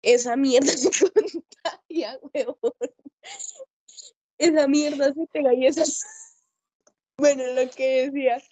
esa 0.00 0.36
mierda 0.36 0.68
se 0.78 0.88
contagia, 0.88 2.18
huevón. 2.32 2.72
Esa 4.38 4.66
mierda 4.66 5.12
se 5.12 5.26
pega 5.26 5.52
y 5.52 5.66
esa... 5.66 5.84
Bueno, 7.18 7.44
lo 7.44 7.70
que 7.70 8.10
decía, 8.10 8.42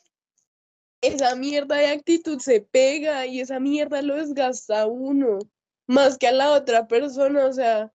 esa 1.00 1.34
mierda 1.34 1.76
de 1.76 1.86
actitud 1.86 2.38
se 2.40 2.60
pega 2.60 3.24
y 3.26 3.40
esa 3.40 3.58
mierda 3.58 4.02
lo 4.02 4.16
desgasta 4.16 4.86
uno, 4.86 5.38
más 5.86 6.18
que 6.18 6.28
a 6.28 6.32
la 6.32 6.52
otra 6.52 6.86
persona, 6.86 7.46
o 7.46 7.52
sea, 7.52 7.92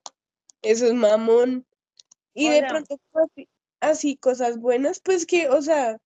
eso 0.62 0.86
es 0.86 0.94
mamón. 0.94 1.66
Y 2.34 2.50
de 2.50 2.64
pronto 2.68 3.00
así, 3.14 3.50
así 3.80 4.18
cosas 4.18 4.60
buenas, 4.60 5.00
pues 5.00 5.26
que, 5.26 5.50
o 5.50 5.62
sea, 5.62 5.98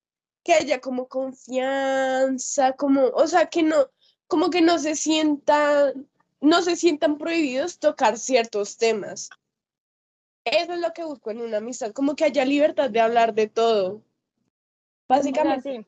que 0.44 0.54
haya 0.54 0.80
como 0.80 1.08
confianza, 1.08 2.74
como, 2.74 3.08
o 3.08 3.28
sea, 3.28 3.48
que 3.48 3.64
no, 3.64 3.90
como 4.28 4.50
que 4.50 4.62
no 4.62 4.80
se 4.80 4.96
sientan, 4.96 6.08
no 6.40 6.62
se 6.62 6.76
sientan 6.76 7.18
prohibidos 7.18 7.80
tocar 7.80 8.18
ciertos 8.18 8.78
temas. 8.78 9.30
Eso 10.46 10.74
es 10.74 10.80
lo 10.80 10.92
que 10.94 11.04
busco 11.04 11.32
en 11.32 11.42
una 11.42 11.58
amistad, 11.58 11.92
como 11.92 12.16
que 12.16 12.24
haya 12.24 12.46
libertad 12.46 12.90
de 12.90 13.00
hablar 13.00 13.34
de 13.34 13.48
todo. 13.48 13.96
O 13.96 14.02
sea, 15.08 15.18
Básicamente. 15.18 15.78
sí. 15.78 15.86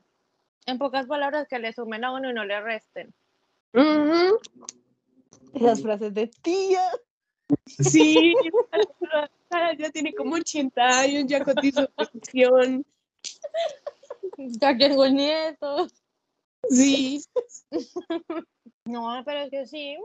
En 0.65 0.77
pocas 0.77 1.08
palabras, 1.08 1.47
que 1.49 1.60
le 1.60 1.73
sumen 1.73 2.03
a 2.03 2.12
uno 2.13 2.29
y 2.29 2.34
no 2.34 2.45
le 2.45 2.62
resten. 2.62 3.13
Ujú. 3.73 4.39
Esas 5.54 5.82
frases 5.82 6.13
de 6.13 6.28
tía. 6.28 6.82
Sí, 7.68 8.34
ya 9.78 9.89
tiene 9.92 10.13
como 10.13 10.36
80 10.36 11.00
años, 11.00 11.26
ya 11.28 11.44
cotizó 11.44 11.88
pensión. 11.89 12.86
Ya 14.38 14.76
tengo 14.78 15.08
nietos. 15.08 15.94
Sí, 16.70 17.22
No, 18.86 19.22
pero 19.26 19.42
es 19.42 19.50
que 19.50 19.66
sí, 19.66 19.98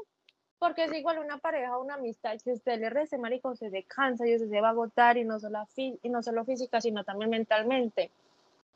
porque 0.59 0.85
es 0.85 0.93
igual 0.93 1.19
una 1.19 1.39
pareja, 1.39 1.79
una 1.79 1.95
amistad, 1.95 2.37
que 2.43 2.53
usted 2.53 2.79
le 2.81 2.91
reste, 2.91 3.17
marico, 3.17 3.55
se 3.55 3.71
cansa 3.85 4.27
y 4.27 4.35
usted 4.35 4.49
se 4.49 4.61
va 4.61 4.69
a 4.69 4.73
agotar 4.73 5.17
y 5.17 5.25
no 5.25 5.39
solo, 5.39 5.67
y 5.77 6.09
no 6.09 6.23
solo 6.23 6.45
física, 6.45 6.81
sino 6.81 7.05
también 7.05 7.31
mentalmente. 7.31 8.11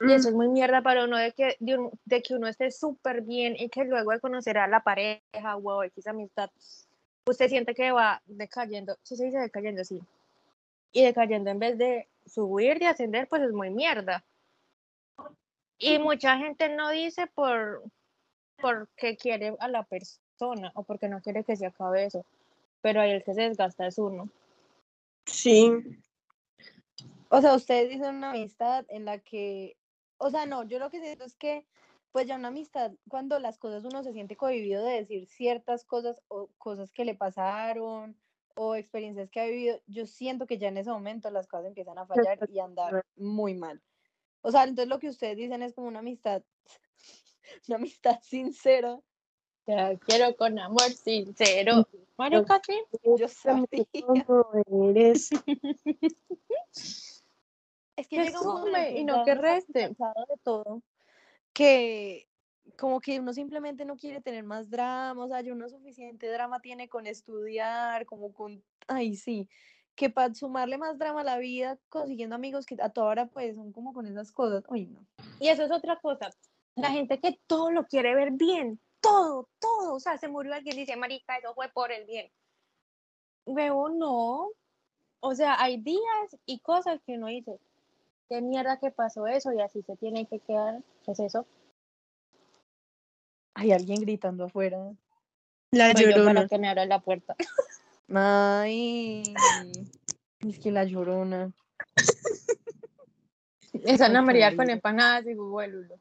Y 0.00 0.12
eso 0.12 0.28
es 0.31 0.35
muy 0.35 0.48
mierda 0.48 0.83
para 0.83 1.05
uno 1.05 1.16
de 1.16 1.33
que, 1.33 1.57
de, 1.61 1.78
un- 1.78 1.90
de 2.05 2.22
que 2.22 2.35
uno 2.35 2.48
esté 2.48 2.70
súper 2.72 3.22
bien 3.22 3.55
y 3.57 3.68
que 3.68 3.85
luego 3.85 4.11
de 4.11 4.20
conocer 4.20 4.59
a 4.59 4.66
la 4.66 4.81
pareja 4.83 5.57
o 5.57 5.83
X 5.85 6.07
amistad, 6.09 6.50
usted 7.26 7.48
siente 7.48 7.74
que 7.74 7.92
va 7.92 8.20
decayendo, 8.26 8.96
sí 9.02 9.16
se 9.16 9.26
dice 9.26 9.38
decayendo, 9.38 9.85
sí. 9.85 10.00
Y 10.92 11.05
decayendo 11.05 11.50
en 11.50 11.59
vez 11.61 11.78
de 11.78 12.09
subir, 12.26 12.78
de 12.81 12.87
ascender, 12.87 13.28
pues 13.28 13.42
es 13.42 13.52
muy 13.52 13.70
mierda. 13.70 14.24
Y 15.78 15.98
mucha 15.98 16.37
gente 16.37 16.68
no 16.68 16.90
dice 16.90 17.26
por 17.28 17.83
porque 18.61 19.16
quiere 19.16 19.57
a 19.59 19.68
la 19.68 19.83
persona 19.85 20.70
o 20.74 20.85
porque 20.85 21.09
no 21.09 21.20
quiere 21.20 21.42
que 21.44 21.57
se 21.57 21.66
acabe 21.66 22.05
eso. 22.05 22.24
Pero 22.81 23.00
ahí 23.00 23.11
el 23.12 23.24
que 23.24 23.35
se 23.35 23.42
desgasta 23.42 23.87
es 23.87 23.98
uno. 23.98 24.28
sí. 25.26 25.72
O 27.35 27.40
sea, 27.40 27.55
ustedes 27.55 27.88
dicen 27.88 28.16
una 28.16 28.31
amistad 28.31 28.85
en 28.88 29.07
la 29.07 29.18
que, 29.18 29.74
o 30.23 30.31
sea, 30.31 30.47
no, 30.47 30.62
yo 30.62 30.79
lo 30.79 30.89
que 30.89 31.01
siento 31.01 31.25
es 31.25 31.35
que, 31.35 31.66
pues 32.12 32.29
ya 32.29 32.37
una 32.37 32.49
amistad, 32.49 32.93
cuando 33.09 33.41
las 33.41 33.59
cosas 33.59 33.85
uno 33.85 34.05
se 34.05 34.12
siente 34.12 34.37
cohibido 34.37 34.85
de 34.85 34.95
decir 34.95 35.27
ciertas 35.27 35.85
cosas 35.85 36.23
o 36.29 36.49
cosas 36.59 36.93
que 36.93 37.05
le 37.05 37.16
pasaron 37.16 38.16
o 38.55 38.77
experiencias 38.77 39.31
que 39.31 39.41
ha 39.41 39.47
vivido, 39.47 39.81
yo 39.89 40.07
siento 40.07 40.47
que 40.47 40.59
ya 40.59 40.68
en 40.68 40.77
ese 40.77 40.91
momento 40.91 41.29
las 41.31 41.49
cosas 41.49 41.66
empiezan 41.66 41.99
a 41.99 42.07
fallar 42.07 42.39
y 42.49 42.61
a 42.61 42.64
andar 42.64 43.05
muy 43.16 43.55
mal. 43.55 43.83
O 44.43 44.53
sea, 44.53 44.62
entonces 44.62 44.89
lo 44.89 45.01
que 45.01 45.09
ustedes 45.09 45.37
dicen 45.37 45.61
es 45.62 45.75
como 45.75 45.89
una 45.89 45.99
amistad, 45.99 46.43
una 47.68 47.79
amistad 47.79 48.20
sincera. 48.23 49.01
Te 49.64 49.99
quiero 50.07 50.37
con 50.37 50.57
amor 50.59 50.93
sincero. 50.93 51.89
Marica, 52.16 52.61
sí. 52.64 52.81
Yo 53.18 53.27
sabía. 53.27 53.66
¿Cómo 54.27 54.47
eres? 54.91 55.31
Es 58.03 58.09
que 58.09 58.16
llega 58.16 58.40
un 58.40 58.64
sume 58.64 58.98
y 58.98 59.05
no 59.05 59.24
que 59.24 59.34
reste. 59.34 59.88
de 59.88 59.96
todo 60.42 60.82
que, 61.53 62.28
como 62.78 63.00
que 63.00 63.20
uno 63.20 63.32
simplemente 63.32 63.84
no 63.84 63.96
quiere 63.96 64.20
tener 64.20 64.44
más 64.44 64.70
drama, 64.70 65.24
o 65.24 65.28
sea, 65.28 65.40
yo 65.40 65.55
no 65.55 65.68
suficiente 65.68 66.28
drama 66.28 66.61
tiene 66.61 66.88
con 66.88 67.07
estudiar, 67.07 68.07
como 68.07 68.32
con, 68.32 68.62
ay, 68.88 69.16
sí, 69.16 69.48
que 69.94 70.11
para 70.11 70.34
sumarle 70.34 70.78
más 70.78 70.98
drama 70.98 71.20
a 71.20 71.24
la 71.24 71.38
vida, 71.38 71.78
consiguiendo 71.88 72.34
amigos 72.34 72.66
que 72.66 72.76
a 72.80 72.88
toda 72.88 73.09
hora 73.09 73.26
pues 73.26 73.55
son 73.55 73.72
como 73.72 73.92
con 73.92 74.07
esas 74.07 74.32
cosas, 74.32 74.64
uy, 74.68 74.86
no. 74.86 75.07
Y 75.38 75.48
eso 75.48 75.64
es 75.64 75.70
otra 75.70 75.98
cosa. 76.00 76.30
La 76.74 76.90
gente 76.90 77.20
que 77.20 77.38
todo 77.46 77.70
lo 77.70 77.86
quiere 77.86 78.14
ver 78.14 78.30
bien, 78.32 78.80
todo, 79.00 79.50
todo. 79.59 79.94
O 79.94 80.00
sea, 80.00 80.16
se 80.16 80.28
murió 80.28 80.55
alguien 80.55 80.76
y 80.76 80.80
dice, 80.80 80.96
marica, 80.96 81.36
eso 81.36 81.53
fue 81.55 81.68
por 81.68 81.92
el 81.92 82.07
bien. 82.07 82.32
Luego 83.44 83.90
no. 83.90 84.48
O 85.20 85.34
sea, 85.34 85.62
hay 85.62 85.76
días 85.76 86.38
y 86.46 86.61
cosas 86.61 87.03
que 87.05 87.16
uno 87.16 87.26
dice, 87.26 87.59
qué 88.33 88.41
mierda 88.41 88.78
que 88.78 88.91
pasó 88.91 89.26
eso 89.26 89.53
y 89.53 89.61
así 89.61 89.83
se 89.83 89.95
tiene 89.97 90.26
que 90.26 90.39
quedar. 90.39 90.80
¿Qué 91.05 91.12
es 91.12 91.20
eso? 91.20 91.47
Hay 93.53 93.72
alguien 93.72 94.01
gritando 94.01 94.45
afuera. 94.45 94.78
La 95.70 95.93
Voy 95.93 96.05
yo 96.05 96.11
llorona. 96.11 96.35
para 96.35 96.49
que 96.49 96.59
me 96.59 96.70
abra 96.70 96.87
la 96.87 97.01
puerta. 97.01 97.37
Ay, 98.09 99.22
es 100.41 100.59
que 100.61 100.70
la 100.70 100.85
llorona. 100.85 101.53
Es 103.74 104.01
Ana 104.01 104.20
Ay, 104.20 104.24
María 104.24 104.57
con 104.57 104.70
empanadas 104.70 105.26
y 105.26 105.35
Google 105.35 105.68
Lulo. 105.68 106.01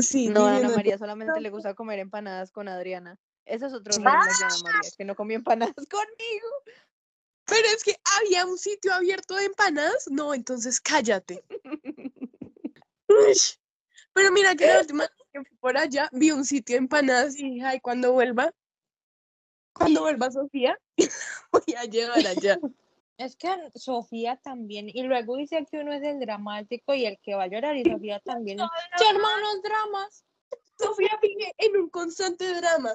Sí, 0.00 0.28
No, 0.28 0.46
a 0.46 0.56
Ana 0.56 0.70
María 0.70 0.98
solamente 0.98 1.40
le 1.40 1.50
gusta 1.50 1.74
comer 1.74 2.00
empanadas 2.00 2.50
con 2.50 2.66
Adriana. 2.66 3.18
Eso 3.44 3.66
es 3.66 3.72
otro 3.72 3.94
regla 3.94 4.10
de 4.10 4.44
Ana 4.44 4.58
María, 4.64 4.90
que 4.98 5.04
no 5.04 5.14
comió 5.14 5.36
empanadas 5.36 5.74
conmigo. 5.90 6.48
Pero 7.46 7.68
es 7.74 7.84
que 7.84 7.96
había 8.18 8.44
un 8.44 8.58
sitio 8.58 8.92
abierto 8.92 9.36
de 9.36 9.46
empanadas. 9.46 10.08
No, 10.10 10.34
entonces 10.34 10.80
cállate. 10.80 11.44
Uy, 13.08 13.34
Pero 14.16 14.32
mira 14.32 14.54
que 14.56 14.66
la 14.66 14.80
última 14.80 15.04
vez 15.04 15.12
que 15.30 15.44
fui 15.44 15.56
por 15.58 15.76
allá 15.76 16.08
vi 16.12 16.30
un 16.30 16.44
sitio 16.44 16.74
de 16.74 16.78
empanadas 16.78 17.38
y 17.38 17.50
dije, 17.50 17.66
ay, 17.66 17.80
cuando 17.80 18.12
vuelva, 18.12 18.52
cuando 19.74 20.00
vuelva 20.00 20.30
Sofía, 20.30 20.78
voy 21.52 21.74
a 21.76 21.84
llevar 21.84 22.26
allá. 22.26 22.58
Es 23.18 23.36
que 23.36 23.48
Sofía 23.74 24.36
también, 24.42 24.88
y 24.88 25.02
luego 25.02 25.36
dice 25.36 25.66
que 25.70 25.78
uno 25.78 25.92
es 25.92 26.02
el 26.02 26.18
dramático 26.18 26.94
y 26.94 27.04
el 27.04 27.18
que 27.22 27.34
va 27.34 27.44
a 27.44 27.48
llorar, 27.48 27.76
y 27.76 27.84
Sofía 27.84 28.20
también. 28.20 28.58
¡Qué 28.98 29.04
hermanos 29.08 29.62
dramas! 29.62 30.24
Sofía 30.78 31.18
vive 31.20 31.54
en 31.58 31.76
un 31.76 31.90
constante 31.90 32.54
drama. 32.54 32.92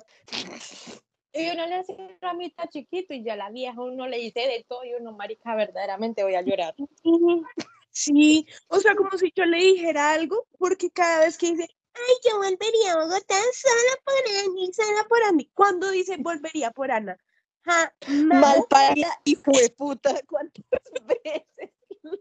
Y 1.33 1.49
uno 1.49 1.65
le 1.65 1.75
hace 1.75 1.93
un 1.93 2.17
dramita 2.19 2.67
chiquito 2.67 3.13
y 3.13 3.23
ya 3.23 3.35
la 3.35 3.49
vieja 3.49 3.79
uno 3.79 4.07
le 4.07 4.17
dice 4.17 4.41
de 4.41 4.65
todo 4.67 4.83
y 4.83 4.93
uno, 4.93 5.13
marica, 5.13 5.55
verdaderamente 5.55 6.23
voy 6.23 6.35
a 6.35 6.41
llorar. 6.41 6.75
Sí, 7.93 8.47
o 8.69 8.79
sea, 8.79 8.95
como 8.95 9.17
si 9.17 9.33
yo 9.35 9.43
le 9.43 9.57
dijera 9.57 10.13
algo, 10.13 10.47
porque 10.57 10.89
cada 10.91 11.25
vez 11.25 11.37
que 11.37 11.51
dice, 11.51 11.67
ay, 11.93 12.15
yo 12.23 12.37
volvería 12.37 12.93
a 12.93 13.03
Bogotá 13.03 13.35
sola 13.53 14.01
por 14.05 14.45
Ani, 14.45 14.73
sola 14.73 15.05
por 15.09 15.23
Ani. 15.23 15.51
¿Cuándo 15.53 15.91
dice 15.91 16.15
volvería 16.17 16.71
por 16.71 16.89
Ana? 16.89 17.17
Jamás. 17.65 17.91
Malparida 18.07 19.09
y 19.25 19.35
fue 19.35 19.69
puta. 19.77 20.21
¿Cuántas 20.25 20.63
veces 21.05 21.43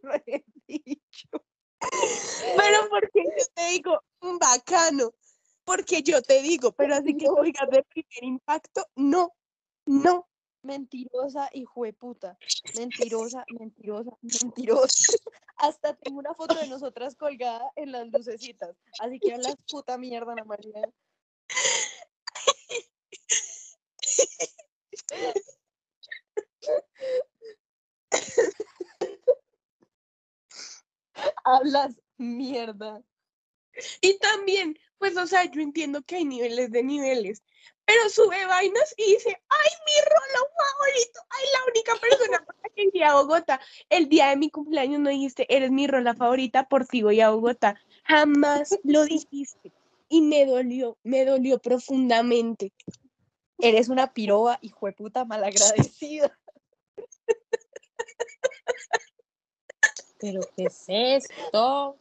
lo 0.02 0.12
he 0.26 0.44
dicho? 0.66 1.28
Pero 2.56 2.88
porque 2.90 3.22
yo 3.24 3.44
te 3.54 3.70
digo, 3.70 4.02
"Mm, 4.22 4.38
bacano, 4.38 5.14
porque 5.64 6.02
yo 6.02 6.22
te 6.22 6.42
digo, 6.42 6.72
pero 6.72 6.94
así 6.94 7.16
que 7.16 7.26
No. 7.26 7.34
oigas 7.34 7.68
de 7.70 7.82
primer 7.84 8.24
impacto, 8.24 8.86
no, 8.96 9.32
no. 9.86 10.26
Mentirosa 10.62 11.48
y 11.52 11.64
puta. 11.92 12.36
Mentirosa, 12.74 13.44
mentirosa, 13.58 14.10
mentirosa. 14.20 14.92
Hasta 15.56 15.94
tengo 15.94 16.18
una 16.18 16.34
foto 16.34 16.54
de 16.54 16.66
nosotras 16.66 17.16
colgada 17.16 17.70
en 17.76 17.92
las 17.92 18.08
lucecitas. 18.08 18.76
Así 19.00 19.18
que 19.18 19.36
las 19.38 19.56
puta 19.70 19.96
mierda, 19.98 20.32
Ana 20.32 20.44
María. 20.44 20.82
Hablas 31.44 31.94
mierda. 32.16 33.02
Y 34.00 34.18
también, 34.18 34.78
pues, 35.00 35.16
o 35.16 35.26
sea, 35.26 35.50
yo 35.50 35.60
entiendo 35.62 36.02
que 36.02 36.16
hay 36.16 36.26
niveles 36.26 36.70
de 36.70 36.82
niveles, 36.82 37.42
pero 37.86 38.10
sube 38.10 38.44
vainas 38.44 38.94
y 38.98 39.14
dice, 39.14 39.30
ay, 39.30 39.70
mi 39.86 39.92
rolo 40.04 40.46
favorito, 40.58 41.20
ay, 41.30 41.46
la 41.54 41.60
única 41.72 41.96
persona 41.96 42.44
por 42.44 42.54
la 42.62 42.68
que 42.68 42.82
iría 42.84 43.10
a 43.10 43.14
Bogotá. 43.14 43.60
El 43.88 44.10
día 44.10 44.28
de 44.28 44.36
mi 44.36 44.50
cumpleaños 44.50 45.00
no 45.00 45.08
dijiste, 45.08 45.46
eres 45.48 45.70
mi 45.70 45.86
rola 45.86 46.14
favorita, 46.14 46.68
por 46.68 46.86
ti 46.86 47.02
voy 47.02 47.22
a 47.22 47.30
Bogotá. 47.30 47.80
Jamás 48.04 48.78
lo 48.84 49.06
dijiste. 49.06 49.72
Y 50.10 50.20
me 50.20 50.44
dolió, 50.44 50.98
me 51.02 51.24
dolió 51.24 51.58
profundamente. 51.58 52.74
Eres 53.58 53.88
una 53.88 54.12
piroba 54.12 54.58
y 54.60 54.70
puta 54.70 55.24
malagradecida. 55.24 56.38
¿Pero 60.18 60.42
qué 60.54 60.64
es 60.64 60.84
esto? 60.88 61.96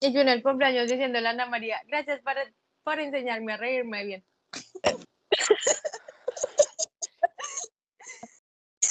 Y 0.00 0.12
yo 0.12 0.20
en 0.20 0.28
el 0.28 0.42
cumpleaños 0.42 0.90
diciéndole 0.90 1.26
a 1.26 1.30
Ana 1.30 1.46
María, 1.46 1.80
gracias 1.86 2.20
por, 2.20 2.34
por 2.82 3.00
enseñarme 3.00 3.54
a 3.54 3.56
reírme 3.56 4.04
bien. 4.04 4.24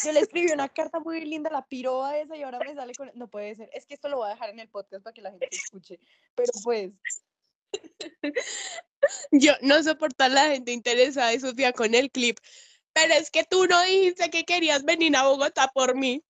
Yo 0.03 0.11
le 0.11 0.19
escribí 0.19 0.51
una 0.51 0.69
carta 0.69 0.99
muy 0.99 1.23
linda 1.25 1.49
la 1.49 1.65
piroba 1.65 2.17
esa 2.17 2.35
y 2.35 2.43
ahora 2.43 2.59
me 2.59 2.75
sale 2.75 2.93
con... 2.93 3.11
No 3.15 3.27
puede 3.27 3.55
ser. 3.55 3.69
Es 3.73 3.87
que 3.87 3.95
esto 3.95 4.07
lo 4.07 4.17
voy 4.17 4.27
a 4.27 4.33
dejar 4.33 4.51
en 4.51 4.59
el 4.59 4.69
podcast 4.69 5.03
para 5.03 5.13
que 5.13 5.21
la 5.21 5.31
gente 5.31 5.47
escuche. 5.51 5.99
Pero 6.35 6.51
pues, 6.63 6.91
Yo 9.31 9.53
no 9.61 9.81
soporto 9.83 10.23
a 10.23 10.29
la 10.29 10.51
gente 10.51 10.71
interesada 10.71 11.31
de 11.31 11.39
Sofía 11.39 11.73
con 11.73 11.93
el 11.93 12.11
clip, 12.11 12.37
pero 12.93 13.13
es 13.13 13.29
que 13.29 13.43
tú 13.43 13.65
no 13.65 13.81
dijiste 13.83 14.29
que 14.29 14.45
querías 14.45 14.83
venir 14.83 15.15
a 15.15 15.27
Bogotá 15.27 15.69
por 15.73 15.95
mí. 15.95 16.23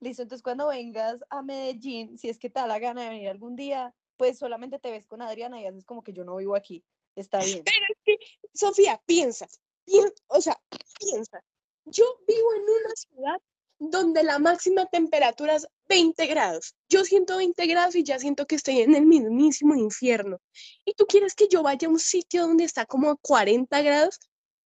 listo. 0.00 0.22
Entonces 0.22 0.42
cuando 0.42 0.68
vengas 0.68 1.20
a 1.30 1.42
Medellín, 1.42 2.18
si 2.18 2.28
es 2.28 2.38
que 2.38 2.50
te 2.50 2.60
da 2.60 2.66
la 2.66 2.78
gana 2.78 3.02
de 3.02 3.08
venir 3.10 3.28
algún 3.28 3.56
día, 3.56 3.94
pues 4.16 4.38
solamente 4.38 4.78
te 4.78 4.90
ves 4.90 5.06
con 5.06 5.22
Adriana 5.22 5.60
y 5.60 5.66
haces 5.66 5.84
como 5.84 6.02
que 6.02 6.12
yo 6.12 6.24
no 6.24 6.36
vivo 6.36 6.56
aquí. 6.56 6.84
Está 7.14 7.38
bien. 7.60 7.62
Pero 7.64 7.86
es 7.88 7.98
que, 8.04 8.18
Sofía, 8.54 9.00
piensa, 9.06 9.46
pien- 9.86 10.12
o 10.28 10.40
sea, 10.40 10.60
piensa. 10.98 11.42
Yo 11.84 12.04
vivo 12.26 12.54
en 12.54 12.62
una 12.62 12.94
ciudad 12.96 13.40
donde 13.78 14.22
la 14.22 14.38
máxima 14.38 14.86
temperatura 14.86 15.56
es 15.56 15.68
20 15.88 16.26
grados. 16.26 16.74
Yo 16.88 17.04
siento 17.04 17.36
20 17.36 17.66
grados 17.66 17.94
y 17.94 18.02
ya 18.04 18.18
siento 18.18 18.46
que 18.46 18.54
estoy 18.56 18.80
en 18.80 18.94
el 18.94 19.04
mismísimo 19.06 19.74
infierno. 19.74 20.40
¿Y 20.84 20.94
tú 20.94 21.04
quieres 21.06 21.34
que 21.34 21.46
yo 21.48 21.62
vaya 21.62 21.86
a 21.86 21.90
un 21.90 21.98
sitio 22.00 22.46
donde 22.46 22.64
está 22.64 22.86
como 22.86 23.10
a 23.10 23.16
40 23.16 23.82
grados? 23.82 24.18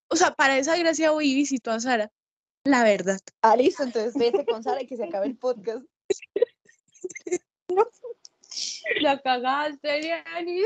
O 0.08 0.16
sea, 0.16 0.32
para 0.34 0.58
esa 0.58 0.76
gracia 0.76 1.10
voy 1.10 1.32
y 1.32 1.34
visito 1.34 1.70
a 1.72 1.80
Sara. 1.80 2.10
La 2.64 2.84
verdad. 2.84 3.18
Ah, 3.42 3.56
listo. 3.56 3.82
Entonces 3.82 4.14
vete 4.14 4.44
con 4.44 4.62
Sara 4.62 4.82
y 4.82 4.86
que 4.86 4.96
se 4.96 5.04
acabe 5.04 5.26
el 5.26 5.36
podcast. 5.36 5.84
La 9.00 9.20
cagaste, 9.20 10.00
Liani. 10.00 10.62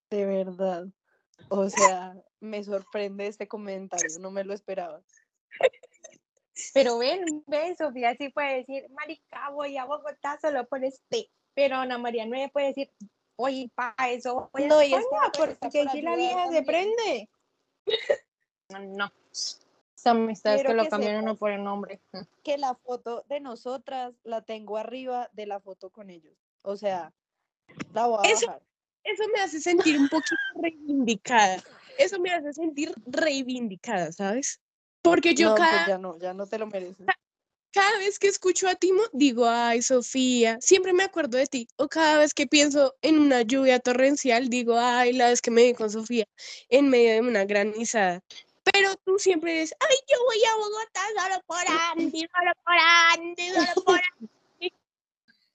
De 0.10 0.26
verdad. 0.26 0.88
O 1.50 1.70
sea, 1.70 2.16
me 2.40 2.64
sorprende 2.64 3.28
este 3.28 3.48
comentario. 3.48 4.20
No 4.20 4.32
me 4.32 4.44
lo 4.44 4.54
esperaba. 4.54 5.02
Pero 6.74 6.98
ven, 6.98 7.44
ven, 7.48 7.78
Sofía 7.78 8.16
sí 8.16 8.30
puede 8.30 8.58
decir, 8.58 8.90
marica, 8.90 9.50
voy 9.52 9.78
a 9.78 9.86
Bogotá 9.86 10.38
solo 10.42 10.68
por 10.68 10.84
este. 10.84 11.30
Pero 11.54 11.78
Ana 11.78 11.98
María 11.98 12.26
no 12.26 12.36
le 12.36 12.50
puede 12.50 12.68
decir, 12.68 12.92
oye, 13.36 13.72
pa, 13.74 13.96
eso 14.10 14.50
voy 14.54 14.64
a 14.64 14.68
No, 14.68 14.82
España, 14.82 15.32
porque 15.38 15.84
por 15.84 15.92
si 15.92 16.02
la 16.02 16.16
vieja 16.16 16.50
se 16.50 16.64
prende. 16.64 17.30
No. 18.70 19.12
Amistad 20.06 20.54
es 20.56 20.62
Quiero 20.62 20.70
que 20.72 20.76
lo 20.78 20.84
que 20.84 20.90
cambian 20.90 21.16
uno 21.18 21.22
sepas. 21.34 21.38
por 21.40 21.52
el 21.52 21.64
nombre. 21.64 22.02
que 22.44 22.58
la 22.58 22.76
foto 22.76 23.24
de 23.28 23.40
nosotras 23.40 24.14
la 24.24 24.42
tengo 24.42 24.78
arriba 24.78 25.30
de 25.34 25.46
la 25.46 25.60
foto 25.60 25.90
con 25.90 26.10
ellos. 26.10 26.36
O 26.64 26.76
sea, 26.78 27.14
la 27.94 28.08
voy 28.08 28.20
a 28.28 28.32
Eso- 28.32 28.48
bajar. 28.48 28.62
Eso 29.04 29.24
me 29.34 29.40
hace 29.42 29.62
sentir 29.62 29.98
un 29.98 30.10
poquito 30.10 30.36
reivindicada. 30.62 31.64
Eso 31.98 32.20
me 32.20 32.32
hace 32.32 32.52
sentir 32.54 32.94
reivindicada, 33.08 34.12
¿sabes? 34.12 34.60
Porque 35.02 35.34
yo 35.34 35.50
no, 35.52 35.56
cada, 35.56 35.72
pues 35.72 35.88
ya 35.88 35.98
no, 35.98 36.20
ya 36.20 36.34
no 36.34 36.46
te 36.46 36.60
lo 36.60 36.68
mereces. 36.68 37.08
cada 37.72 37.98
vez 38.00 38.20
que 38.20 38.28
escucho 38.28 38.68
a 38.68 38.76
Timo, 38.76 39.02
digo, 39.14 39.48
ay, 39.48 39.82
Sofía, 39.82 40.58
siempre 40.60 40.92
me 40.92 41.04
acuerdo 41.04 41.38
de 41.38 41.48
ti. 41.48 41.68
O 41.78 41.88
cada 41.88 42.20
vez 42.20 42.34
que 42.34 42.46
pienso 42.46 42.94
en 43.02 43.20
una 43.20 43.42
lluvia 43.42 43.80
torrencial, 43.80 44.50
digo, 44.50 44.78
ay, 44.78 45.14
la 45.14 45.30
vez 45.30 45.42
que 45.42 45.50
me 45.52 45.64
vi 45.64 45.74
con 45.74 45.90
Sofía 45.90 46.26
en 46.68 46.90
medio 46.90 47.14
de 47.14 47.22
una 47.22 47.46
granizada. 47.46 48.22
Pero 48.72 48.96
tú 49.06 49.18
siempre 49.18 49.54
dices, 49.54 49.76
ay, 49.80 49.96
yo 50.08 50.18
voy 50.26 50.44
a 50.44 50.56
Bogotá 50.56 51.02
solo 51.18 51.44
por 51.46 51.58
Andy, 51.92 52.20
solo 52.20 52.52
por 52.64 52.76
Andy, 53.14 53.50
solo 53.50 53.84
por 53.86 54.00
Andy. 54.20 54.74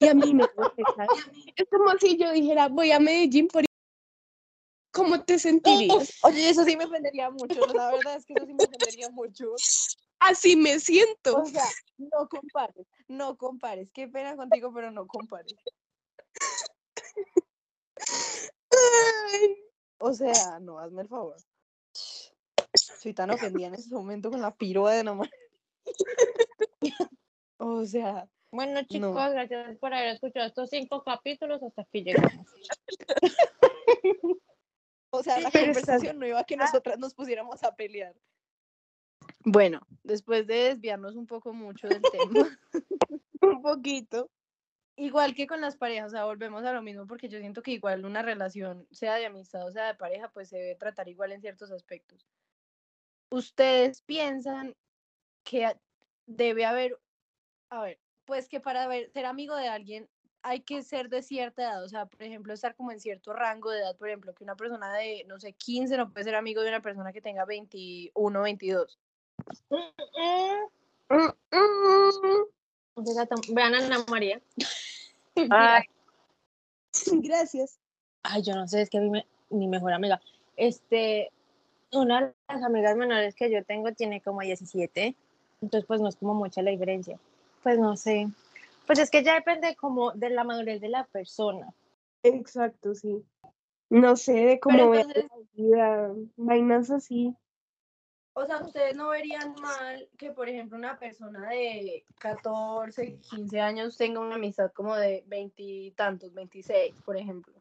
Y 0.00 0.08
a 0.08 0.14
mí 0.14 0.34
me 0.34 0.44
¿sabes? 0.44 1.26
Es 1.56 1.66
como 1.70 1.90
si 1.98 2.16
yo 2.16 2.32
dijera, 2.32 2.68
voy 2.68 2.92
a 2.92 3.00
Medellín 3.00 3.48
por... 3.48 3.64
¿Cómo 4.92 5.24
te 5.24 5.38
sentirías? 5.38 6.12
Oye, 6.22 6.48
eso 6.48 6.64
sí 6.64 6.76
me 6.76 6.84
ofendería 6.84 7.30
mucho. 7.30 7.66
La 7.72 7.90
verdad 7.92 8.16
es 8.16 8.26
que 8.26 8.34
eso 8.34 8.46
sí 8.46 8.54
me 8.54 8.64
ofendería 8.64 9.10
mucho. 9.10 9.54
así 10.20 10.56
me 10.56 10.78
siento. 10.78 11.36
O 11.36 11.46
sea, 11.46 11.64
no 11.98 12.28
compares, 12.28 12.86
no 13.08 13.36
compares. 13.36 13.90
Qué 13.92 14.08
pena 14.08 14.36
contigo, 14.36 14.72
pero 14.72 14.90
no 14.90 15.06
compares. 15.06 15.54
O 19.98 20.12
sea, 20.12 20.58
no, 20.60 20.78
hazme 20.78 21.02
el 21.02 21.08
favor. 21.08 21.36
Soy 23.04 23.12
tan 23.12 23.30
ofendida 23.30 23.66
en 23.66 23.74
este 23.74 23.94
momento 23.94 24.30
con 24.30 24.40
la 24.40 24.56
piroa 24.56 24.94
de 24.94 25.04
María. 25.04 25.30
O 27.58 27.84
sea, 27.84 28.26
Bueno, 28.50 28.80
chicos, 28.84 29.10
No. 29.14 29.30
gracias 29.30 29.76
por 29.76 29.92
haber 29.92 30.14
escuchado 30.14 30.46
estos 30.46 30.70
cinco 30.70 31.02
capítulos 31.04 31.62
hasta 31.62 31.82
aquí 31.82 32.02
llegamos. 32.02 32.46
o 35.10 35.22
sea, 35.22 35.38
la 35.40 35.50
Pero 35.50 35.66
estás- 35.66 35.84
conversación 35.84 36.18
no 36.18 36.26
iba 36.26 36.40
a 36.40 36.44
que 36.44 36.56
nosotras 36.56 36.98
nos 36.98 37.12
pusiéramos 37.14 37.62
a 37.62 37.76
pelear. 37.76 38.14
Bueno, 39.44 39.80
después 40.02 40.46
de 40.46 40.54
desviarnos 40.70 41.14
un 41.14 41.26
poco 41.26 41.52
mucho 41.52 41.86
del 41.88 42.00
tema, 42.00 42.58
un 43.42 43.60
poquito. 43.60 44.30
igual 44.96 45.34
que 45.34 45.46
con 45.46 45.60
las 45.60 45.76
parejas, 45.76 46.06
o 46.06 46.10
sea, 46.10 46.24
volvemos 46.24 46.64
a 46.64 46.72
lo 46.72 46.80
mismo 46.80 47.06
porque 47.06 47.28
yo 47.28 47.38
siento 47.38 47.60
que 47.60 47.72
igual 47.72 48.06
una 48.06 48.22
relación, 48.22 48.86
sea 48.92 49.16
de 49.16 49.26
amistad 49.26 49.66
o 49.66 49.70
sea 49.72 49.88
de 49.88 49.94
pareja, 49.94 50.30
pues 50.30 50.48
se 50.48 50.56
debe 50.56 50.76
tratar 50.76 51.06
igual 51.08 51.32
en 51.32 51.42
ciertos 51.42 51.70
aspectos. 51.70 52.26
¿Ustedes 53.34 54.00
piensan 54.02 54.76
que 55.42 55.76
debe 56.26 56.64
haber, 56.64 56.96
a 57.68 57.82
ver, 57.82 57.98
pues 58.26 58.48
que 58.48 58.60
para 58.60 58.86
ver- 58.86 59.10
ser 59.10 59.26
amigo 59.26 59.56
de 59.56 59.66
alguien 59.66 60.08
hay 60.42 60.60
que 60.60 60.84
ser 60.84 61.08
de 61.08 61.20
cierta 61.20 61.62
edad, 61.62 61.82
o 61.82 61.88
sea, 61.88 62.06
por 62.06 62.22
ejemplo, 62.22 62.52
estar 62.54 62.76
como 62.76 62.92
en 62.92 63.00
cierto 63.00 63.32
rango 63.32 63.70
de 63.72 63.80
edad, 63.80 63.96
por 63.96 64.06
ejemplo, 64.08 64.32
que 64.34 64.44
una 64.44 64.54
persona 64.54 64.92
de, 64.94 65.24
no 65.26 65.40
sé, 65.40 65.52
15 65.54 65.96
no 65.96 66.12
puede 66.12 66.22
ser 66.22 66.36
amigo 66.36 66.62
de 66.62 66.68
una 66.68 66.80
persona 66.80 67.12
que 67.12 67.20
tenga 67.20 67.44
21, 67.44 68.40
22. 68.42 69.00
Entonces, 72.96 73.28
tam- 73.28 73.52
Vean 73.54 73.74
a 73.74 73.78
Ana 73.78 74.04
María. 74.08 74.40
Ay. 75.50 75.82
Gracias. 77.14 77.80
Ay, 78.22 78.42
yo 78.42 78.54
no 78.54 78.68
sé, 78.68 78.82
es 78.82 78.90
que 78.90 78.98
a 78.98 79.00
mí 79.00 79.10
me- 79.10 79.26
mi 79.50 79.66
mejor 79.66 79.92
amiga, 79.92 80.20
este, 80.56 81.32
una 81.94 82.20
de 82.26 82.34
las 82.48 82.62
amigas 82.62 82.96
menores 82.96 83.34
que 83.34 83.50
yo 83.50 83.64
tengo 83.64 83.92
tiene 83.92 84.20
como 84.20 84.40
17, 84.40 85.14
entonces 85.62 85.86
pues 85.86 86.00
no 86.00 86.08
es 86.08 86.16
como 86.16 86.34
mucha 86.34 86.62
la 86.62 86.70
diferencia. 86.70 87.18
Pues 87.62 87.78
no 87.78 87.96
sé. 87.96 88.28
Pues 88.86 88.98
es 88.98 89.10
que 89.10 89.22
ya 89.24 89.34
depende 89.34 89.74
como 89.76 90.12
de 90.12 90.30
la 90.30 90.44
madurez 90.44 90.80
de 90.80 90.88
la 90.90 91.04
persona. 91.04 91.72
Exacto, 92.22 92.94
sí. 92.94 93.24
No 93.90 94.16
sé 94.16 94.32
de 94.32 94.60
cómo 94.60 94.76
Pero 94.76 94.90
ver 94.90 95.00
entonces- 95.06 95.30
la 95.30 95.62
vida, 95.62 96.14
vainas 96.36 96.90
así. 96.90 97.34
O 98.36 98.44
sea, 98.46 98.58
ustedes 98.62 98.96
no 98.96 99.10
verían 99.10 99.54
mal 99.62 100.08
que, 100.18 100.32
por 100.32 100.48
ejemplo, 100.48 100.76
una 100.76 100.98
persona 100.98 101.48
de 101.50 102.04
14, 102.18 103.18
15 103.20 103.60
años 103.60 103.96
tenga 103.96 104.18
una 104.18 104.34
amistad 104.34 104.72
como 104.72 104.96
de 104.96 105.22
20 105.28 105.62
y 105.62 105.90
tantos, 105.92 106.34
26, 106.34 106.96
por 107.04 107.16
ejemplo. 107.16 107.54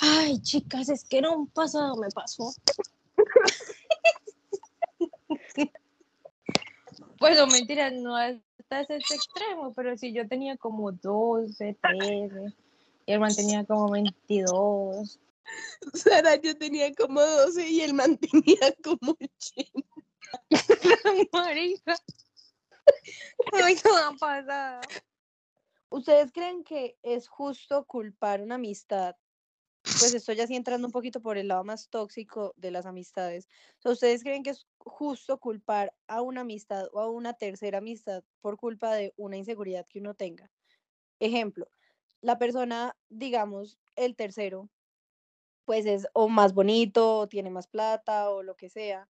Ay, 0.00 0.40
chicas, 0.40 0.88
es 0.88 1.04
que 1.04 1.18
era 1.18 1.30
un 1.30 1.48
pasado 1.48 1.96
me 1.96 2.08
pasó. 2.14 2.52
Pues 7.18 7.38
no, 7.38 7.46
mentira, 7.46 7.90
no 7.90 8.16
hasta 8.16 8.82
ese 8.82 8.96
extremo, 8.96 9.72
pero 9.72 9.96
sí 9.96 10.12
yo 10.12 10.28
tenía 10.28 10.58
como 10.58 10.92
12, 10.92 11.78
13, 11.80 12.54
y 13.06 13.12
el 13.12 13.20
man 13.20 13.34
tenía 13.34 13.64
como 13.64 13.90
22. 13.90 15.18
Sara, 15.94 16.36
yo 16.36 16.56
tenía 16.56 16.92
como 16.94 17.20
12 17.20 17.68
y 17.68 17.80
él 17.82 17.94
mantenía 17.94 18.74
como 18.84 19.12
80. 19.12 19.88
Marica. 21.32 21.96
Ay, 23.52 23.76
no 23.84 23.92
va 23.92 24.08
a 24.08 24.12
pasar. 24.12 24.80
¿Ustedes 25.90 26.32
creen 26.32 26.64
que 26.64 26.98
es 27.02 27.28
justo 27.28 27.84
culpar 27.86 28.42
una 28.42 28.56
amistad? 28.56 29.16
Pues 29.96 30.12
estoy 30.14 30.36
ya 30.36 30.46
sí 30.46 30.56
entrando 30.56 30.88
un 30.88 30.92
poquito 30.92 31.20
por 31.22 31.38
el 31.38 31.48
lado 31.48 31.64
más 31.64 31.88
tóxico 31.88 32.52
de 32.56 32.70
las 32.72 32.86
amistades. 32.86 33.48
¿Ustedes 33.84 34.22
creen 34.22 34.42
que 34.42 34.50
es 34.50 34.66
justo 34.78 35.38
culpar 35.38 35.94
a 36.08 36.20
una 36.22 36.40
amistad 36.42 36.86
o 36.92 37.00
a 37.00 37.10
una 37.10 37.34
tercera 37.34 37.78
amistad 37.78 38.24
por 38.40 38.56
culpa 38.56 38.92
de 38.94 39.12
una 39.16 39.36
inseguridad 39.36 39.86
que 39.88 40.00
uno 40.00 40.14
tenga? 40.14 40.50
Ejemplo, 41.20 41.68
la 42.22 42.38
persona, 42.38 42.96
digamos, 43.10 43.78
el 43.96 44.16
tercero, 44.16 44.70
pues 45.64 45.86
es 45.86 46.08
o 46.14 46.28
más 46.28 46.54
bonito, 46.54 47.18
o 47.20 47.28
tiene 47.28 47.50
más 47.50 47.68
plata, 47.68 48.30
o 48.30 48.42
lo 48.42 48.56
que 48.56 48.70
sea, 48.70 49.08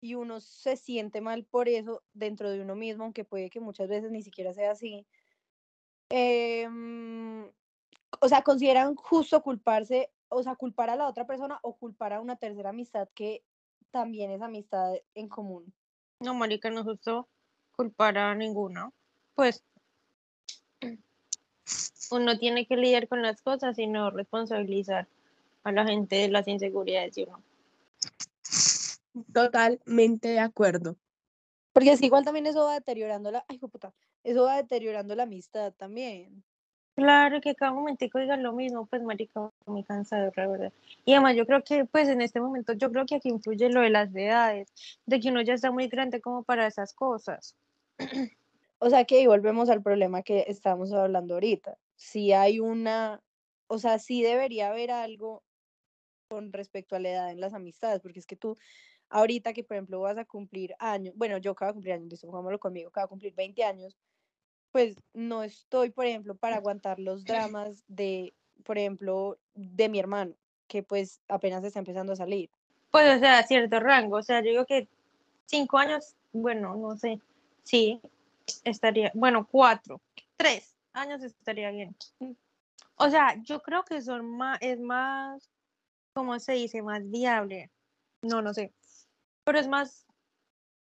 y 0.00 0.14
uno 0.16 0.40
se 0.40 0.76
siente 0.76 1.20
mal 1.22 1.44
por 1.46 1.68
eso 1.68 2.04
dentro 2.14 2.50
de 2.50 2.62
uno 2.62 2.76
mismo, 2.76 3.04
aunque 3.04 3.24
puede 3.24 3.50
que 3.50 3.60
muchas 3.60 3.88
veces 3.88 4.10
ni 4.12 4.22
siquiera 4.22 4.54
sea 4.54 4.72
así. 4.72 5.06
Em, 6.10 7.50
o 8.20 8.28
sea, 8.28 8.42
consideran 8.42 8.94
justo 8.96 9.42
culparse, 9.42 10.10
o 10.28 10.42
sea, 10.42 10.56
culpar 10.56 10.90
a 10.90 10.96
la 10.96 11.06
otra 11.06 11.26
persona 11.26 11.58
o 11.62 11.76
culpar 11.76 12.12
a 12.12 12.20
una 12.20 12.36
tercera 12.36 12.70
amistad 12.70 13.08
que 13.14 13.44
también 13.90 14.30
es 14.30 14.42
amistad 14.42 14.94
en 15.14 15.28
común. 15.28 15.72
No, 16.20 16.34
marica, 16.34 16.70
no 16.70 16.80
es 16.80 16.86
justo 16.86 17.28
culpar 17.72 18.18
a 18.18 18.34
ninguno. 18.34 18.92
Pues 19.34 19.64
uno 22.10 22.38
tiene 22.38 22.66
que 22.66 22.76
lidiar 22.76 23.08
con 23.08 23.22
las 23.22 23.40
cosas 23.42 23.78
y 23.78 23.86
no 23.86 24.10
responsabilizar 24.10 25.08
a 25.62 25.72
la 25.72 25.86
gente 25.86 26.16
de 26.16 26.28
las 26.28 26.48
inseguridades 26.48 27.14
de 27.14 27.24
uno. 27.24 27.42
Totalmente 29.32 30.28
de 30.28 30.40
acuerdo. 30.40 30.96
Porque 31.72 31.92
es 31.92 32.00
que 32.00 32.06
igual 32.06 32.24
también 32.24 32.46
eso 32.46 32.64
va 32.64 32.74
deteriorando 32.74 33.30
la, 33.30 33.44
ay, 33.48 33.58
puta, 33.58 33.94
eso 34.24 34.44
va 34.44 34.56
deteriorando 34.56 35.14
la 35.14 35.22
amistad 35.22 35.72
también. 35.72 36.42
Claro 37.00 37.40
que 37.40 37.54
cada 37.54 37.72
momentico 37.72 38.18
digan 38.18 38.42
lo 38.42 38.52
mismo, 38.52 38.84
pues 38.84 39.02
marica, 39.02 39.50
muy 39.64 39.82
cansado, 39.84 40.30
la 40.36 40.46
verdad. 40.46 40.72
Y 41.06 41.14
además 41.14 41.34
yo 41.34 41.46
creo 41.46 41.64
que 41.64 41.86
pues 41.86 42.08
en 42.08 42.20
este 42.20 42.42
momento, 42.42 42.74
yo 42.74 42.92
creo 42.92 43.06
que 43.06 43.14
aquí 43.14 43.30
influye 43.30 43.70
lo 43.70 43.80
de 43.80 43.88
las 43.88 44.14
edades, 44.14 44.70
de 45.06 45.18
que 45.18 45.30
uno 45.30 45.40
ya 45.40 45.54
está 45.54 45.70
muy 45.70 45.88
grande 45.88 46.20
como 46.20 46.42
para 46.42 46.66
esas 46.66 46.92
cosas. 46.92 47.56
O 48.82 48.88
sea 48.88 49.04
que 49.04 49.16
ahí 49.18 49.26
volvemos 49.26 49.68
al 49.68 49.82
problema 49.82 50.22
que 50.22 50.44
estamos 50.48 50.90
hablando 50.92 51.34
ahorita. 51.34 51.76
Si 51.96 52.32
hay 52.32 52.60
una, 52.60 53.22
o 53.66 53.78
sea, 53.78 53.98
sí 53.98 54.22
debería 54.22 54.70
haber 54.70 54.90
algo 54.90 55.42
con 56.28 56.52
respecto 56.52 56.96
a 56.96 57.00
la 57.00 57.10
edad 57.10 57.30
en 57.30 57.40
las 57.40 57.54
amistades, 57.54 58.00
porque 58.00 58.20
es 58.20 58.26
que 58.26 58.36
tú, 58.36 58.56
ahorita 59.10 59.52
que 59.54 59.64
por 59.64 59.76
ejemplo 59.76 60.00
vas 60.00 60.18
a 60.18 60.24
cumplir 60.24 60.74
años, 60.78 61.14
bueno, 61.16 61.38
yo 61.38 61.52
acabo 61.52 61.70
de 61.70 61.74
cumplir 61.74 61.94
años, 61.94 62.08
listo, 62.10 62.58
conmigo, 62.58 62.88
acabo 62.88 63.06
de 63.06 63.10
cumplir 63.10 63.34
20 63.34 63.64
años, 63.64 63.96
pues 64.72 64.96
no 65.14 65.42
estoy, 65.42 65.90
por 65.90 66.06
ejemplo, 66.06 66.34
para 66.34 66.56
aguantar 66.56 66.98
los 66.98 67.24
dramas 67.58 67.84
de, 67.88 68.32
por 68.64 68.78
ejemplo, 68.78 69.38
de 69.54 69.88
mi 69.88 69.98
hermano, 69.98 70.34
que 70.68 70.82
pues 70.82 71.20
apenas 71.28 71.64
está 71.64 71.78
empezando 71.78 72.12
a 72.12 72.16
salir. 72.16 72.50
Pues 72.90 73.16
o 73.16 73.20
sea, 73.20 73.42
cierto 73.46 73.78
rango, 73.78 74.16
o 74.16 74.22
sea, 74.22 74.40
yo 74.40 74.50
digo 74.50 74.66
que 74.66 74.88
cinco 75.46 75.78
años, 75.78 76.16
bueno, 76.32 76.74
no 76.76 76.96
sé, 76.96 77.20
sí, 77.62 78.00
estaría, 78.64 79.12
bueno, 79.14 79.46
cuatro, 79.48 80.00
tres 80.36 80.74
años 80.92 81.22
estaría 81.22 81.70
bien. 81.70 81.94
O 82.96 83.08
sea, 83.08 83.40
yo 83.42 83.62
creo 83.62 83.84
que 83.84 84.02
son 84.02 84.36
más, 84.36 84.58
es 84.60 84.80
más, 84.80 85.48
¿cómo 86.12 86.38
se 86.38 86.52
dice? 86.52 86.82
Más 86.82 87.08
viable. 87.08 87.70
No, 88.22 88.42
no 88.42 88.52
sé. 88.52 88.72
Pero 89.44 89.58
es 89.58 89.68
más, 89.68 90.06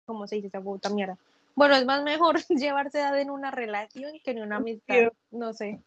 ¿cómo 0.06 0.28
se 0.28 0.36
dice 0.36 0.48
esa 0.48 0.62
puta 0.62 0.90
mierda? 0.90 1.18
Bueno, 1.56 1.76
es 1.76 1.86
más 1.86 2.04
mejor 2.04 2.36
llevarse 2.50 3.00
edad 3.00 3.20
en 3.20 3.32
una 3.32 3.52
relación 3.52 4.14
que 4.24 4.32
en 4.32 4.42
una 4.42 4.58
amistad. 4.58 5.12
No 5.32 5.54
sé. 5.54 5.82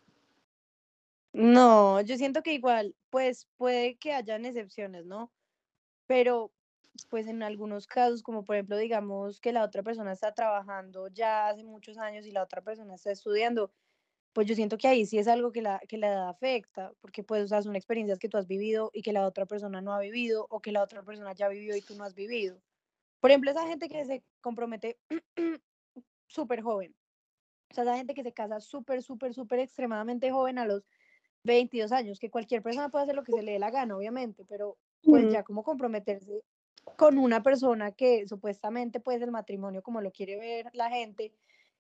No, 1.33 2.01
yo 2.01 2.17
siento 2.17 2.43
que 2.43 2.55
igual, 2.55 2.97
pues 3.11 3.47
puede 3.59 3.97
que 3.97 4.15
hayan 4.15 4.47
excepciones, 4.47 5.05
¿no? 5.05 5.31
Pero 6.07 6.51
pues 7.11 7.29
en 7.29 7.43
algunos 7.43 7.87
casos, 7.87 8.23
como 8.23 8.45
por 8.45 8.57
ejemplo, 8.57 8.77
digamos 8.77 9.41
que 9.41 9.53
la 9.53 9.63
otra 9.63 9.83
persona 9.83 10.13
está 10.13 10.35
trabajando 10.35 11.09
ya 11.09 11.49
hace 11.49 11.63
muchos 11.63 11.97
años 11.99 12.27
y 12.27 12.33
la 12.33 12.43
otra 12.43 12.63
persona 12.63 12.95
está 12.95 13.13
estudiando, 13.13 13.71
pues 14.33 14.47
yo 14.49 14.55
siento 14.55 14.79
que 14.79 14.89
ahí 14.89 15.07
sí 15.07 15.19
es 15.19 15.29
algo 15.29 15.53
que 15.53 15.63
la, 15.63 15.81
que 15.89 15.99
la 15.99 16.09
edad 16.09 16.29
afecta, 16.29 16.93
porque 17.01 17.23
pues, 17.23 17.45
o 17.45 17.49
sea, 17.49 17.63
son 17.63 17.77
experiencias 17.77 18.19
que 18.19 18.29
tú 18.29 18.37
has 18.37 18.47
vivido 18.47 18.91
y 18.93 19.03
que 19.03 19.13
la 19.13 19.27
otra 19.27 19.47
persona 19.47 19.81
no 19.81 19.93
ha 19.95 20.01
vivido, 20.01 20.47
o 20.51 20.61
que 20.61 20.73
la 20.73 20.83
otra 20.83 21.03
persona 21.03 21.35
ya 21.35 21.49
vivió 21.49 21.77
y 21.77 21.83
tú 21.83 21.95
no 21.95 22.05
has 22.05 22.15
vivido. 22.15 22.61
Por 23.21 23.31
ejemplo, 23.31 23.51
esa 23.51 23.67
gente 23.67 23.89
que 23.89 24.05
se 24.05 24.23
compromete 24.41 24.99
súper 26.27 26.63
joven, 26.63 26.95
o 27.71 27.75
sea, 27.75 27.85
esa 27.85 27.97
gente 27.97 28.15
que 28.15 28.23
se 28.23 28.33
casa 28.33 28.61
súper, 28.61 29.03
súper, 29.03 29.35
súper 29.35 29.61
extremadamente 29.61 30.31
joven 30.31 30.59
a 30.59 30.67
los 30.67 30.87
22 31.45 31.93
años, 31.93 32.19
que 32.19 32.31
cualquier 32.31 32.63
persona 32.63 32.89
puede 32.89 33.05
hacer 33.05 33.17
lo 33.17 33.25
que 33.25 33.33
se 33.33 33.43
le 33.43 33.53
dé 33.53 33.59
la 33.59 33.71
gana, 33.71 33.97
obviamente, 33.97 34.45
pero 34.45 34.79
pues 35.03 35.33
ya 35.33 35.43
como 35.43 35.63
comprometerse 35.63 36.43
con 36.97 37.19
una 37.19 37.43
persona 37.43 37.93
que 37.93 38.27
supuestamente 38.27 39.01
pues 39.01 39.23
el 39.23 39.31
matrimonio 39.31 39.83
como 39.83 40.01
lo 40.01 40.11
quiere 40.11 40.37
ver 40.37 40.71
la 40.73 40.91
gente, 40.91 41.33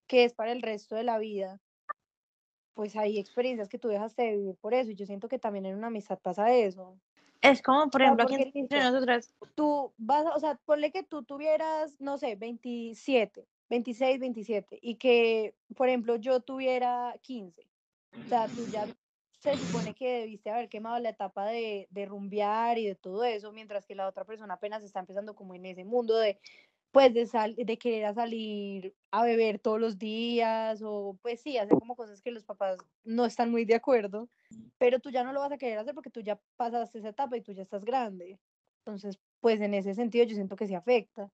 que 0.06 0.24
es 0.24 0.34
para 0.34 0.52
el 0.52 0.62
resto 0.62 0.94
de 0.94 1.02
la 1.02 1.18
vida, 1.18 1.60
pues 2.74 2.96
hay 2.96 3.18
experiencias 3.18 3.68
que 3.68 3.78
tú 3.78 3.88
dejaste 3.88 4.22
de 4.22 4.36
vivir 4.36 4.56
por 4.56 4.74
eso 4.74 4.90
y 4.90 4.94
yo 4.94 5.06
siento 5.06 5.28
que 5.28 5.38
también 5.38 5.66
en 5.66 5.76
una 5.76 5.88
amistad 5.88 6.18
pasa 6.18 6.52
eso. 6.52 6.96
Es 7.40 7.62
como, 7.62 7.88
por 7.90 8.02
ejemplo, 8.02 8.24
aquí 8.24 8.50
entre 8.54 8.82
nosotras, 8.82 9.32
Tú 9.54 9.92
vas, 9.96 10.26
o 10.34 10.40
sea, 10.40 10.56
ponle 10.64 10.90
que 10.90 11.02
tú 11.02 11.22
tuvieras, 11.22 12.00
no 12.00 12.18
sé, 12.18 12.34
27 12.36 13.46
26, 13.68 14.20
27, 14.20 14.78
y 14.80 14.94
que, 14.96 15.54
por 15.76 15.88
ejemplo, 15.88 16.16
yo 16.16 16.40
tuviera 16.40 17.14
15. 17.22 17.66
O 18.24 18.28
sea, 18.28 18.46
tú 18.46 18.66
ya 18.72 18.86
se 19.38 19.56
supone 19.56 19.94
que 19.94 20.20
debiste 20.20 20.50
haber 20.50 20.68
quemado 20.68 20.98
la 20.98 21.10
etapa 21.10 21.46
de, 21.46 21.86
de 21.90 22.06
rumbear 22.06 22.78
y 22.78 22.86
de 22.86 22.94
todo 22.94 23.24
eso, 23.24 23.52
mientras 23.52 23.86
que 23.86 23.94
la 23.94 24.08
otra 24.08 24.24
persona 24.24 24.54
apenas 24.54 24.82
está 24.82 25.00
empezando 25.00 25.34
como 25.34 25.54
en 25.54 25.66
ese 25.66 25.84
mundo 25.84 26.16
de, 26.16 26.40
pues, 26.90 27.14
de, 27.14 27.26
sal, 27.26 27.54
de 27.56 27.78
querer 27.78 28.06
a 28.06 28.14
salir 28.14 28.94
a 29.10 29.22
beber 29.24 29.58
todos 29.58 29.80
los 29.80 29.98
días, 29.98 30.80
o 30.82 31.18
pues 31.22 31.40
sí, 31.40 31.58
hacer 31.58 31.78
como 31.78 31.96
cosas 31.96 32.20
que 32.20 32.30
los 32.30 32.44
papás 32.44 32.78
no 33.04 33.24
están 33.24 33.50
muy 33.50 33.64
de 33.64 33.74
acuerdo, 33.74 34.28
pero 34.78 35.00
tú 35.00 35.10
ya 35.10 35.24
no 35.24 35.32
lo 35.32 35.40
vas 35.40 35.52
a 35.52 35.58
querer 35.58 35.78
hacer 35.78 35.94
porque 35.94 36.10
tú 36.10 36.20
ya 36.20 36.38
pasaste 36.56 36.98
esa 36.98 37.10
etapa 37.10 37.36
y 37.36 37.42
tú 37.42 37.52
ya 37.52 37.62
estás 37.62 37.84
grande. 37.84 38.38
Entonces, 38.84 39.18
pues 39.40 39.60
en 39.60 39.74
ese 39.74 39.94
sentido 39.94 40.24
yo 40.24 40.34
siento 40.34 40.56
que 40.56 40.66
se 40.66 40.76
afecta. 40.76 41.30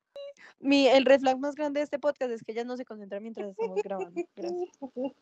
Mi, 0.59 0.89
el 0.89 1.05
red 1.05 1.21
flag 1.21 1.39
más 1.39 1.55
grande 1.55 1.81
de 1.81 1.85
este 1.85 1.99
podcast 1.99 2.33
es 2.33 2.43
que 2.43 2.53
ella 2.53 2.65
no 2.65 2.77
se 2.77 2.85
concentra 2.85 3.21
mientras 3.21 3.51
estamos 3.51 3.83
grabando. 3.83 4.23
Gracias. 4.37 4.69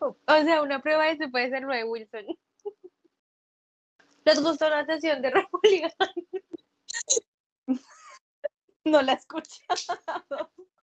O 0.00 0.16
sea, 0.26 0.62
una 0.62 0.80
prueba 0.80 1.06
de 1.06 1.12
eso 1.12 1.30
puede 1.30 1.50
ser 1.50 1.62
lo 1.62 1.74
de 1.74 1.82
Wilson. 1.82 2.26
¿Les 4.24 4.40
gustó 4.40 4.68
la 4.68 4.86
sesión 4.86 5.20
de 5.22 5.30
República? 5.30 5.92
No 8.84 9.02
la 9.02 9.14
escuché. 9.14 9.62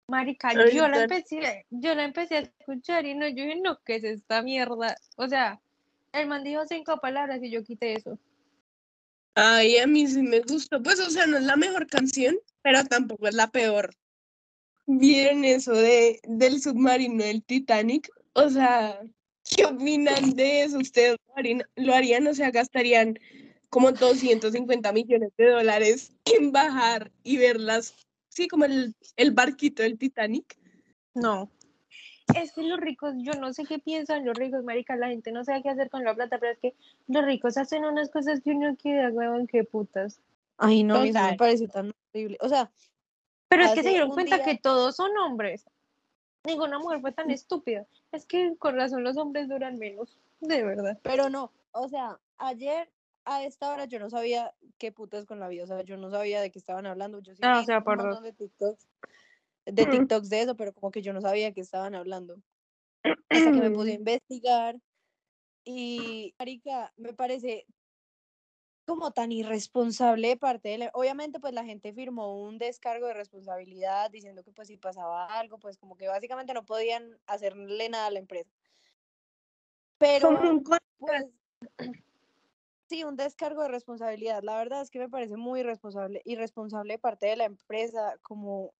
Marica, 0.08 0.48
Ay, 0.48 0.74
yo 0.74 0.88
la 0.88 1.02
empecé, 1.02 1.66
yo 1.70 1.94
la 1.94 2.04
empecé 2.04 2.36
a 2.36 2.40
escuchar 2.40 3.06
y 3.06 3.14
no, 3.14 3.28
yo 3.28 3.44
dije, 3.44 3.60
no, 3.62 3.78
¿qué 3.84 3.96
es 3.96 4.04
esta 4.04 4.42
mierda? 4.42 4.96
O 5.16 5.28
sea, 5.28 5.60
el 6.12 6.26
man 6.26 6.44
dijo 6.44 6.66
cinco 6.66 6.98
palabras 7.00 7.42
y 7.42 7.50
yo 7.50 7.64
quité 7.64 7.94
eso. 7.94 8.18
Ay, 9.34 9.78
a 9.78 9.86
mí 9.86 10.06
sí 10.06 10.22
me 10.22 10.40
gustó. 10.40 10.82
Pues, 10.82 11.00
o 11.00 11.08
sea, 11.08 11.26
no 11.26 11.38
es 11.38 11.44
la 11.44 11.56
mejor 11.56 11.86
canción, 11.86 12.36
pero 12.60 12.84
tampoco 12.84 13.28
es 13.28 13.34
la 13.34 13.50
peor. 13.50 13.94
¿Vieron 14.86 15.44
eso 15.44 15.72
de, 15.72 16.20
del 16.24 16.60
submarino 16.60 17.24
del 17.24 17.42
Titanic? 17.42 18.10
O 18.34 18.50
sea, 18.50 19.00
¿qué 19.44 19.64
opinan 19.64 20.34
de 20.34 20.64
eso? 20.64 20.78
¿Ustedes 20.78 21.16
lo 21.26 21.36
harían, 21.36 21.62
lo 21.76 21.94
harían? 21.94 22.26
O 22.26 22.34
sea, 22.34 22.50
gastarían 22.50 23.18
como 23.72 23.90
250 23.90 24.92
millones 24.92 25.32
de 25.38 25.48
dólares 25.50 26.12
en 26.26 26.52
bajar 26.52 27.10
y 27.22 27.38
verlas, 27.38 27.94
sí, 28.28 28.46
como 28.46 28.66
el, 28.66 28.94
el 29.16 29.30
barquito 29.30 29.82
del 29.82 29.96
Titanic. 29.96 30.58
No. 31.14 31.50
Es 32.36 32.52
que 32.52 32.62
los 32.64 32.78
ricos, 32.78 33.14
yo 33.16 33.32
no 33.40 33.54
sé 33.54 33.64
qué 33.64 33.78
piensan 33.78 34.26
los 34.26 34.36
ricos, 34.36 34.62
marica, 34.62 34.94
la 34.96 35.08
gente 35.08 35.32
no 35.32 35.42
sabe 35.42 35.62
qué 35.62 35.70
hacer 35.70 35.88
con 35.88 36.04
la 36.04 36.14
plata, 36.14 36.36
pero 36.38 36.52
es 36.52 36.58
que 36.58 36.74
los 37.08 37.24
ricos 37.24 37.56
hacen 37.56 37.86
unas 37.86 38.10
cosas 38.10 38.42
que 38.42 38.50
uno 38.50 38.76
queda, 38.76 39.08
huevón, 39.08 39.46
qué 39.46 39.64
putas. 39.64 40.20
Ay, 40.58 40.84
no, 40.84 41.02
eso 41.02 41.18
me 41.22 41.36
parece 41.38 41.66
tan 41.66 41.94
horrible. 42.12 42.36
O 42.42 42.50
sea, 42.50 42.70
Pero 43.48 43.64
es 43.64 43.72
que 43.72 43.82
se 43.82 43.88
dieron 43.88 44.10
cuenta 44.10 44.36
día- 44.36 44.44
que 44.44 44.58
todos 44.58 44.96
son 44.96 45.16
hombres. 45.16 45.64
Ninguna 46.44 46.78
mujer 46.78 47.00
fue 47.00 47.12
tan 47.12 47.30
estúpida. 47.30 47.86
Es 48.12 48.26
que 48.26 48.54
con 48.58 48.76
razón 48.76 49.02
los 49.02 49.16
hombres 49.16 49.48
duran 49.48 49.78
menos, 49.78 50.18
de 50.40 50.62
verdad. 50.62 50.98
pero 51.02 51.30
no. 51.30 51.50
O 51.72 51.88
sea, 51.88 52.18
ayer 52.36 52.88
a 53.24 53.44
esta 53.44 53.72
hora 53.72 53.84
yo 53.84 53.98
no 53.98 54.10
sabía 54.10 54.54
qué 54.78 54.92
putas 54.92 55.26
con 55.26 55.40
la 55.40 55.48
vida. 55.48 55.64
O 55.64 55.66
sea, 55.66 55.82
yo 55.82 55.96
no 55.96 56.10
sabía 56.10 56.40
de 56.40 56.50
qué 56.50 56.58
estaban 56.58 56.86
hablando. 56.86 57.20
Yo 57.20 57.34
sí 57.34 57.42
Ah, 57.44 57.60
o 57.60 57.64
sea, 57.64 57.78
un 57.78 57.84
montón 57.96 58.22
de 58.24 58.32
TikToks, 58.32 58.86
de 59.66 59.86
Mm. 59.86 59.90
TikToks 59.90 60.28
de 60.28 60.40
eso, 60.42 60.56
pero 60.56 60.72
como 60.72 60.90
que 60.90 61.02
yo 61.02 61.12
no 61.12 61.20
sabía 61.20 61.46
de 61.46 61.54
qué 61.54 61.60
estaban 61.60 61.94
hablando. 61.94 62.36
Hasta 63.04 63.52
que 63.52 63.60
me 63.60 63.70
puse 63.70 63.92
a 63.92 63.94
investigar. 64.00 64.76
Y, 65.64 66.34
marica, 66.38 66.92
me 66.96 67.12
parece 67.14 67.66
como 68.84 69.12
tan 69.12 69.30
irresponsable 69.30 70.28
de 70.28 70.36
parte 70.36 70.70
de 70.70 70.78
la... 70.78 70.90
Obviamente, 70.94 71.38
pues 71.38 71.54
la 71.54 71.64
gente 71.64 71.92
firmó 71.92 72.42
un 72.42 72.58
descargo 72.58 73.06
de 73.06 73.14
responsabilidad 73.14 74.10
diciendo 74.10 74.42
que 74.42 74.50
pues 74.50 74.66
si 74.68 74.76
pasaba 74.76 75.26
algo, 75.38 75.58
pues 75.58 75.78
como 75.78 75.96
que 75.96 76.08
básicamente 76.08 76.52
no 76.52 76.64
podían 76.64 77.16
hacerle 77.26 77.88
nada 77.88 78.06
a 78.06 78.10
la 78.10 78.18
empresa. 78.18 78.50
Pero, 79.98 80.28
Como 80.28 80.50
un 80.50 80.62
con- 80.64 80.78
pues, 80.98 81.26
sí, 82.92 83.04
un 83.04 83.16
descargo 83.16 83.62
de 83.62 83.68
responsabilidad. 83.68 84.42
La 84.42 84.56
verdad 84.56 84.82
es 84.82 84.90
que 84.90 84.98
me 84.98 85.08
parece 85.08 85.36
muy 85.38 85.60
irresponsable, 85.60 86.20
irresponsable 86.26 86.94
de 86.94 86.98
parte 86.98 87.26
de 87.26 87.36
la 87.36 87.44
empresa, 87.46 88.18
como 88.22 88.74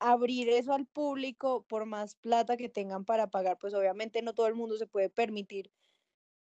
abrir 0.00 0.48
eso 0.50 0.72
al 0.74 0.86
público 0.86 1.64
por 1.66 1.86
más 1.86 2.16
plata 2.16 2.56
que 2.56 2.68
tengan 2.70 3.04
para 3.04 3.28
pagar, 3.30 3.58
pues 3.58 3.74
obviamente 3.74 4.22
no 4.22 4.34
todo 4.34 4.48
el 4.48 4.54
mundo 4.56 4.76
se 4.78 4.86
puede 4.88 5.10
permitir 5.10 5.70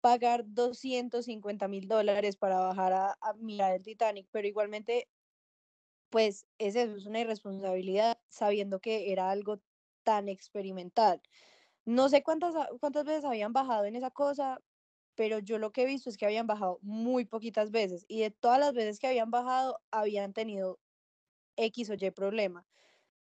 pagar 0.02 0.44
250 0.46 1.68
mil 1.68 1.88
dólares 1.88 2.36
para 2.36 2.60
bajar 2.60 2.92
a, 2.92 3.18
a 3.20 3.34
mirar 3.34 3.74
el 3.74 3.82
Titanic, 3.82 4.28
pero 4.32 4.48
igualmente, 4.48 5.08
pues 6.10 6.46
es 6.58 6.76
eso, 6.76 6.96
es 6.96 7.06
una 7.06 7.20
irresponsabilidad 7.20 8.18
sabiendo 8.28 8.80
que 8.80 9.12
era 9.12 9.30
algo 9.30 9.60
tan 10.02 10.28
experimental. 10.28 11.22
No 11.84 12.08
sé 12.08 12.22
cuántas, 12.22 12.54
cuántas 12.80 13.04
veces 13.04 13.24
habían 13.24 13.52
bajado 13.52 13.86
en 13.86 13.96
esa 13.96 14.10
cosa, 14.10 14.60
pero 15.20 15.38
yo 15.38 15.58
lo 15.58 15.70
que 15.70 15.82
he 15.82 15.86
visto 15.86 16.08
es 16.08 16.16
que 16.16 16.24
habían 16.24 16.46
bajado 16.46 16.78
muy 16.80 17.26
poquitas 17.26 17.70
veces 17.70 18.06
y 18.08 18.20
de 18.20 18.30
todas 18.30 18.58
las 18.58 18.72
veces 18.72 18.98
que 18.98 19.06
habían 19.06 19.30
bajado 19.30 19.78
habían 19.90 20.32
tenido 20.32 20.78
X 21.56 21.90
o 21.90 21.94
Y 21.94 22.10
problema. 22.10 22.64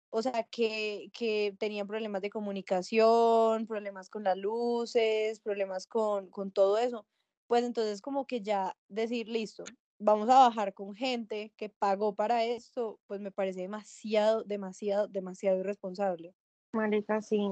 O 0.10 0.22
sea, 0.22 0.44
que, 0.52 1.10
que 1.18 1.56
tenían 1.58 1.88
problemas 1.88 2.22
de 2.22 2.30
comunicación, 2.30 3.68
problemas 3.68 4.10
con 4.10 4.26
las 4.26 4.36
luces, 4.36 5.40
problemas 5.40 5.88
con, 5.88 6.30
con 6.30 6.52
todo 6.52 6.78
eso. 6.78 7.06
Pues 7.48 7.64
entonces 7.64 8.02
como 8.02 8.28
que 8.28 8.42
ya 8.42 8.76
decir, 8.90 9.30
listo, 9.30 9.64
vamos 9.98 10.28
a 10.28 10.40
bajar 10.40 10.74
con 10.74 10.94
gente 10.94 11.54
que 11.56 11.70
pagó 11.70 12.16
para 12.16 12.44
esto, 12.44 13.00
pues 13.08 13.22
me 13.22 13.32
parece 13.32 13.62
demasiado, 13.62 14.44
demasiado, 14.44 15.08
demasiado 15.08 15.60
irresponsable. 15.60 16.36
Marica, 16.74 17.22
sí. 17.22 17.50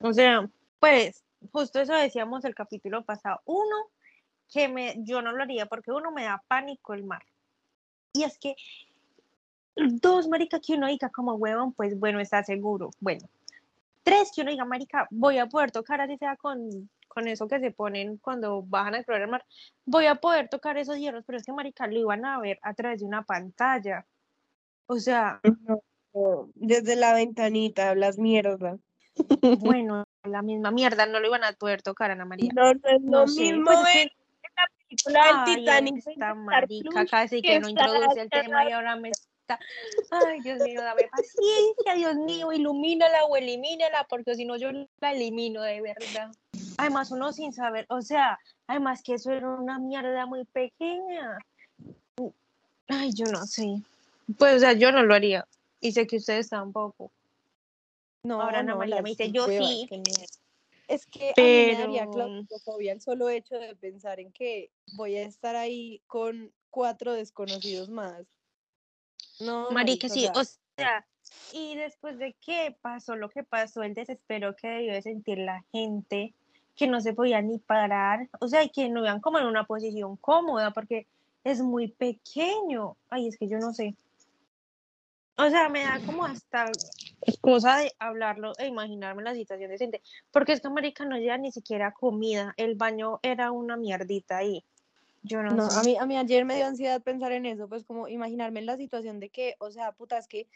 O 0.00 0.12
sea, 0.12 0.50
pues, 0.80 1.24
justo 1.52 1.80
eso 1.80 1.94
decíamos 1.94 2.44
el 2.44 2.54
capítulo 2.54 3.04
pasado. 3.04 3.40
Uno, 3.44 3.90
que 4.48 4.68
me, 4.68 4.96
yo 4.98 5.22
no 5.22 5.32
lo 5.32 5.42
haría 5.42 5.66
porque 5.66 5.92
uno 5.92 6.10
me 6.10 6.24
da 6.24 6.42
pánico 6.48 6.94
el 6.94 7.04
mar. 7.04 7.22
Y 8.12 8.24
es 8.24 8.38
que, 8.38 8.56
dos, 9.76 10.28
marica, 10.28 10.60
que 10.60 10.74
uno 10.74 10.88
diga 10.88 11.10
como 11.10 11.34
huevón, 11.34 11.72
pues 11.72 11.98
bueno, 11.98 12.20
está 12.20 12.42
seguro. 12.42 12.90
Bueno. 13.00 13.28
Tres, 14.02 14.32
que 14.34 14.40
uno 14.42 14.50
diga, 14.50 14.64
marica, 14.64 15.06
voy 15.10 15.38
a 15.38 15.46
poder 15.46 15.70
tocar 15.70 16.00
así 16.00 16.16
sea 16.16 16.36
con, 16.36 16.90
con 17.06 17.28
eso 17.28 17.46
que 17.46 17.60
se 17.60 17.70
ponen 17.70 18.16
cuando 18.16 18.62
bajan 18.62 18.94
a 18.94 18.98
explorar 18.98 19.22
el 19.22 19.30
mar. 19.30 19.44
Voy 19.84 20.06
a 20.06 20.16
poder 20.16 20.48
tocar 20.48 20.78
esos 20.78 20.96
hierros, 20.96 21.24
pero 21.26 21.38
es 21.38 21.44
que, 21.44 21.52
marica, 21.52 21.86
lo 21.86 21.98
iban 21.98 22.24
a 22.24 22.40
ver 22.40 22.58
a 22.62 22.74
través 22.74 23.00
de 23.00 23.06
una 23.06 23.22
pantalla. 23.22 24.06
O 24.86 24.98
sea, 24.98 25.40
No, 26.12 26.50
Desde 26.54 26.96
la 26.96 27.14
ventanita 27.14 27.90
hablas 27.90 28.18
mierda. 28.18 28.78
bueno, 29.58 30.04
la 30.24 30.42
misma 30.42 30.70
mierda, 30.70 31.06
no 31.06 31.20
lo 31.20 31.26
iban 31.26 31.44
a 31.44 31.52
poder 31.52 31.82
tocar, 31.82 32.10
Ana 32.10 32.24
María. 32.24 32.50
No, 32.54 32.74
no 32.74 32.80
es 32.84 33.00
No 33.00 33.20
lo 33.20 33.28
sé, 33.28 33.40
mismo 33.40 33.64
pues 33.64 34.08
la 34.56 34.68
película 34.88 35.24
del 35.24 35.36
Ay, 35.36 35.54
Titanic. 35.56 36.06
esta 36.06 36.34
marica 36.34 36.90
Plus 36.90 37.10
casi 37.10 37.42
que 37.42 37.48
que 37.48 37.60
no 37.60 37.68
introduce 37.68 38.20
el 38.20 38.30
tema 38.30 38.68
y 38.68 38.72
ahora 38.72 38.96
me 38.96 39.10
está. 39.10 39.58
Ay, 40.10 40.40
Dios 40.40 40.60
mío, 40.60 40.80
dame 40.82 41.08
paciencia, 41.10 41.94
Dios 41.94 42.16
mío, 42.16 42.52
ilumínala 42.52 43.24
o 43.24 43.36
elimínala, 43.36 44.06
porque 44.08 44.34
si 44.34 44.44
no 44.44 44.56
yo 44.56 44.70
la 45.00 45.12
elimino 45.12 45.62
de 45.62 45.80
verdad. 45.80 46.30
Además, 46.76 47.10
uno 47.10 47.32
sin 47.32 47.52
saber, 47.52 47.86
o 47.88 48.00
sea, 48.00 48.38
además 48.66 49.02
que 49.02 49.14
eso 49.14 49.32
era 49.32 49.48
una 49.48 49.78
mierda 49.78 50.26
muy 50.26 50.44
pequeña. 50.44 51.38
Ay, 52.88 53.12
yo 53.12 53.26
no 53.26 53.44
sé. 53.46 53.82
Pues, 54.38 54.56
o 54.56 54.58
sea, 54.60 54.72
yo 54.72 54.92
no 54.92 55.02
lo 55.02 55.14
haría. 55.14 55.46
Y 55.80 55.92
sé 55.92 56.06
que 56.06 56.16
ustedes 56.16 56.48
tampoco. 56.48 57.10
No, 58.22 58.40
Ahora 58.42 58.60
Ana 58.60 58.72
no, 58.72 58.78
María 58.78 59.02
me 59.02 59.10
dice, 59.10 59.30
yo 59.30 59.46
sí. 59.46 59.88
Es 60.88 61.06
que 61.06 61.30
a 61.30 61.40
mí 61.40 61.72
me 61.72 61.74
daría 61.78 62.00
Pero- 62.00 62.10
claustrofobia 62.12 62.92
el 62.92 63.00
solo 63.00 63.28
hecho 63.28 63.54
de 63.56 63.74
pensar 63.76 64.20
en 64.20 64.32
que 64.32 64.70
voy 64.96 65.16
a 65.16 65.22
estar 65.22 65.56
ahí 65.56 66.02
con 66.06 66.52
cuatro 66.70 67.12
desconocidos 67.14 67.88
más. 67.88 68.26
No, 69.38 69.70
Marica, 69.70 70.08
sí, 70.08 70.26
o 70.34 70.42
sea, 70.76 71.06
y 71.52 71.76
después 71.76 72.18
de 72.18 72.34
que 72.34 72.76
pasó 72.82 73.16
lo 73.16 73.30
que 73.30 73.42
pasó, 73.44 73.82
el 73.82 73.94
desespero 73.94 74.54
que 74.56 74.68
debió 74.68 74.92
de 74.92 75.02
sentir 75.02 75.38
la 75.38 75.64
gente, 75.72 76.34
que 76.76 76.86
no 76.88 77.00
se 77.00 77.14
podía 77.14 77.40
ni 77.40 77.58
parar, 77.58 78.28
o 78.40 78.48
sea, 78.48 78.62
y 78.64 78.70
que 78.70 78.88
no 78.88 79.00
iban 79.00 79.20
como 79.20 79.38
en 79.38 79.46
una 79.46 79.64
posición 79.64 80.16
cómoda, 80.16 80.72
porque 80.72 81.06
es 81.44 81.60
muy 81.62 81.88
pequeño. 81.88 82.96
Ay, 83.08 83.28
es 83.28 83.38
que 83.38 83.48
yo 83.48 83.58
no 83.58 83.72
sé. 83.72 83.94
O 85.36 85.48
sea, 85.48 85.68
me 85.70 85.84
da 85.84 86.00
como 86.04 86.24
hasta 86.26 86.66
cosa 87.40 87.78
de 87.78 87.92
hablarlo 87.98 88.52
e 88.58 88.66
imaginarme 88.66 89.22
la 89.22 89.34
situación 89.34 89.70
decente, 89.70 90.02
porque 90.30 90.52
es 90.52 90.60
que 90.60 90.70
Marica 90.70 91.04
no 91.04 91.18
lleva 91.18 91.38
ni 91.38 91.52
siquiera 91.52 91.92
comida, 91.92 92.54
el 92.56 92.74
baño 92.76 93.20
era 93.22 93.52
una 93.52 93.76
mierdita 93.76 94.38
ahí. 94.38 94.64
Yo 95.22 95.42
no, 95.42 95.50
No, 95.50 95.70
sé. 95.70 95.80
a 95.80 95.82
mí, 95.82 95.96
a 95.98 96.06
mí 96.06 96.16
ayer 96.16 96.44
me 96.44 96.56
dio 96.56 96.66
ansiedad 96.66 97.02
pensar 97.02 97.32
en 97.32 97.46
eso, 97.46 97.68
pues 97.68 97.84
como 97.84 98.08
imaginarme 98.08 98.62
la 98.62 98.76
situación 98.76 99.20
de 99.20 99.28
que, 99.28 99.54
o 99.58 99.70
sea, 99.70 99.92
puta, 99.92 100.16
es 100.18 100.26
que 100.26 100.48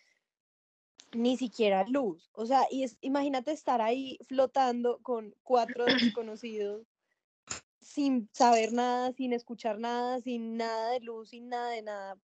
ni 1.13 1.37
siquiera 1.37 1.85
luz, 1.87 2.31
o 2.33 2.47
sea, 2.47 2.67
y 2.71 2.83
es, 2.83 2.99
imagínate 3.01 3.53
estar 3.53 3.81
ahí 3.81 4.19
flotando 4.27 4.99
con 5.03 5.35
cuatro 5.43 5.85
desconocidos 6.19 6.87
sin 7.81 8.29
saber 8.33 8.73
nada, 8.73 9.13
sin 9.13 9.33
escuchar 9.33 9.79
nada, 9.79 10.21
sin 10.21 10.57
nada 10.57 10.91
de 10.91 11.01
luz, 11.01 11.29
sin 11.29 11.49
nada 11.49 11.71
de 11.71 11.83
nada. 11.83 12.19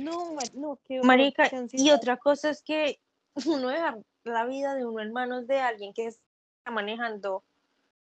No, 0.00 0.36
no, 0.54 0.80
qué 0.82 1.02
Marica, 1.02 1.50
y 1.72 1.90
otra 1.90 2.16
cosa 2.16 2.50
es 2.50 2.62
que 2.62 2.98
uno 3.46 3.68
dejar 3.68 3.98
la 4.24 4.44
vida 4.46 4.74
de 4.74 4.86
uno 4.86 5.00
en 5.00 5.12
manos 5.12 5.46
de 5.46 5.60
alguien 5.60 5.92
que 5.92 6.06
está 6.06 6.22
manejando 6.70 7.42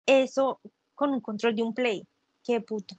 eso 0.07 0.61
con 0.95 1.11
un 1.11 1.21
control 1.21 1.55
de 1.57 1.63
un 1.63 1.75
play. 1.75 2.07
Qué 2.45 2.61
puto. 2.61 2.97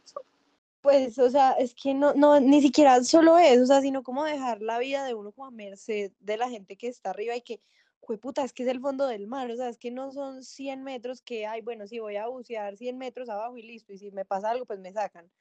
Pues, 0.82 1.18
o 1.18 1.30
sea, 1.30 1.54
es 1.54 1.74
que 1.74 1.94
no, 1.94 2.14
no, 2.14 2.40
ni 2.42 2.62
siquiera 2.62 3.02
solo 3.04 3.38
eso, 3.38 3.64
o 3.64 3.66
sea, 3.66 3.80
sino 3.80 4.04
como 4.04 4.26
dejar 4.26 4.62
la 4.62 4.80
vida 4.80 5.06
de 5.06 5.14
uno 5.14 5.32
como 5.32 5.48
a 5.48 5.52
merced 5.52 6.12
de 6.20 6.38
la 6.38 6.50
gente 6.50 6.76
que 6.76 6.88
está 6.88 7.12
arriba 7.12 7.36
y 7.38 7.42
que, 7.42 7.62
puta, 8.20 8.44
es 8.44 8.52
que 8.52 8.64
es 8.64 8.70
el 8.70 8.82
fondo 8.82 9.08
del 9.08 9.28
mar, 9.28 9.50
o 9.50 9.56
sea, 9.56 9.70
es 9.70 9.78
que 9.78 9.92
no 9.92 10.12
son 10.12 10.44
100 10.44 10.84
metros 10.84 11.22
que, 11.22 11.48
ay, 11.48 11.62
bueno, 11.62 11.88
si 11.88 12.00
voy 12.00 12.18
a 12.18 12.28
bucear 12.28 12.76
100 12.76 12.98
metros 12.98 13.30
abajo 13.30 13.56
y 13.56 13.62
listo, 13.62 13.94
y 13.94 13.98
si 13.98 14.12
me 14.12 14.26
pasa 14.26 14.50
algo, 14.50 14.66
pues 14.66 14.80
me 14.80 14.92
sacan. 14.92 15.32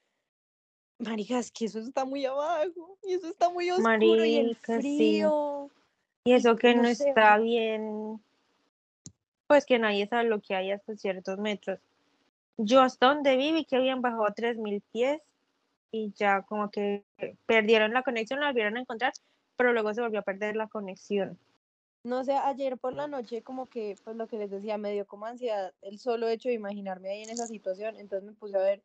Marica, 0.99 1.41
es 1.41 1.51
que 1.51 1.65
eso 1.65 1.81
está 1.81 2.05
muy 2.05 2.25
abajo, 2.25 2.97
y 3.03 3.15
eso 3.15 3.27
está 3.27 3.51
muy 3.51 3.69
oscuro 3.69 4.25
y 4.25 4.37
el 4.37 4.45
Marica, 4.45 4.81
sí. 4.81 5.25
Y 6.25 6.33
eso 6.33 6.57
que 6.57 6.75
no 6.75 6.83
no 6.83 6.95
sé, 6.95 7.09
está 7.09 7.39
bien, 7.39 8.23
pues 9.47 9.67
que 9.67 9.79
nadie 9.79 10.07
sabe 10.07 10.29
lo 10.29 10.41
que 10.41 10.55
hay 10.55 10.71
hasta 10.71 10.97
ciertos 10.97 11.39
metros. 11.39 11.81
Yo 12.57 12.81
hasta 12.81 13.09
donde 13.09 13.37
viví 13.37 13.65
que 13.65 13.77
habían 13.77 14.03
bajado 14.03 14.27
a 14.27 14.35
3.000 14.35 14.83
pies 14.93 15.21
y 15.91 16.13
ya 16.13 16.43
como 16.43 16.71
que 16.71 17.05
perdieron 17.47 17.93
la 17.93 18.03
conexión, 18.03 18.41
la 18.41 18.47
volvieron 18.47 18.77
a 18.77 18.81
encontrar, 18.81 19.13
pero 19.57 19.73
luego 19.73 19.93
se 19.93 20.01
volvió 20.01 20.21
a 20.21 20.23
perder 20.23 20.57
la 20.57 20.69
conexión. 20.69 21.39
No 22.05 22.25
sé, 22.25 22.33
ayer 22.33 22.79
por 22.79 22.95
la 22.95 23.07
noche 23.07 23.43
como 23.43 23.67
que, 23.67 23.97
pues 24.03 24.17
lo 24.17 24.27
que 24.27 24.39
les 24.39 24.51
decía, 24.51 24.77
me 24.77 24.93
dio 24.93 25.07
como 25.07 25.27
ansiedad 25.27 25.73
el 25.83 25.99
solo 25.99 26.29
hecho 26.29 26.49
de 26.49 26.55
imaginarme 26.55 27.11
ahí 27.11 27.23
en 27.23 27.31
esa 27.31 27.47
situación, 27.47 27.97
entonces 27.99 28.29
me 28.29 28.35
puse 28.35 28.57
a 28.57 28.61
ver 28.61 28.83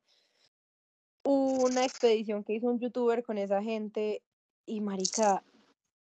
una 1.23 1.83
expedición 1.83 2.43
que 2.43 2.53
hizo 2.53 2.67
un 2.67 2.79
youtuber 2.79 3.23
con 3.23 3.37
esa 3.37 3.61
gente 3.61 4.21
y 4.65 4.81
marica, 4.81 5.43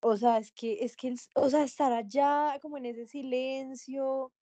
o 0.01 0.17
sea, 0.17 0.39
es 0.39 0.53
que, 0.53 0.85
es 0.85 0.97
que, 0.97 1.15
o 1.35 1.51
sea, 1.51 1.63
estar 1.63 1.93
allá 1.93 2.59
como 2.61 2.79
en 2.79 2.87
ese 2.87 3.07
silencio, 3.07 4.33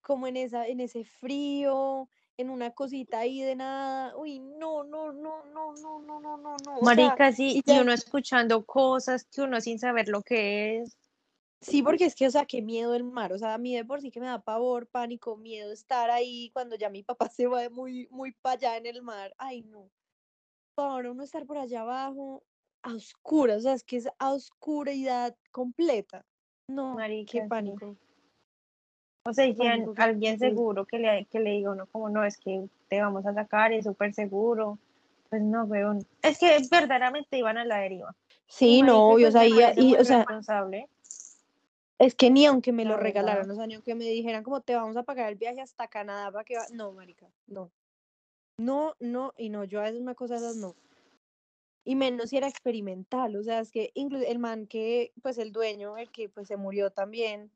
como 0.00 0.26
en 0.26 0.36
esa, 0.36 0.66
en 0.66 0.80
ese 0.80 1.04
frío, 1.04 2.08
en 2.36 2.50
una 2.50 2.70
cosita 2.72 3.20
ahí 3.20 3.40
de 3.40 3.54
nada, 3.54 4.16
uy, 4.16 4.40
no, 4.40 4.84
no, 4.84 5.12
no, 5.12 5.44
no, 5.44 5.72
no, 5.74 6.00
no, 6.00 6.20
no, 6.20 6.36
no, 6.36 6.56
no, 6.56 6.78
o 6.78 6.84
sea, 6.84 6.94
Marica, 6.94 7.32
sí, 7.32 7.62
y 7.64 7.78
uno 7.78 7.92
escuchando 7.92 8.64
cosas 8.64 9.24
que 9.24 9.42
uno 9.42 9.60
sin 9.60 9.78
saber 9.78 10.08
lo 10.08 10.22
que 10.22 10.78
es. 10.78 10.96
Sí, 11.60 11.80
porque 11.82 12.06
es 12.06 12.16
que, 12.16 12.26
o 12.26 12.30
sea, 12.30 12.44
qué 12.44 12.60
miedo 12.60 12.94
el 12.94 13.04
mar, 13.04 13.32
o 13.32 13.38
sea, 13.38 13.54
a 13.54 13.58
mí 13.58 13.76
de 13.76 13.84
por 13.84 14.00
sí 14.00 14.10
que 14.10 14.18
me 14.18 14.26
da 14.26 14.42
pavor, 14.42 14.88
pánico, 14.88 15.36
miedo 15.36 15.72
estar 15.72 16.10
ahí 16.10 16.50
cuando 16.52 16.74
ya 16.74 16.90
mi 16.90 17.04
papá 17.04 17.28
se 17.36 17.46
va 17.46 17.68
muy, 17.70 18.08
muy 18.10 18.32
para 18.32 18.54
allá 18.54 18.76
en 18.78 18.86
el 18.86 19.02
mar, 19.02 19.32
ay 19.38 19.62
no, 19.62 19.88
ahora 20.76 21.12
uno 21.12 21.22
estar 21.22 21.46
por 21.46 21.58
allá 21.58 21.82
abajo, 21.82 22.42
a 22.82 22.94
oscuras, 22.94 23.58
o 23.58 23.60
sea, 23.60 23.74
es 23.74 23.84
que 23.84 23.96
es 23.96 24.08
a 24.18 24.32
oscuridad 24.32 25.36
completa, 25.50 26.24
no, 26.68 26.94
Marica, 26.94 27.32
qué 27.32 27.42
sí. 27.42 27.48
pánico. 27.48 27.96
O 29.24 29.32
sea, 29.32 29.44
alguien 29.44 29.94
pánico. 29.94 30.36
seguro 30.38 30.84
que 30.84 30.98
le, 30.98 31.26
que 31.26 31.40
le 31.40 31.50
diga 31.50 31.70
uno 31.70 31.86
como 31.86 32.08
no, 32.08 32.24
es 32.24 32.38
que 32.38 32.68
te 32.88 33.00
vamos 33.00 33.24
a 33.26 33.34
sacar, 33.34 33.72
es 33.72 33.84
súper 33.84 34.12
seguro. 34.14 34.78
Pues 35.30 35.42
no, 35.42 35.64
weón. 35.64 36.04
Es 36.22 36.38
que 36.38 36.58
verdaderamente 36.70 37.38
iban 37.38 37.56
a 37.56 37.64
la 37.64 37.78
deriva. 37.78 38.14
Sí, 38.46 38.82
marica, 38.82 38.92
no, 38.92 39.18
y, 39.18 39.24
o 39.24 39.30
pues, 39.30 39.32
sea, 39.32 39.74
y, 39.76 39.94
o 39.94 40.04
sea, 40.04 40.26
es 41.98 42.14
que 42.16 42.30
ni 42.30 42.46
aunque 42.46 42.72
me 42.72 42.84
lo 42.84 42.96
regalaran, 42.96 43.48
o 43.50 43.54
sea, 43.54 43.66
ni 43.66 43.74
aunque 43.74 43.94
me 43.94 44.04
dijeran 44.04 44.42
como 44.42 44.60
te 44.60 44.74
vamos 44.74 44.96
a 44.96 45.04
pagar 45.04 45.30
el 45.30 45.38
viaje 45.38 45.60
hasta 45.60 45.86
Canadá 45.86 46.32
para 46.32 46.44
que 46.44 46.56
va, 46.56 46.64
no, 46.72 46.92
marica, 46.92 47.28
no. 47.46 47.70
No, 48.58 48.94
no, 48.98 49.32
y 49.38 49.48
no, 49.48 49.64
yo 49.64 49.80
a 49.80 49.84
veces 49.84 50.00
una 50.00 50.14
cosa 50.14 50.34
de 50.34 50.40
esas 50.40 50.56
no. 50.56 50.74
Y 51.84 51.96
menos 51.96 52.30
si 52.30 52.36
era 52.36 52.48
experimental, 52.48 53.36
o 53.36 53.42
sea, 53.42 53.60
es 53.60 53.72
que 53.72 53.90
incluso 53.94 54.24
el 54.26 54.38
man 54.38 54.66
que, 54.66 55.12
pues 55.22 55.38
el 55.38 55.52
dueño, 55.52 55.96
el 55.98 56.10
que 56.12 56.28
pues 56.28 56.48
se 56.48 56.56
murió 56.56 56.90
también, 56.90 57.50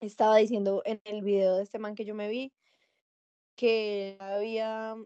estaba 0.00 0.36
diciendo 0.36 0.82
en 0.84 1.00
el 1.04 1.22
video 1.22 1.56
de 1.56 1.64
este 1.64 1.78
man 1.78 1.94
que 1.94 2.04
yo 2.04 2.14
me 2.14 2.28
vi, 2.28 2.52
que 3.56 4.16
había 4.20 4.96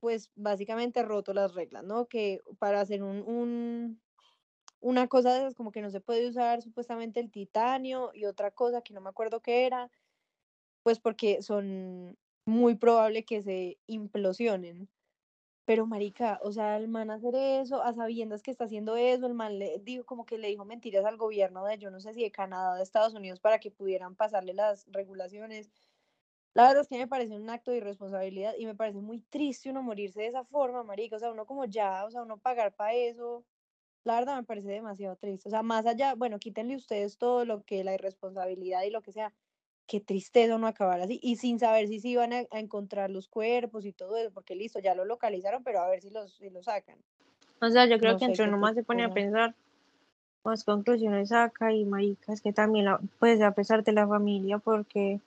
pues 0.00 0.30
básicamente 0.34 1.02
roto 1.02 1.34
las 1.34 1.54
reglas, 1.54 1.84
¿no? 1.84 2.06
Que 2.06 2.40
para 2.58 2.80
hacer 2.80 3.02
un, 3.02 3.22
un, 3.22 4.00
una 4.80 5.08
cosa 5.08 5.32
de 5.34 5.40
esas 5.40 5.54
como 5.54 5.72
que 5.72 5.82
no 5.82 5.90
se 5.90 6.00
puede 6.00 6.28
usar 6.28 6.62
supuestamente 6.62 7.20
el 7.20 7.30
titanio 7.30 8.10
y 8.14 8.26
otra 8.26 8.50
cosa 8.50 8.82
que 8.82 8.94
no 8.94 9.00
me 9.00 9.10
acuerdo 9.10 9.40
qué 9.40 9.66
era, 9.66 9.90
pues 10.82 11.00
porque 11.00 11.42
son 11.42 12.18
muy 12.46 12.76
probable 12.76 13.24
que 13.24 13.42
se 13.42 13.78
implosionen. 13.86 14.88
Pero 15.68 15.86
marica, 15.86 16.40
o 16.42 16.50
sea, 16.50 16.78
el 16.78 16.88
man 16.88 17.10
hacer 17.10 17.34
eso, 17.34 17.82
a 17.82 17.92
sabiendas 17.92 18.42
que 18.42 18.50
está 18.50 18.64
haciendo 18.64 18.96
eso, 18.96 19.26
el 19.26 19.34
man 19.34 19.58
le 19.58 19.78
dijo 19.80 20.06
como 20.06 20.24
que 20.24 20.38
le 20.38 20.48
dijo 20.48 20.64
mentiras 20.64 21.04
al 21.04 21.18
gobierno 21.18 21.62
de 21.66 21.76
yo 21.76 21.90
no 21.90 22.00
sé 22.00 22.14
si 22.14 22.22
de 22.22 22.30
Canadá 22.30 22.72
o 22.72 22.76
de 22.76 22.82
Estados 22.82 23.12
Unidos 23.12 23.38
para 23.38 23.58
que 23.58 23.70
pudieran 23.70 24.16
pasarle 24.16 24.54
las 24.54 24.86
regulaciones. 24.90 25.70
La 26.54 26.68
verdad 26.68 26.82
es 26.82 26.88
que 26.88 26.98
me 26.98 27.08
parece 27.08 27.36
un 27.36 27.50
acto 27.50 27.70
de 27.70 27.78
irresponsabilidad 27.78 28.54
y 28.58 28.66
me 28.66 28.74
parece 28.76 29.02
muy 29.02 29.20
triste 29.20 29.70
uno 29.70 29.82
morirse 29.82 30.22
de 30.22 30.28
esa 30.28 30.44
forma, 30.44 30.84
marica, 30.84 31.16
o 31.16 31.18
sea, 31.18 31.32
uno 31.32 31.46
como 31.46 31.66
ya, 31.66 32.06
o 32.06 32.10
sea, 32.10 32.22
uno 32.22 32.38
pagar 32.38 32.74
para 32.74 32.94
eso, 32.94 33.44
la 34.04 34.14
verdad 34.16 34.36
me 34.36 34.44
parece 34.44 34.68
demasiado 34.70 35.16
triste. 35.16 35.48
O 35.48 35.50
sea, 35.50 35.62
más 35.62 35.86
allá, 35.86 36.14
bueno, 36.14 36.38
quítenle 36.38 36.76
ustedes 36.76 37.18
todo 37.18 37.44
lo 37.44 37.64
que 37.64 37.84
la 37.84 37.94
irresponsabilidad 37.94 38.84
y 38.84 38.90
lo 38.90 39.02
que 39.02 39.12
sea, 39.12 39.34
qué 39.88 40.00
tristeza 40.00 40.58
no 40.58 40.66
acabar 40.66 41.00
así 41.00 41.18
y 41.22 41.36
sin 41.36 41.58
saber 41.58 41.88
si 41.88 41.98
se 41.98 42.08
iban 42.08 42.32
a, 42.32 42.44
a 42.50 42.60
encontrar 42.60 43.10
los 43.10 43.26
cuerpos 43.26 43.84
y 43.86 43.92
todo 43.92 44.16
eso, 44.16 44.30
porque 44.30 44.54
listo, 44.54 44.78
ya 44.78 44.94
lo 44.94 45.04
localizaron, 45.04 45.64
pero 45.64 45.80
a 45.80 45.88
ver 45.88 46.02
si 46.02 46.10
los, 46.10 46.34
si 46.34 46.50
los 46.50 46.66
sacan. 46.66 46.98
O 47.60 47.68
sea, 47.70 47.86
yo 47.86 47.98
creo 47.98 48.12
No 48.12 48.18
que 48.18 48.26
entre 48.26 48.44
uno 48.46 48.58
más 48.58 48.74
se 48.76 48.84
pone 48.84 49.02
a 49.02 49.12
pensar, 49.12 49.54
más 50.44 50.62
conclusiones 50.62 51.30
saca 51.30 51.72
y 51.72 51.84
marica, 51.84 52.32
es 52.32 52.42
que 52.42 52.52
también 52.52 52.84
la, 52.84 53.00
pues 53.18 53.40
a 53.40 53.52
pesar 53.52 53.82
de 53.82 53.92
la 53.92 54.06
familia, 54.06 54.58
porque 54.58 55.18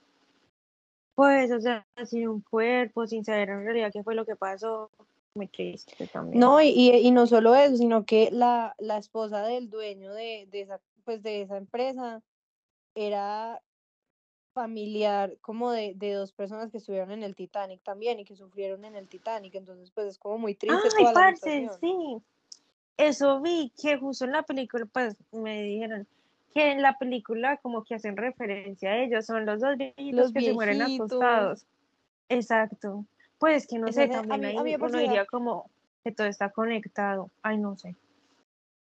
pues, 1.16 1.51
o 1.51 1.59
sea, 1.59 1.86
sin 2.05 2.28
un 2.28 2.41
cuerpo, 2.41 3.05
sin 3.05 3.26
saber 3.26 3.49
en 3.49 3.66
realidad 3.66 3.91
qué 3.91 4.03
fue 4.03 4.16
lo 4.16 4.26
que 4.26 4.36
pasó, 4.36 4.89
muy 5.36 5.47
triste 5.47 6.07
también. 6.07 6.39
No, 6.39 6.62
y, 6.62 6.70
y, 6.70 6.91
y 6.95 7.12
no 7.12 7.26
solo 7.28 7.55
eso, 7.55 7.78
sino 7.78 8.05
que 8.05 8.30
la, 8.32 8.76
la 8.80 8.97
esposa 8.97 9.43
del 9.43 9.70
dueño 9.70 10.14
de, 10.14 10.47
de 10.51 10.62
esa, 10.62 10.80
pues 11.03 11.24
de 11.24 11.41
esa 11.41 11.57
empresa 11.57 12.22
era 12.95 13.62
familiar 14.54 15.38
como 15.41 15.72
de, 15.72 15.93
de 15.95 16.14
dos 16.14 16.32
personas 16.34 16.72
que 16.72 16.78
estuvieron 16.78 17.12
en 17.12 17.24
el 17.24 17.36
Titanic 17.36 17.82
también 17.84 18.20
y 18.20 18.26
que 18.26 18.36
sufrieron 18.36 18.86
en 18.86 18.95
el 18.95 19.08
Titanic, 19.08 19.56
entonces 19.56 19.91
pues 19.91 20.08
es 20.08 20.18
como 20.18 20.38
muy 20.38 20.56
triste 20.56 20.89
Ay, 20.97 21.06
toda 21.06 21.14
parce, 21.14 21.70
sí. 21.80 22.18
Eso 22.97 23.41
vi 23.41 23.72
que 23.82 23.97
justo 23.97 24.26
en 24.26 24.32
la 24.34 24.43
película, 24.43 24.86
pues 24.86 25.16
me 25.32 25.64
dijeron 25.64 26.08
que 26.54 26.72
en 26.72 26.82
la 26.82 26.97
película 26.97 27.58
como 27.58 27.84
que 27.84 27.95
hacen 27.95 28.18
referencia 28.18 28.91
a 28.91 28.97
ellos, 29.04 29.26
son 29.26 29.45
los 29.45 29.60
dos 29.62 29.78
viejitos 29.78 30.20
Los 30.20 30.34
que 30.34 30.41
se 30.41 30.54
mueren 30.54 30.82
acostados. 30.82 31.66
Exacto. 32.30 33.06
Pues 33.39 33.66
que 33.66 33.80
no 33.80 33.88
sé, 33.88 33.93
se- 33.93 34.04
a 34.04 34.22
también 34.22 34.41
mí- 34.41 34.47
ahí 34.47 34.58
a 34.58 34.64
mí 34.64 34.76
uno 34.76 34.99
diría 34.99 35.26
como 35.26 35.70
que 36.04 36.12
todo 36.12 36.28
está 36.28 36.49
conectado. 36.52 37.32
Ay, 37.41 37.58
no 37.58 37.76
sé. 37.78 37.95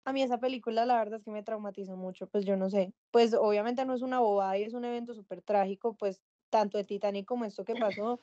A 0.05 0.13
mí 0.13 0.21
esa 0.21 0.39
película 0.39 0.85
la 0.85 0.97
verdad 0.97 1.19
es 1.19 1.25
que 1.25 1.31
me 1.31 1.43
traumatizó 1.43 1.97
mucho, 1.97 2.27
pues 2.27 2.45
yo 2.45 2.55
no 2.55 2.69
sé, 2.69 2.93
pues 3.11 3.33
obviamente 3.33 3.83
no 3.85 3.95
es 3.95 4.03
una 4.03 4.19
bobada 4.19 4.57
y 4.57 4.63
es 4.63 4.73
un 4.73 4.85
evento 4.85 5.15
súper 5.15 5.41
trágico, 5.41 5.95
pues 5.95 6.21
tanto 6.51 6.77
el 6.77 6.85
Titanic 6.85 7.25
como 7.25 7.43
esto 7.43 7.65
que 7.65 7.73
pasó, 7.99 8.19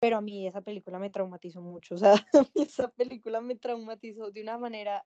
pero 0.00 0.18
a 0.18 0.20
mí 0.20 0.46
esa 0.46 0.60
película 0.60 0.98
me 0.98 1.10
traumatizó 1.10 1.62
mucho, 1.62 1.94
o 1.94 1.98
sea, 1.98 2.12
a 2.34 2.42
mí 2.54 2.62
esa 2.62 2.88
película 2.88 3.40
me 3.40 3.56
traumatizó 3.56 4.30
de 4.30 4.42
una 4.42 4.58
manera 4.58 5.04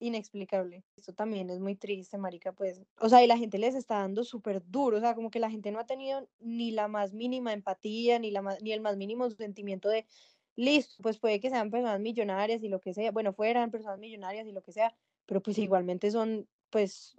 inexplicable. 0.00 0.84
Esto 0.96 1.12
también 1.12 1.50
es 1.50 1.60
muy 1.60 1.76
triste, 1.76 2.18
marica, 2.18 2.52
pues, 2.52 2.82
o 3.00 3.08
sea, 3.08 3.24
y 3.24 3.26
la 3.26 3.38
gente 3.38 3.58
les 3.58 3.74
está 3.74 3.98
dando 3.98 4.24
súper 4.24 4.62
duro, 4.66 4.98
o 4.98 5.00
sea, 5.00 5.14
como 5.14 5.30
que 5.30 5.40
la 5.40 5.50
gente 5.50 5.72
no 5.72 5.78
ha 5.78 5.86
tenido 5.86 6.28
ni 6.40 6.70
la 6.70 6.88
más 6.88 7.12
mínima 7.12 7.52
empatía, 7.52 8.18
ni, 8.18 8.30
la 8.30 8.42
más, 8.42 8.62
ni 8.62 8.72
el 8.72 8.80
más 8.80 8.96
mínimo 8.96 9.28
sentimiento 9.30 9.88
de, 9.88 10.06
listo, 10.56 11.02
pues 11.02 11.18
puede 11.18 11.40
que 11.40 11.50
sean 11.50 11.70
personas 11.70 12.00
millonarias 12.00 12.62
y 12.62 12.68
lo 12.68 12.80
que 12.80 12.94
sea, 12.94 13.10
bueno, 13.10 13.32
fueran 13.32 13.70
personas 13.70 13.98
millonarias 13.98 14.46
y 14.46 14.52
lo 14.52 14.62
que 14.62 14.72
sea, 14.72 14.94
pero 15.26 15.40
pues 15.40 15.58
igualmente 15.58 16.10
son, 16.10 16.46
pues, 16.70 17.16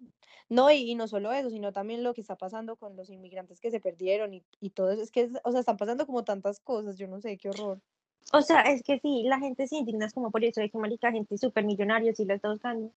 no, 0.49 0.69
y, 0.71 0.93
no 0.95 1.07
solo 1.07 1.31
eso, 1.33 1.49
sino 1.49 1.71
también 1.71 2.03
lo 2.03 2.13
que 2.13 2.21
está 2.21 2.35
pasando 2.35 2.75
con 2.75 2.95
los 2.95 3.09
inmigrantes 3.09 3.59
que 3.59 3.71
se 3.71 3.79
perdieron 3.79 4.33
y, 4.33 4.43
y 4.61 4.69
todo 4.71 4.91
eso, 4.91 5.01
es 5.01 5.11
que, 5.11 5.21
es- 5.21 5.31
o 5.43 5.51
sea, 5.51 5.59
están 5.61 5.77
pasando 5.77 6.05
como 6.05 6.23
tantas 6.23 6.59
cosas, 6.59 6.97
yo 6.97 7.07
no 7.07 7.19
sé, 7.21 7.37
qué 7.37 7.49
horror. 7.49 7.79
O 8.33 8.41
sea, 8.41 8.61
es 8.61 8.81
que 8.83 8.99
sí, 8.99 9.23
la 9.23 9.39
gente 9.39 9.67
se 9.67 9.77
indigna 9.77 10.05
es 10.07 10.13
como 10.13 10.31
por 10.31 10.43
eso 10.43 10.59
de 10.59 10.69
que 10.69 10.77
marica, 10.77 11.11
gente 11.11 11.37
súper 11.37 11.63
millonaria, 11.65 12.13
y 12.17 12.25
lo 12.25 12.33
está 12.33 12.51
buscando 12.51 12.91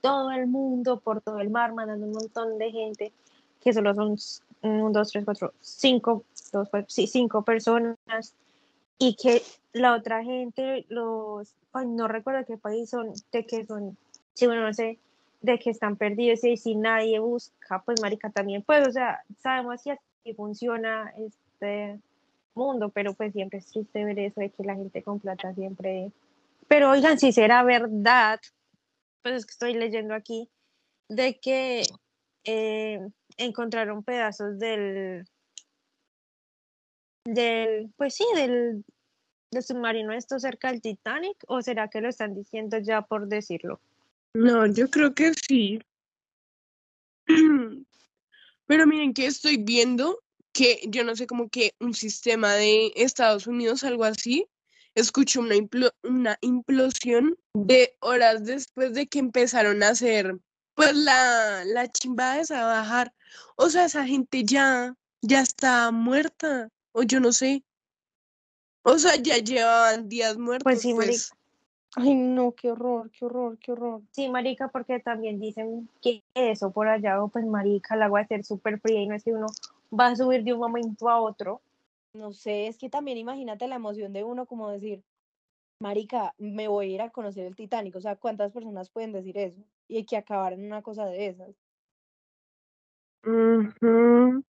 todo 0.00 0.30
el 0.32 0.46
mundo, 0.46 0.98
por 1.00 1.20
todo 1.20 1.38
el 1.40 1.50
mar, 1.50 1.72
mandando 1.72 2.06
un 2.06 2.12
montón 2.12 2.58
de 2.58 2.70
gente, 2.72 3.12
que 3.60 3.72
solo 3.72 3.94
son 3.94 4.14
s- 4.14 4.42
un, 4.62 4.92
dos, 4.92 5.10
tres, 5.10 5.24
cuatro, 5.24 5.52
cinco, 5.60 6.24
dos, 6.52 6.68
cuatro, 6.70 6.88
sí, 6.88 7.06
cinco 7.06 7.42
personas, 7.42 7.96
y 8.98 9.14
que 9.16 9.42
la 9.72 9.94
otra 9.94 10.22
gente, 10.24 10.84
los, 10.88 11.54
ay, 11.72 11.86
no 11.86 12.08
recuerdo 12.08 12.44
qué 12.46 12.56
país 12.58 12.90
son, 12.90 13.12
de 13.32 13.46
que 13.46 13.64
son, 13.66 13.96
sí, 14.40 14.46
bueno, 14.46 14.62
no 14.62 14.72
sé, 14.72 14.98
de 15.42 15.58
que 15.58 15.68
están 15.68 15.96
perdidos 15.96 16.42
y 16.44 16.56
si 16.56 16.74
nadie 16.74 17.18
busca, 17.18 17.82
pues 17.84 18.00
marica 18.00 18.30
también, 18.30 18.62
pues, 18.62 18.88
o 18.88 18.90
sea, 18.90 19.22
sabemos 19.38 19.74
así 19.74 19.90
funciona 20.34 21.12
este 21.18 22.00
mundo, 22.54 22.88
pero 22.88 23.12
pues 23.14 23.32
siempre 23.32 23.58
es 23.58 23.66
triste 23.66 24.04
ver 24.04 24.18
eso 24.18 24.40
de 24.40 24.50
que 24.50 24.64
la 24.64 24.76
gente 24.76 25.02
con 25.02 25.20
plata 25.20 25.52
siempre... 25.54 26.10
Pero 26.68 26.90
oigan, 26.90 27.18
si 27.18 27.32
será 27.32 27.62
verdad, 27.64 28.40
pues 29.22 29.34
es 29.34 29.46
que 29.46 29.50
estoy 29.50 29.74
leyendo 29.74 30.14
aquí, 30.14 30.48
de 31.08 31.38
que 31.38 31.82
eh, 32.44 33.00
encontraron 33.36 34.04
pedazos 34.04 34.58
del, 34.58 35.26
del, 37.24 37.92
pues 37.96 38.14
sí, 38.14 38.24
del, 38.36 38.84
del 39.50 39.62
submarino 39.62 40.12
esto 40.12 40.38
cerca 40.38 40.70
del 40.70 40.80
Titanic, 40.80 41.36
o 41.48 41.60
será 41.60 41.88
que 41.88 42.00
lo 42.00 42.08
están 42.08 42.34
diciendo 42.34 42.78
ya 42.78 43.02
por 43.02 43.26
decirlo? 43.26 43.80
No, 44.34 44.66
yo 44.66 44.88
creo 44.88 45.14
que 45.14 45.32
sí. 45.34 45.80
Pero 48.66 48.86
miren 48.86 49.12
que 49.12 49.26
estoy 49.26 49.56
viendo 49.56 50.22
que 50.52 50.80
yo 50.88 51.04
no 51.04 51.16
sé 51.16 51.26
como 51.26 51.48
que 51.48 51.74
un 51.80 51.94
sistema 51.94 52.54
de 52.54 52.92
Estados 52.96 53.46
Unidos, 53.46 53.84
algo 53.84 54.04
así, 54.04 54.46
escucho 54.94 55.40
una, 55.40 55.54
una 56.02 56.38
implosión 56.40 57.36
de 57.54 57.96
horas 58.00 58.44
después 58.44 58.94
de 58.94 59.06
que 59.06 59.18
empezaron 59.18 59.82
a 59.82 59.88
hacer 59.90 60.38
pues 60.74 60.94
la, 60.94 61.64
la 61.66 61.88
chimba 61.88 62.38
esa 62.38 62.62
a 62.62 62.80
bajar. 62.80 63.12
O 63.56 63.68
sea, 63.68 63.84
esa 63.84 64.06
gente 64.06 64.44
ya, 64.44 64.94
ya 65.20 65.40
está 65.40 65.90
muerta, 65.90 66.70
o 66.92 67.02
yo 67.02 67.20
no 67.20 67.32
sé. 67.32 67.62
O 68.82 68.98
sea, 68.98 69.16
ya 69.16 69.38
llevaban 69.38 70.08
días 70.08 70.38
muertos. 70.38 70.80
sí, 70.80 70.94
pues. 70.94 71.32
Ay, 71.96 72.14
no, 72.14 72.52
qué 72.52 72.70
horror, 72.70 73.10
qué 73.10 73.24
horror, 73.24 73.58
qué 73.58 73.72
horror. 73.72 74.02
Sí, 74.12 74.28
marica, 74.28 74.68
porque 74.68 75.00
también 75.00 75.40
dicen 75.40 75.88
que 76.00 76.22
eso 76.34 76.70
por 76.70 76.86
allá, 76.88 77.18
pues 77.32 77.44
marica, 77.44 77.94
el 77.96 78.02
agua 78.02 78.20
va 78.20 78.24
a 78.24 78.28
ser 78.28 78.44
súper 78.44 78.80
fría 78.80 79.02
y 79.02 79.08
no 79.08 79.16
es 79.16 79.24
que 79.24 79.32
uno 79.32 79.46
va 79.98 80.06
a 80.06 80.16
subir 80.16 80.44
de 80.44 80.52
un 80.52 80.60
momento 80.60 81.08
a 81.08 81.20
otro. 81.20 81.60
No 82.14 82.32
sé, 82.32 82.68
es 82.68 82.78
que 82.78 82.90
también 82.90 83.18
imagínate 83.18 83.66
la 83.66 83.76
emoción 83.76 84.12
de 84.12 84.22
uno 84.22 84.46
como 84.46 84.70
decir, 84.70 85.02
marica, 85.80 86.34
me 86.38 86.68
voy 86.68 86.92
a 86.92 86.94
ir 86.94 87.02
a 87.02 87.10
conocer 87.10 87.46
el 87.46 87.56
Titanic. 87.56 87.96
O 87.96 88.00
sea, 88.00 88.16
¿cuántas 88.16 88.52
personas 88.52 88.90
pueden 88.90 89.12
decir 89.12 89.36
eso? 89.38 89.60
Y 89.88 90.04
que 90.04 90.16
acabar 90.16 90.52
en 90.52 90.64
una 90.66 90.82
cosa 90.82 91.06
de 91.06 91.26
esas. 91.26 91.56
Ujú. 93.24 94.44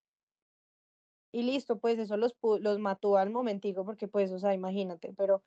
Y 1.33 1.43
listo, 1.43 1.79
pues 1.79 1.97
eso 1.97 2.17
los, 2.17 2.35
los 2.59 2.79
mató 2.79 3.17
al 3.17 3.29
momentico 3.29 3.85
porque 3.85 4.07
pues, 4.07 4.31
o 4.31 4.39
sea, 4.39 4.53
imagínate, 4.53 5.13
pero 5.17 5.41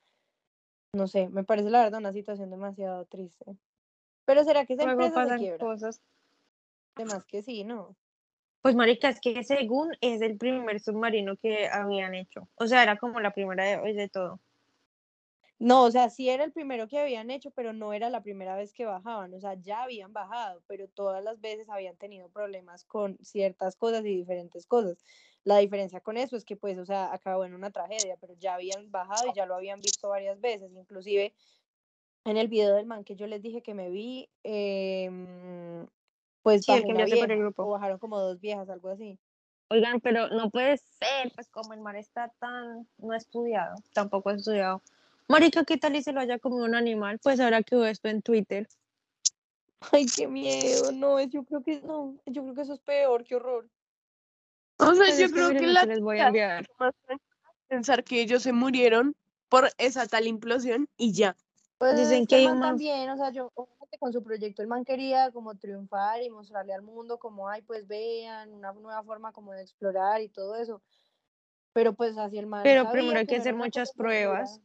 no 0.94 1.06
sé, 1.08 1.28
me 1.28 1.44
parece 1.44 1.70
la 1.70 1.82
verdad 1.82 2.00
una 2.00 2.12
situación 2.12 2.50
demasiado 2.50 3.04
triste. 3.06 3.56
Pero 4.24 4.44
¿será 4.44 4.64
que 4.64 4.74
esa 4.74 4.84
Luego 4.84 5.02
empresa 5.02 5.28
se 5.28 5.36
quiebra? 5.36 5.58
cosas. 5.58 6.00
Además 6.94 7.24
que 7.24 7.42
sí, 7.42 7.64
¿no? 7.64 7.96
Pues 8.62 8.74
marica, 8.74 9.10
es 9.10 9.20
que 9.20 9.44
según 9.44 9.94
es 10.00 10.22
el 10.22 10.38
primer 10.38 10.80
submarino 10.80 11.36
que 11.36 11.68
habían 11.68 12.14
hecho. 12.14 12.48
O 12.54 12.66
sea, 12.66 12.82
era 12.82 12.96
como 12.96 13.20
la 13.20 13.32
primera 13.32 13.80
vez 13.82 13.96
de 13.96 14.08
todo. 14.08 14.40
No, 15.58 15.84
o 15.84 15.90
sea, 15.90 16.10
sí 16.10 16.28
era 16.28 16.44
el 16.44 16.52
primero 16.52 16.88
que 16.88 16.98
habían 16.98 17.30
hecho, 17.30 17.50
pero 17.50 17.72
no 17.72 17.92
era 17.92 18.10
la 18.10 18.22
primera 18.22 18.56
vez 18.56 18.72
que 18.72 18.86
bajaban, 18.86 19.32
o 19.34 19.40
sea, 19.40 19.54
ya 19.54 19.84
habían 19.84 20.12
bajado, 20.12 20.62
pero 20.66 20.88
todas 20.88 21.22
las 21.22 21.40
veces 21.40 21.68
habían 21.70 21.96
tenido 21.96 22.28
problemas 22.28 22.84
con 22.84 23.18
ciertas 23.22 23.76
cosas 23.76 24.04
y 24.04 24.16
diferentes 24.16 24.66
cosas. 24.66 24.98
La 25.44 25.58
diferencia 25.58 26.00
con 26.00 26.16
eso 26.16 26.36
es 26.36 26.44
que, 26.44 26.56
pues, 26.56 26.78
o 26.78 26.86
sea, 26.86 27.12
acabó 27.12 27.44
en 27.44 27.54
una 27.54 27.70
tragedia, 27.70 28.16
pero 28.20 28.34
ya 28.40 28.54
habían 28.54 28.90
bajado 28.90 29.26
y 29.26 29.34
ya 29.34 29.44
lo 29.46 29.54
habían 29.54 29.80
visto 29.80 30.08
varias 30.08 30.40
veces, 30.40 30.72
inclusive 30.74 31.34
en 32.24 32.38
el 32.38 32.48
video 32.48 32.74
del 32.74 32.86
man 32.86 33.04
que 33.04 33.16
yo 33.16 33.26
les 33.26 33.42
dije 33.42 33.62
que 33.62 33.74
me 33.74 33.90
vi, 33.90 34.30
em, 34.42 35.86
pues 36.42 36.64
Sí, 36.64 36.72
el 36.72 36.86
que 36.86 37.16
por 37.18 37.30
el 37.30 37.38
grupo. 37.38 37.64
o 37.64 37.70
bajaron 37.70 37.98
como 37.98 38.18
dos 38.18 38.40
viejas, 38.40 38.70
algo 38.70 38.88
así. 38.88 39.18
Oigan, 39.68 40.00
pero 40.00 40.28
no 40.28 40.50
puede 40.50 40.78
ser, 40.78 41.32
pues 41.34 41.50
como 41.50 41.74
el 41.74 41.80
mar 41.80 41.96
está 41.96 42.32
tan 42.38 42.88
no 42.98 43.14
estudiado, 43.14 43.76
tampoco 43.92 44.30
estudiado. 44.30 44.82
Marica, 45.28 45.64
¿qué 45.64 45.76
tal 45.76 45.96
y 45.96 46.02
se 46.02 46.12
lo 46.12 46.20
haya 46.20 46.38
comido 46.38 46.64
un 46.64 46.74
animal? 46.74 47.18
Pues 47.22 47.40
ahora 47.40 47.62
que 47.62 47.76
veo 47.76 47.86
esto 47.86 48.08
en 48.08 48.22
Twitter. 48.22 48.68
Ay, 49.92 50.06
qué 50.06 50.26
miedo, 50.26 50.92
no, 50.92 51.18
es- 51.18 51.28
yo 51.30 51.44
creo 51.44 51.62
que 51.62 51.80
no, 51.82 52.16
yo 52.26 52.42
creo 52.42 52.54
que 52.54 52.62
eso 52.62 52.74
es 52.74 52.80
peor, 52.80 53.24
qué 53.24 53.36
horror. 53.36 53.68
O 54.78 54.94
sea, 54.94 55.06
Pues 55.06 55.18
yo 55.18 55.30
creo 55.30 55.50
que 55.50 55.66
la 55.66 55.84
les 55.84 56.00
voy 56.00 56.18
a 56.18 56.26
enviar. 56.28 56.66
pensar 57.68 58.04
que 58.04 58.20
ellos 58.20 58.42
se 58.42 58.52
murieron 58.52 59.14
por 59.48 59.70
esa 59.78 60.06
tal 60.06 60.26
implosión 60.26 60.88
y 60.96 61.12
ya. 61.12 61.36
Pues 61.78 61.96
Dicen 61.96 62.26
que 62.26 62.44
man 62.44 62.54
un 62.54 62.58
man- 62.60 62.68
también, 62.70 63.10
o 63.10 63.16
sea, 63.16 63.30
yo 63.30 63.52
con 63.98 64.12
su 64.12 64.22
proyecto 64.22 64.62
el 64.62 64.68
man 64.68 64.84
quería 64.84 65.30
como 65.30 65.54
triunfar 65.54 66.22
y 66.22 66.30
mostrarle 66.30 66.74
al 66.74 66.82
mundo 66.82 67.18
como, 67.18 67.48
ay, 67.48 67.62
pues 67.62 67.86
vean, 67.86 68.52
una 68.52 68.72
nueva 68.72 69.02
forma 69.02 69.32
como 69.32 69.52
de 69.52 69.62
explorar 69.62 70.20
y 70.20 70.28
todo 70.28 70.56
eso. 70.56 70.82
Pero 71.72 71.92
pues 71.94 72.16
así 72.18 72.38
el 72.38 72.46
man 72.46 72.62
Pero 72.62 72.90
primero 72.90 73.18
hay 73.18 73.26
que 73.26 73.36
hacer 73.36 73.54
muchas 73.54 73.92
pruebas. 73.92 74.60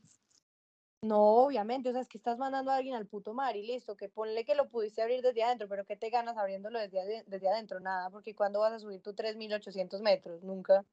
No, 1.02 1.46
obviamente, 1.46 1.90
o 1.90 1.92
sea, 1.94 2.02
es 2.02 2.10
que 2.10 2.18
estás 2.18 2.38
mandando 2.38 2.72
a 2.72 2.76
alguien 2.76 2.96
al 2.96 3.06
puto 3.06 3.34
mar 3.34 3.56
y 3.56 3.66
listo, 3.66 3.96
que 3.96 4.10
ponle 4.10 4.44
que 4.44 4.54
lo 4.54 4.68
pudiste 4.68 5.02
abrir 5.02 5.22
desde 5.22 5.44
adentro, 5.44 5.70
pero 5.70 5.86
¿qué 5.86 5.96
te 5.96 6.10
ganas 6.10 6.38
abriéndolo 6.38 6.78
desde, 6.78 7.24
desde 7.26 7.50
adentro? 7.50 7.80
Nada, 7.80 8.10
porque 8.10 8.36
¿cuándo 8.36 8.60
vas 8.60 8.74
a 8.74 8.80
subir 8.80 9.02
tú 9.02 9.14
3.800 9.14 10.02
metros? 10.02 10.44
Nunca. 10.44 10.86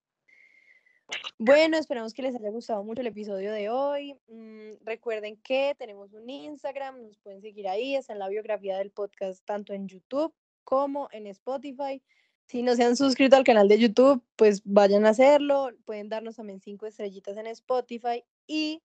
Bueno, 1.39 1.77
esperamos 1.77 2.15
que 2.15 2.23
les 2.23 2.35
haya 2.35 2.51
gustado 2.51 2.83
mucho 2.85 3.01
el 3.01 3.09
episodio 3.09 3.53
de 3.53 3.69
hoy. 3.69 4.17
Mm, 4.29 4.85
recuerden 4.85 5.37
que 5.39 5.75
tenemos 5.79 6.13
un 6.13 6.29
Instagram, 6.29 7.03
nos 7.03 7.19
pueden 7.19 7.43
seguir 7.43 7.69
ahí, 7.69 7.97
está 7.97 8.13
en 8.13 8.21
la 8.21 8.29
biografía 8.29 8.79
del 8.79 8.91
podcast, 8.91 9.45
tanto 9.45 9.73
en 9.73 9.89
YouTube 9.89 10.33
como 10.65 11.09
en 11.13 11.27
Spotify. 11.27 12.03
Si 12.47 12.63
no 12.63 12.75
se 12.77 12.85
han 12.85 12.97
suscrito 12.97 13.37
al 13.37 13.45
canal 13.45 13.69
de 13.69 13.79
YouTube, 13.79 14.23
pues 14.37 14.63
vayan 14.65 15.05
a 15.05 15.11
hacerlo. 15.11 15.71
Pueden 15.85 16.09
darnos 16.09 16.37
también 16.37 16.61
cinco 16.61 16.87
estrellitas 16.87 17.37
en 17.37 17.49
Spotify 17.49 18.25
y 18.47 18.83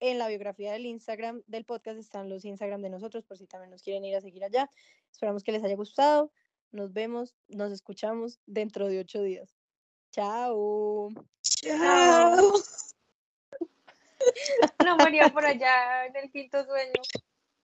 en 0.00 0.18
la 0.18 0.28
biografía 0.28 0.72
del 0.72 0.86
Instagram 0.86 1.42
del 1.46 1.64
podcast 1.64 1.98
están 1.98 2.28
los 2.28 2.44
Instagram 2.44 2.82
de 2.82 2.90
nosotros 2.90 3.24
por 3.24 3.38
si 3.38 3.46
también 3.46 3.70
nos 3.70 3.82
quieren 3.82 4.04
ir 4.04 4.16
a 4.16 4.20
seguir 4.20 4.44
allá. 4.44 4.70
Esperamos 5.10 5.42
que 5.42 5.52
les 5.52 5.64
haya 5.64 5.76
gustado. 5.76 6.32
Nos 6.72 6.92
vemos, 6.92 7.34
nos 7.48 7.72
escuchamos 7.72 8.40
dentro 8.46 8.88
de 8.88 9.00
ocho 9.00 9.22
días. 9.22 9.54
Chao. 10.12 11.10
Chao. 11.42 12.52
No 14.84 14.96
moría 14.96 15.28
por 15.28 15.44
allá 15.44 16.06
en 16.06 16.16
el 16.16 16.30
quinto 16.32 16.64
sueño. 16.64 17.00